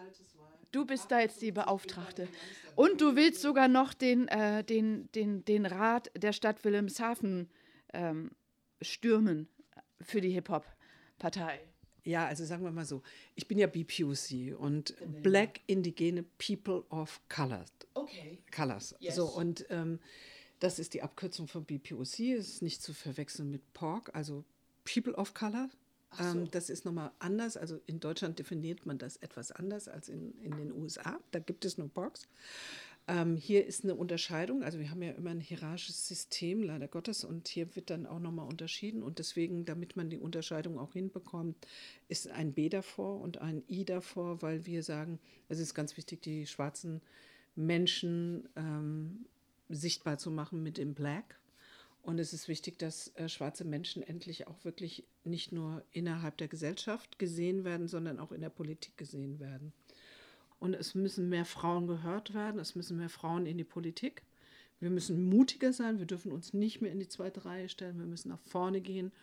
du 0.72 0.86
bist 0.86 1.12
da 1.12 1.20
jetzt 1.20 1.41
die 1.41 1.51
Beauftragte. 1.51 2.28
Und 2.76 3.01
du 3.01 3.16
willst 3.16 3.41
sogar 3.41 3.68
noch 3.68 3.93
den, 3.93 4.28
äh, 4.28 4.64
den, 4.64 5.12
den, 5.14 5.45
den 5.45 5.66
Rat 5.66 6.12
der 6.16 6.34
Stadt 6.34 6.64
Wilhelmshaven 6.64 7.49
ähm, 7.93 8.32
stürmen 8.82 9.47
für 10.01 10.22
die 10.22 10.32
Hip-Hop-Partei. 10.32 11.60
Ja, 12.06 12.26
also 12.28 12.43
sagen 12.43 12.64
wir 12.64 12.72
mal 12.72 12.86
so, 12.86 13.01
ich 13.36 13.47
bin 13.47 13.58
ja 13.58 13.68
BPUC 13.68 14.60
und 14.60 14.93
Black 15.22 15.62
Indigene 15.68 16.24
People 16.38 16.84
of 16.89 17.22
Color. 17.30 17.64
Okay. 17.93 18.39
Colors. 18.54 18.95
Yes. 18.99 19.16
So, 19.16 19.28
und 19.28 19.66
ähm, 19.70 19.99
das 20.60 20.80
ist 20.80 20.93
die 20.93 21.01
Abkürzung 21.01 21.47
von 21.47 21.64
BPOC, 21.64 22.20
ist 22.20 22.62
nicht 22.62 22.82
zu 22.82 22.93
verwechseln 22.93 23.51
mit 23.51 23.74
POC, 23.74 24.14
also 24.14 24.43
People 24.84 25.14
of 25.14 25.34
Color. 25.34 25.70
So. 26.18 26.24
Ähm, 26.24 26.51
das 26.51 26.70
ist 26.70 26.86
nochmal 26.86 27.11
anders. 27.20 27.57
Also 27.57 27.80
in 27.86 27.99
Deutschland 27.99 28.39
definiert 28.39 28.86
man 28.86 28.97
das 28.97 29.18
etwas 29.18 29.51
anders 29.51 29.88
als 29.88 30.09
in, 30.09 30.34
in 30.41 30.55
den 30.57 30.72
USA. 30.74 31.20
Da 31.32 31.39
gibt 31.39 31.66
es 31.66 31.78
nur 31.78 31.89
POCs. 31.89 32.28
Ähm, 33.05 33.36
hier 33.36 33.66
ist 33.66 33.84
eine 33.84 33.95
Unterscheidung. 33.95 34.64
Also 34.64 34.80
wir 34.80 34.89
haben 34.89 35.01
ja 35.01 35.11
immer 35.11 35.32
ein 35.32 35.41
hierarchisches 35.41 36.07
System, 36.07 36.64
leider 36.64 36.88
Gottes. 36.88 37.24
Und 37.26 37.47
hier 37.47 37.76
wird 37.76 37.89
dann 37.89 38.05
auch 38.05 38.20
nochmal 38.20 38.47
unterschieden. 38.47 39.03
Und 39.03 39.20
deswegen, 39.20 39.66
damit 39.66 39.97
man 39.97 40.09
die 40.09 40.20
Unterscheidung 40.20 40.80
auch 40.80 40.93
hinbekommt, 40.93 41.57
ist 42.07 42.30
ein 42.30 42.53
B 42.53 42.70
davor 42.70 43.20
und 43.20 43.39
ein 43.39 43.64
I 43.70 43.84
davor, 43.84 44.41
weil 44.41 44.66
wir 44.66 44.84
sagen, 44.84 45.20
es 45.49 45.59
ist 45.59 45.74
ganz 45.74 45.97
wichtig, 45.97 46.22
die 46.22 46.47
schwarzen 46.47 47.01
Menschen 47.55 48.47
ähm, 48.55 49.26
sichtbar 49.70 50.18
zu 50.18 50.32
machen 50.32 50.64
mit 50.64 50.78
dem 50.78 50.93
Black. 50.93 51.39
Und 52.04 52.20
es 52.20 52.34
ist 52.34 52.49
wichtig, 52.49 52.78
dass 52.78 53.08
äh, 53.16 53.30
schwarze 53.30 53.64
Menschen 53.64 54.04
endlich 54.04 54.45
auch 54.47 54.66
wirklich 54.66 55.06
nicht 55.24 55.54
nur 55.54 55.84
innerhalb 55.91 56.38
der 56.38 56.49
Gesellschaft 56.49 57.18
gesehen 57.18 57.64
werden, 57.64 57.88
sondern 57.88 58.20
auch 58.20 58.34
in 58.34 58.41
der 58.41 58.49
Politik 58.49 58.97
gesehen 58.97 59.39
werden. 59.39 59.72
Und 60.60 60.74
es 60.74 60.95
müssen 60.95 61.30
mehr 61.30 61.45
Frauen 61.45 61.88
gehört 61.88 62.34
werden, 62.34 62.60
es 62.60 62.76
müssen 62.76 62.97
mehr 62.97 63.10
Frauen 63.10 63.45
in 63.45 63.58
die 63.58 63.64
Politik. 63.64 64.22
Wir 64.82 64.89
müssen 64.89 65.30
mutiger 65.30 65.72
sein, 65.72 65.99
wir 65.99 66.06
dürfen 66.06 66.34
uns 66.34 66.54
nicht 66.54 66.82
mehr 66.82 66.91
in 66.91 66.99
die 66.99 67.08
zweite 67.08 67.45
Reihe 67.45 67.70
stellen, 67.70 67.97
wir 67.99 68.06
müssen 68.06 68.30
nach 68.30 68.41
vorne 68.41 68.82
gehen. 68.82 69.14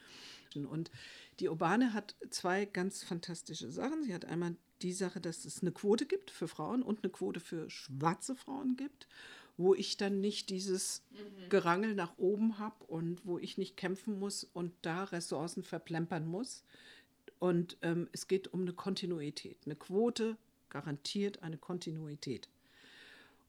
Und 0.55 0.91
die 1.39 1.51
Urbane 1.51 1.93
hat 1.93 2.17
zwei 2.31 2.65
ganz 2.65 3.03
fantastische 3.03 3.71
Sachen. 3.71 4.03
Sie 4.05 4.15
hat 4.15 4.25
einmal 4.25 4.57
die 4.81 4.95
Sache, 4.95 5.21
dass 5.21 5.45
es 5.45 5.61
eine 5.61 5.73
Quote 5.73 6.07
gibt 6.07 6.31
für 6.31 6.49
Frauen 6.49 6.83
und 6.83 7.05
eine 7.05 7.13
Quote 7.13 7.41
für 7.41 7.69
schwarze 7.69 8.35
Frauen 8.35 8.77
gibt, 8.77 9.07
wo 9.61 9.75
ich 9.75 9.99
dann 9.99 10.21
nicht 10.21 10.49
dieses 10.49 11.03
Gerangel 11.51 11.95
nach 11.95 12.17
oben 12.17 12.59
habe 12.59 12.83
und 12.87 13.27
wo 13.27 13.39
ich 13.39 13.59
nicht 13.59 13.77
kämpfen 13.77 14.19
muss 14.19 14.45
und 14.45 14.73
da 14.81 15.05
Ressourcen 15.05 15.63
verplempern 15.63 16.27
muss. 16.27 16.65
Und 17.39 17.77
ähm, 17.83 18.09
es 18.13 18.27
geht 18.27 18.55
um 18.55 18.63
eine 18.63 18.73
Kontinuität. 18.73 19.59
Eine 19.67 19.77
Quote 19.77 20.39
garantiert 20.71 21.43
eine 21.43 21.59
Kontinuität. 21.59 22.49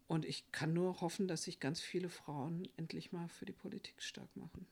Und 0.10 0.26
ich 0.26 0.44
kann 0.52 0.74
nur 0.74 1.00
hoffen, 1.00 1.30
dass 1.30 1.44
sich 1.44 1.62
ganz 1.62 1.80
viele 1.80 2.10
Frauen 2.10 2.68
endlich 2.76 3.14
mal 3.14 3.30
für 3.30 3.46
die 3.46 3.54
Politik 3.54 4.02
stark 4.02 4.36
machen. 4.36 4.66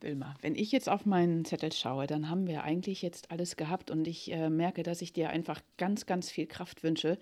Wilma, 0.00 0.34
wenn 0.42 0.54
ich 0.54 0.70
jetzt 0.70 0.90
auf 0.90 1.06
meinen 1.06 1.46
Zettel 1.46 1.72
schaue, 1.72 2.06
dann 2.06 2.28
haben 2.28 2.46
wir 2.46 2.62
eigentlich 2.62 3.00
jetzt 3.00 3.30
alles 3.30 3.56
gehabt 3.56 3.90
und 3.90 4.06
ich 4.06 4.30
äh, 4.30 4.50
merke, 4.50 4.82
dass 4.82 5.00
ich 5.00 5.14
dir 5.14 5.30
einfach 5.30 5.62
ganz, 5.78 6.04
ganz 6.04 6.30
viel 6.30 6.46
Kraft 6.46 6.82
wünsche 6.82 7.18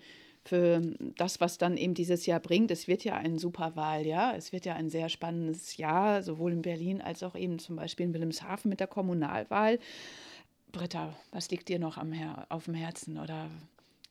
für 0.47 0.81
das, 1.17 1.39
was 1.41 1.57
dann 1.57 1.77
eben 1.77 1.93
dieses 1.93 2.25
Jahr 2.25 2.39
bringt. 2.39 2.71
Es 2.71 2.87
wird 2.87 3.03
ja 3.03 3.15
ein 3.15 3.37
super 3.37 3.75
Wahljahr, 3.75 4.35
es 4.35 4.51
wird 4.51 4.65
ja 4.65 4.75
ein 4.75 4.89
sehr 4.89 5.09
spannendes 5.09 5.77
Jahr, 5.77 6.23
sowohl 6.23 6.53
in 6.53 6.61
Berlin 6.61 7.01
als 7.01 7.23
auch 7.23 7.35
eben 7.35 7.59
zum 7.59 7.75
Beispiel 7.75 8.07
in 8.07 8.13
Wilhelmshaven 8.13 8.69
mit 8.69 8.79
der 8.79 8.87
Kommunalwahl. 8.87 9.79
Britta, 10.71 11.17
was 11.31 11.49
liegt 11.49 11.69
dir 11.69 11.79
noch 11.79 11.97
am 11.97 12.11
Her 12.11 12.45
auf 12.49 12.65
dem 12.65 12.73
Herzen 12.73 13.17
oder 13.17 13.49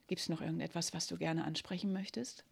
gibt 0.09 0.21
es 0.21 0.29
noch 0.29 0.41
irgendetwas, 0.41 0.95
was 0.95 1.07
du 1.07 1.17
gerne 1.17 1.45
ansprechen 1.45 1.93
möchtest? 1.93 2.45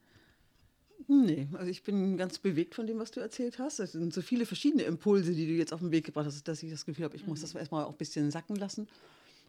Nee, 1.07 1.49
also 1.55 1.71
ich 1.71 1.83
bin 1.83 2.17
ganz 2.17 2.39
bewegt 2.39 2.75
von 2.75 2.87
dem, 2.87 2.99
was 2.99 3.11
du 3.11 3.21
erzählt 3.21 3.59
hast. 3.59 3.79
Es 3.79 3.93
sind 3.93 4.15
so 4.15 4.23
viele 4.23 4.47
verschiedene 4.47 4.85
Impulse, 4.85 5.35
die 5.35 5.47
du 5.47 5.53
jetzt 5.53 5.73
auf 5.73 5.81
den 5.81 5.91
Weg 5.91 6.07
gebracht 6.07 6.27
hast, 6.27 6.49
dass 6.49 6.63
ich 6.63 6.71
das 6.71 6.87
Gefühl 6.87 7.05
habe, 7.05 7.17
ich 7.17 7.27
muss 7.27 7.41
das 7.41 7.55
erstmal 7.55 7.85
auch 7.85 7.91
ein 7.91 7.99
bisschen 7.99 8.31
sacken 8.31 8.57
lassen. 8.57 8.89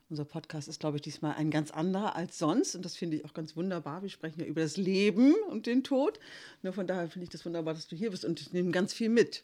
Unser 0.09 0.25
Podcast 0.25 0.67
ist, 0.67 0.79
glaube 0.79 0.97
ich, 0.97 1.01
diesmal 1.01 1.33
ein 1.35 1.49
ganz 1.49 1.71
anderer 1.71 2.15
als 2.15 2.37
sonst. 2.37 2.75
Und 2.75 2.85
das 2.85 2.95
finde 2.95 3.17
ich 3.17 3.25
auch 3.25 3.33
ganz 3.33 3.55
wunderbar. 3.55 4.03
Wir 4.03 4.09
sprechen 4.09 4.39
ja 4.39 4.45
über 4.45 4.61
das 4.61 4.77
Leben 4.77 5.33
und 5.49 5.65
den 5.65 5.83
Tod. 5.83 6.19
Nur 6.61 6.73
von 6.73 6.85
daher 6.85 7.07
finde 7.09 7.23
ich 7.23 7.29
das 7.31 7.45
wunderbar, 7.45 7.73
dass 7.73 7.87
du 7.87 7.95
hier 7.95 8.11
bist 8.11 8.23
und 8.23 8.39
ich 8.39 8.53
nehme 8.53 8.71
ganz 8.71 8.93
viel 8.93 9.09
mit. 9.09 9.43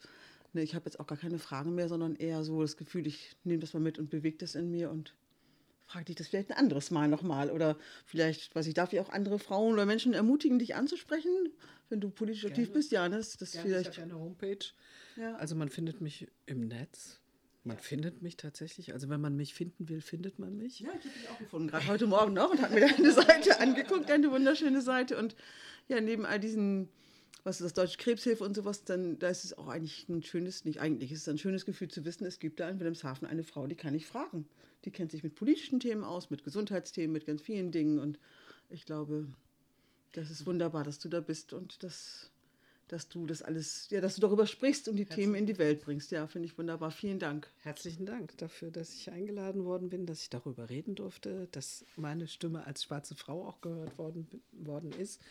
Ne, 0.53 0.61
ich 0.61 0.75
habe 0.75 0.85
jetzt 0.85 0.99
auch 0.99 1.07
gar 1.07 1.17
keine 1.17 1.39
Fragen 1.39 1.73
mehr, 1.73 1.87
sondern 1.87 2.15
eher 2.15 2.43
so 2.43 2.61
das 2.61 2.77
Gefühl, 2.77 3.07
ich 3.07 3.35
nehme 3.43 3.59
das 3.59 3.73
mal 3.73 3.79
mit 3.79 3.97
und 3.97 4.09
bewege 4.09 4.37
das 4.37 4.53
in 4.53 4.69
mir 4.69 4.91
und 4.91 5.15
frage 5.87 6.05
dich 6.05 6.15
das 6.15 6.27
vielleicht 6.27 6.51
ein 6.51 6.57
anderes 6.57 6.91
Mal 6.91 7.07
nochmal. 7.07 7.49
Oder 7.49 7.77
vielleicht, 8.05 8.53
weiß 8.53 8.67
ich, 8.67 8.73
darf 8.73 8.93
ich 8.93 8.99
auch 8.99 9.09
andere 9.09 9.39
Frauen 9.39 9.73
oder 9.73 9.85
Menschen 9.85 10.13
ermutigen, 10.13 10.59
dich 10.59 10.75
anzusprechen, 10.75 11.31
wenn 11.89 12.01
du 12.01 12.09
politisch 12.09 12.45
aktiv 12.45 12.65
Gerne. 12.67 12.73
bist? 12.73 12.91
Ja, 12.91 13.09
das, 13.09 13.37
das 13.37 13.53
Ja, 13.53 13.61
vielleicht. 13.61 13.91
ich 13.91 13.97
habe 13.97 14.09
ja 14.09 14.15
eine 14.15 14.23
Homepage. 14.23 14.65
Ja. 15.15 15.35
Also 15.35 15.55
man 15.55 15.69
findet 15.69 16.01
mich 16.01 16.27
im 16.45 16.67
Netz. 16.67 17.20
Man 17.63 17.77
findet 17.77 18.21
mich 18.21 18.37
tatsächlich. 18.37 18.93
Also 18.93 19.09
wenn 19.09 19.21
man 19.21 19.35
mich 19.35 19.53
finden 19.53 19.87
will, 19.87 20.01
findet 20.01 20.39
man 20.39 20.57
mich. 20.57 20.79
Ja, 20.79 20.89
ich 20.89 21.05
habe 21.05 21.19
dich 21.19 21.29
auch 21.29 21.37
gefunden, 21.37 21.67
gerade 21.67 21.87
heute 21.87 22.07
Morgen 22.07 22.33
noch 22.33 22.51
und 22.51 22.61
habe 22.61 22.73
mir 22.73 22.87
deine 22.87 23.11
Seite 23.11 23.59
angeguckt, 23.59 24.09
deine 24.09 24.31
wunderschöne 24.31 24.81
Seite. 24.81 25.17
Und 25.17 25.35
ja, 25.87 26.01
neben 26.01 26.25
all 26.25 26.39
diesen, 26.39 26.89
was 27.43 27.61
ist 27.61 27.65
das, 27.65 27.73
Deutsche 27.73 27.97
Krebshilfe 27.97 28.43
und 28.43 28.55
sowas, 28.55 28.83
dann 28.83 29.19
da 29.19 29.29
ist 29.29 29.45
es 29.45 29.55
auch 29.55 29.67
eigentlich 29.67 30.09
ein 30.09 30.23
schönes, 30.23 30.65
nicht 30.65 30.79
eigentlich, 30.79 31.11
es 31.11 31.19
ist 31.19 31.29
ein 31.29 31.37
schönes 31.37 31.65
Gefühl 31.65 31.89
zu 31.89 32.03
wissen, 32.03 32.25
es 32.25 32.39
gibt 32.39 32.59
da 32.59 32.67
in 32.67 32.79
Wilhelmshaven 32.79 33.27
eine 33.27 33.43
Frau, 33.43 33.67
die 33.67 33.75
kann 33.75 33.93
ich 33.93 34.07
fragen. 34.07 34.47
Die 34.85 34.91
kennt 34.91 35.11
sich 35.11 35.21
mit 35.21 35.35
politischen 35.35 35.79
Themen 35.79 36.03
aus, 36.03 36.31
mit 36.31 36.43
Gesundheitsthemen, 36.43 37.11
mit 37.11 37.27
ganz 37.27 37.43
vielen 37.43 37.71
Dingen. 37.71 37.99
Und 37.99 38.17
ich 38.71 38.85
glaube, 38.85 39.27
das 40.13 40.31
ist 40.31 40.47
wunderbar, 40.47 40.83
dass 40.83 40.97
du 40.97 41.09
da 41.09 41.21
bist 41.21 41.53
und 41.53 41.83
dass, 41.83 42.30
dass 42.91 43.07
du 43.07 43.25
das 43.25 43.41
alles, 43.41 43.87
ja, 43.89 44.01
dass 44.01 44.15
du 44.15 44.21
darüber 44.21 44.45
sprichst 44.45 44.89
und 44.89 44.97
die 44.97 45.05
Themen 45.05 45.35
in 45.35 45.45
die 45.45 45.57
Welt 45.57 45.81
bringst. 45.81 46.11
Ja, 46.11 46.27
finde 46.27 46.47
ich 46.47 46.57
wunderbar. 46.57 46.91
Vielen 46.91 47.19
Dank. 47.19 47.49
Herzlichen 47.59 48.05
Dank 48.05 48.37
dafür, 48.37 48.69
dass 48.69 48.93
ich 48.93 49.09
eingeladen 49.11 49.63
worden 49.63 49.89
bin, 49.89 50.05
dass 50.05 50.21
ich 50.23 50.29
darüber 50.29 50.69
reden 50.69 50.95
durfte, 50.95 51.47
dass 51.51 51.85
meine 51.95 52.27
Stimme 52.27 52.67
als 52.67 52.83
schwarze 52.83 53.15
Frau 53.15 53.47
auch 53.47 53.61
gehört 53.61 53.97
worden, 53.97 54.27
worden 54.51 54.91
ist. 54.91 55.21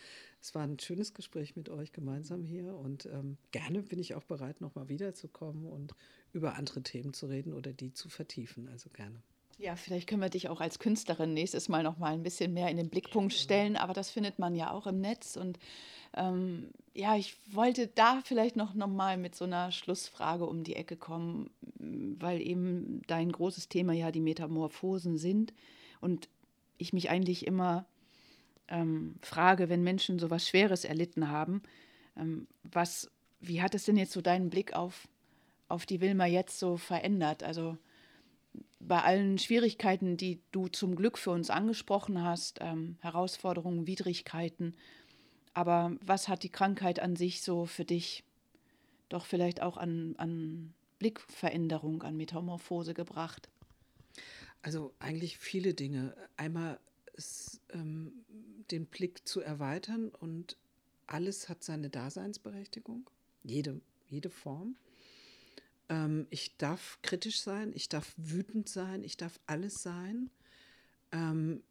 Es 0.41 0.55
war 0.55 0.63
ein 0.63 0.79
schönes 0.79 1.13
Gespräch 1.13 1.55
mit 1.55 1.69
euch 1.69 1.91
gemeinsam 1.91 2.43
hier 2.43 2.75
und 2.75 3.05
ähm, 3.05 3.37
gerne 3.51 3.83
bin 3.83 3.99
ich 3.99 4.15
auch 4.15 4.23
bereit, 4.23 4.59
nochmal 4.59 4.89
wiederzukommen 4.89 5.67
und 5.67 5.93
über 6.33 6.55
andere 6.55 6.81
Themen 6.81 7.13
zu 7.13 7.27
reden 7.27 7.53
oder 7.53 7.73
die 7.73 7.93
zu 7.93 8.09
vertiefen. 8.09 8.67
Also 8.69 8.89
gerne. 8.89 9.21
Ja, 9.61 9.75
vielleicht 9.75 10.09
können 10.09 10.23
wir 10.23 10.29
dich 10.29 10.49
auch 10.49 10.59
als 10.59 10.79
Künstlerin 10.79 11.35
nächstes 11.35 11.69
Mal 11.69 11.83
noch 11.83 11.99
mal 11.99 12.13
ein 12.13 12.23
bisschen 12.23 12.51
mehr 12.51 12.69
in 12.69 12.77
den 12.77 12.89
Blickpunkt 12.89 13.31
stellen, 13.31 13.77
aber 13.77 13.93
das 13.93 14.09
findet 14.09 14.39
man 14.39 14.55
ja 14.55 14.71
auch 14.71 14.87
im 14.87 14.99
Netz 14.99 15.35
und 15.35 15.59
ähm, 16.15 16.71
ja, 16.95 17.15
ich 17.15 17.37
wollte 17.53 17.85
da 17.85 18.21
vielleicht 18.25 18.55
noch, 18.55 18.73
noch 18.73 18.87
mal 18.87 19.17
mit 19.17 19.35
so 19.35 19.45
einer 19.45 19.71
Schlussfrage 19.71 20.47
um 20.47 20.63
die 20.63 20.75
Ecke 20.75 20.97
kommen, 20.97 21.51
weil 21.77 22.41
eben 22.41 23.03
dein 23.05 23.31
großes 23.31 23.69
Thema 23.69 23.93
ja 23.93 24.11
die 24.11 24.19
Metamorphosen 24.19 25.19
sind 25.19 25.53
und 25.99 26.27
ich 26.79 26.91
mich 26.91 27.11
eigentlich 27.11 27.45
immer 27.45 27.85
ähm, 28.67 29.13
frage, 29.21 29.69
wenn 29.69 29.83
Menschen 29.83 30.17
so 30.17 30.31
was 30.31 30.47
Schweres 30.47 30.85
erlitten 30.85 31.29
haben, 31.29 31.61
ähm, 32.17 32.47
was, 32.63 33.11
wie 33.41 33.61
hat 33.61 33.75
es 33.75 33.85
denn 33.85 33.97
jetzt 33.97 34.13
so 34.13 34.21
deinen 34.21 34.49
Blick 34.49 34.73
auf, 34.73 35.07
auf 35.67 35.85
die 35.85 36.01
Wilma 36.01 36.25
jetzt 36.25 36.57
so 36.57 36.77
verändert? 36.77 37.43
Also 37.43 37.77
bei 38.79 39.01
allen 39.01 39.37
Schwierigkeiten, 39.37 40.17
die 40.17 40.39
du 40.51 40.67
zum 40.67 40.95
Glück 40.95 41.17
für 41.17 41.31
uns 41.31 41.49
angesprochen 41.49 42.23
hast, 42.23 42.59
ähm, 42.61 42.97
Herausforderungen, 43.01 43.87
Widrigkeiten, 43.87 44.75
aber 45.53 45.95
was 46.05 46.27
hat 46.27 46.43
die 46.43 46.49
Krankheit 46.49 46.99
an 46.99 47.15
sich 47.15 47.41
so 47.41 47.65
für 47.65 47.85
dich 47.85 48.23
doch 49.09 49.25
vielleicht 49.25 49.61
auch 49.61 49.77
an, 49.77 50.15
an 50.17 50.73
Blickveränderung, 50.99 52.03
an 52.03 52.15
Metamorphose 52.15 52.93
gebracht? 52.93 53.49
Also 54.61 54.93
eigentlich 54.99 55.37
viele 55.37 55.73
Dinge. 55.73 56.15
Einmal 56.37 56.79
ist, 57.13 57.59
ähm, 57.73 58.13
den 58.69 58.85
Blick 58.85 59.27
zu 59.27 59.41
erweitern 59.41 60.09
und 60.09 60.55
alles 61.07 61.49
hat 61.49 61.63
seine 61.63 61.89
Daseinsberechtigung, 61.89 63.09
jede, 63.43 63.81
jede 64.07 64.29
Form. 64.29 64.75
Ähm, 65.91 66.25
ich 66.29 66.57
darf 66.57 66.97
kritisch 67.03 67.41
sein, 67.41 67.73
ich 67.75 67.89
darf 67.89 68.13
wütend 68.17 68.69
sein, 68.69 69.03
ich 69.03 69.17
darf 69.17 69.39
alles 69.45 69.83
sein. 69.83 70.31
Ähm, 71.11 71.61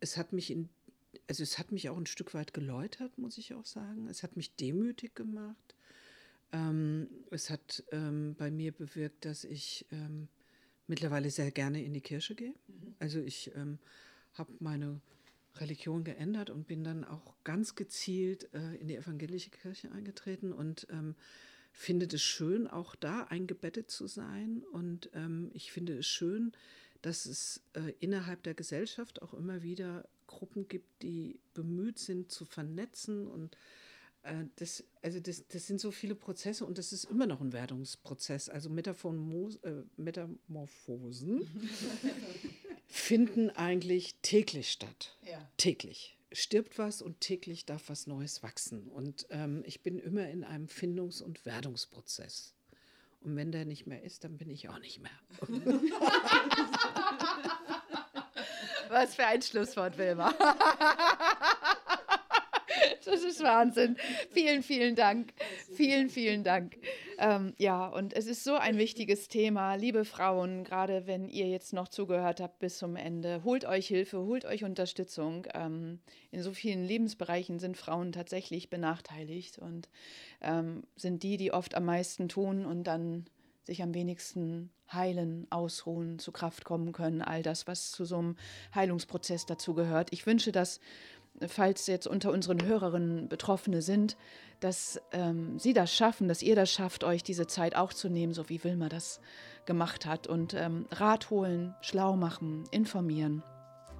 es 0.00 0.18
hat 0.18 0.32
mich 0.34 0.50
in 0.50 0.68
also 1.28 1.42
es 1.42 1.58
hat 1.58 1.72
mich 1.72 1.88
auch 1.88 1.96
ein 1.96 2.06
Stück 2.06 2.34
weit 2.34 2.54
geläutert, 2.54 3.18
muss 3.18 3.38
ich 3.38 3.54
auch 3.54 3.64
sagen. 3.64 4.06
Es 4.08 4.22
hat 4.22 4.36
mich 4.36 4.54
demütig 4.54 5.14
gemacht. 5.14 5.74
Ähm, 6.52 7.08
es 7.30 7.50
hat 7.50 7.84
ähm, 7.90 8.34
bei 8.36 8.50
mir 8.50 8.72
bewirkt, 8.72 9.24
dass 9.24 9.44
ich 9.44 9.86
ähm, 9.90 10.28
mittlerweile 10.86 11.30
sehr 11.30 11.50
gerne 11.50 11.82
in 11.82 11.92
die 11.94 12.00
Kirche 12.00 12.34
gehe. 12.34 12.54
Mhm. 12.68 12.94
Also 12.98 13.20
ich 13.20 13.50
ähm, 13.56 13.78
habe 14.34 14.52
meine 14.60 15.00
Religion 15.56 16.04
geändert 16.04 16.50
und 16.50 16.66
bin 16.66 16.84
dann 16.84 17.04
auch 17.04 17.34
ganz 17.42 17.74
gezielt 17.74 18.52
äh, 18.54 18.76
in 18.76 18.88
die 18.88 18.96
evangelische 18.96 19.50
Kirche 19.50 19.90
eingetreten 19.90 20.52
und 20.52 20.86
ähm, 20.90 21.14
finde 21.76 22.06
es 22.06 22.22
schön, 22.22 22.66
auch 22.66 22.94
da 22.94 23.24
eingebettet 23.24 23.90
zu 23.90 24.06
sein. 24.06 24.64
Und 24.72 25.10
ähm, 25.12 25.50
ich 25.52 25.70
finde 25.70 25.98
es 25.98 26.06
schön, 26.06 26.52
dass 27.02 27.26
es 27.26 27.60
äh, 27.74 27.92
innerhalb 28.00 28.42
der 28.42 28.54
Gesellschaft 28.54 29.20
auch 29.20 29.34
immer 29.34 29.62
wieder 29.62 30.08
Gruppen 30.26 30.68
gibt, 30.68 31.02
die 31.02 31.38
bemüht 31.52 31.98
sind 31.98 32.32
zu 32.32 32.46
vernetzen 32.46 33.26
und 33.26 33.56
äh, 34.22 34.46
das, 34.56 34.84
also 35.02 35.20
das, 35.20 35.46
das 35.48 35.66
sind 35.66 35.80
so 35.80 35.90
viele 35.90 36.14
Prozesse 36.14 36.64
und 36.64 36.78
das 36.78 36.92
ist 36.92 37.04
immer 37.04 37.26
noch 37.26 37.42
ein 37.42 37.52
Werdungsprozess. 37.52 38.48
Also 38.48 38.70
Metaphomos, 38.70 39.56
äh, 39.56 39.82
Metamorphosen 39.98 41.46
finden 42.86 43.50
eigentlich 43.50 44.16
täglich 44.22 44.72
statt. 44.72 45.16
Ja. 45.24 45.46
Täglich. 45.58 46.15
Stirbt 46.32 46.78
was 46.78 47.02
und 47.02 47.20
täglich 47.20 47.66
darf 47.66 47.88
was 47.88 48.06
Neues 48.06 48.42
wachsen. 48.42 48.88
Und 48.88 49.26
ähm, 49.30 49.62
ich 49.66 49.82
bin 49.82 49.98
immer 49.98 50.28
in 50.28 50.44
einem 50.44 50.66
Findungs- 50.68 51.22
und 51.22 51.46
Werdungsprozess. 51.46 52.54
Und 53.20 53.36
wenn 53.36 53.52
der 53.52 53.64
nicht 53.64 53.86
mehr 53.86 54.02
ist, 54.02 54.24
dann 54.24 54.36
bin 54.36 54.50
ich 54.50 54.68
auch 54.68 54.78
nicht 54.78 55.00
mehr. 55.00 55.10
Was 58.88 59.16
für 59.16 59.26
ein 59.26 59.42
Schlusswort, 59.42 59.98
Wilma. 59.98 60.32
Das 63.04 63.22
ist 63.22 63.40
Wahnsinn. 63.42 63.96
Vielen, 64.32 64.62
vielen 64.64 64.96
Dank. 64.96 65.32
Vielen, 65.74 66.10
vielen 66.10 66.42
Dank. 66.42 66.76
Ähm, 67.18 67.54
ja, 67.56 67.86
und 67.86 68.12
es 68.12 68.26
ist 68.26 68.44
so 68.44 68.56
ein 68.56 68.76
wichtiges 68.76 69.28
Thema. 69.28 69.74
Liebe 69.74 70.04
Frauen, 70.04 70.64
gerade 70.64 71.06
wenn 71.06 71.28
ihr 71.28 71.48
jetzt 71.48 71.72
noch 71.72 71.88
zugehört 71.88 72.40
habt 72.40 72.58
bis 72.58 72.78
zum 72.78 72.96
Ende, 72.96 73.42
holt 73.42 73.64
euch 73.64 73.86
Hilfe, 73.86 74.18
holt 74.18 74.44
euch 74.44 74.64
Unterstützung. 74.64 75.46
Ähm, 75.54 76.00
in 76.30 76.42
so 76.42 76.52
vielen 76.52 76.84
Lebensbereichen 76.84 77.58
sind 77.58 77.76
Frauen 77.76 78.12
tatsächlich 78.12 78.68
benachteiligt 78.68 79.58
und 79.58 79.88
ähm, 80.42 80.84
sind 80.96 81.22
die, 81.22 81.38
die 81.38 81.52
oft 81.52 81.74
am 81.74 81.86
meisten 81.86 82.28
tun 82.28 82.66
und 82.66 82.84
dann 82.84 83.26
sich 83.64 83.82
am 83.82 83.94
wenigsten 83.94 84.70
heilen, 84.92 85.46
ausruhen, 85.50 86.18
zu 86.18 86.30
Kraft 86.30 86.64
kommen 86.64 86.92
können, 86.92 87.22
all 87.22 87.42
das, 87.42 87.66
was 87.66 87.90
zu 87.90 88.04
so 88.04 88.18
einem 88.18 88.36
Heilungsprozess 88.74 89.46
dazu 89.46 89.74
gehört. 89.74 90.12
Ich 90.12 90.26
wünsche, 90.26 90.52
dass, 90.52 90.80
falls 91.48 91.86
jetzt 91.86 92.06
unter 92.06 92.32
unseren 92.32 92.64
Hörerinnen 92.64 93.28
Betroffene 93.28 93.82
sind, 93.82 94.16
dass 94.60 95.00
ähm, 95.12 95.58
sie 95.58 95.72
das 95.72 95.92
schaffen, 95.92 96.28
dass 96.28 96.42
ihr 96.42 96.56
das 96.56 96.70
schafft, 96.72 97.04
euch 97.04 97.22
diese 97.22 97.46
Zeit 97.46 97.76
auch 97.76 97.92
zu 97.92 98.08
nehmen, 98.08 98.32
so 98.32 98.48
wie 98.48 98.62
Wilma 98.64 98.88
das 98.88 99.20
gemacht 99.66 100.06
hat. 100.06 100.26
Und 100.26 100.54
ähm, 100.54 100.86
Rat 100.90 101.30
holen, 101.30 101.74
schlau 101.80 102.16
machen, 102.16 102.64
informieren. 102.70 103.42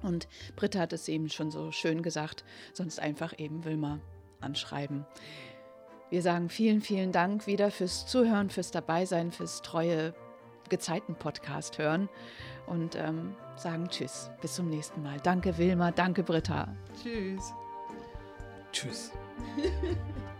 Und 0.01 0.27
Britta 0.55 0.79
hat 0.79 0.93
es 0.93 1.07
eben 1.07 1.29
schon 1.29 1.51
so 1.51 1.71
schön 1.71 2.01
gesagt, 2.01 2.43
sonst 2.73 2.99
einfach 2.99 3.37
eben 3.37 3.65
Wilma 3.65 3.99
anschreiben. 4.39 5.05
Wir 6.09 6.21
sagen 6.21 6.49
vielen, 6.49 6.81
vielen 6.81 7.11
Dank 7.11 7.47
wieder 7.47 7.69
fürs 7.69 8.07
Zuhören, 8.07 8.49
fürs 8.49 8.71
Dabeisein, 8.71 9.31
fürs 9.31 9.61
treue 9.61 10.13
Gezeiten-Podcast 10.69 11.77
hören 11.77 12.09
und 12.65 12.95
ähm, 12.95 13.35
sagen 13.55 13.87
Tschüss. 13.89 14.29
Bis 14.41 14.55
zum 14.55 14.69
nächsten 14.69 15.01
Mal. 15.03 15.17
Danke, 15.23 15.57
Wilma. 15.57 15.91
Danke, 15.91 16.23
Britta. 16.23 16.67
Tschüss. 17.01 17.53
Tschüss. 18.71 19.11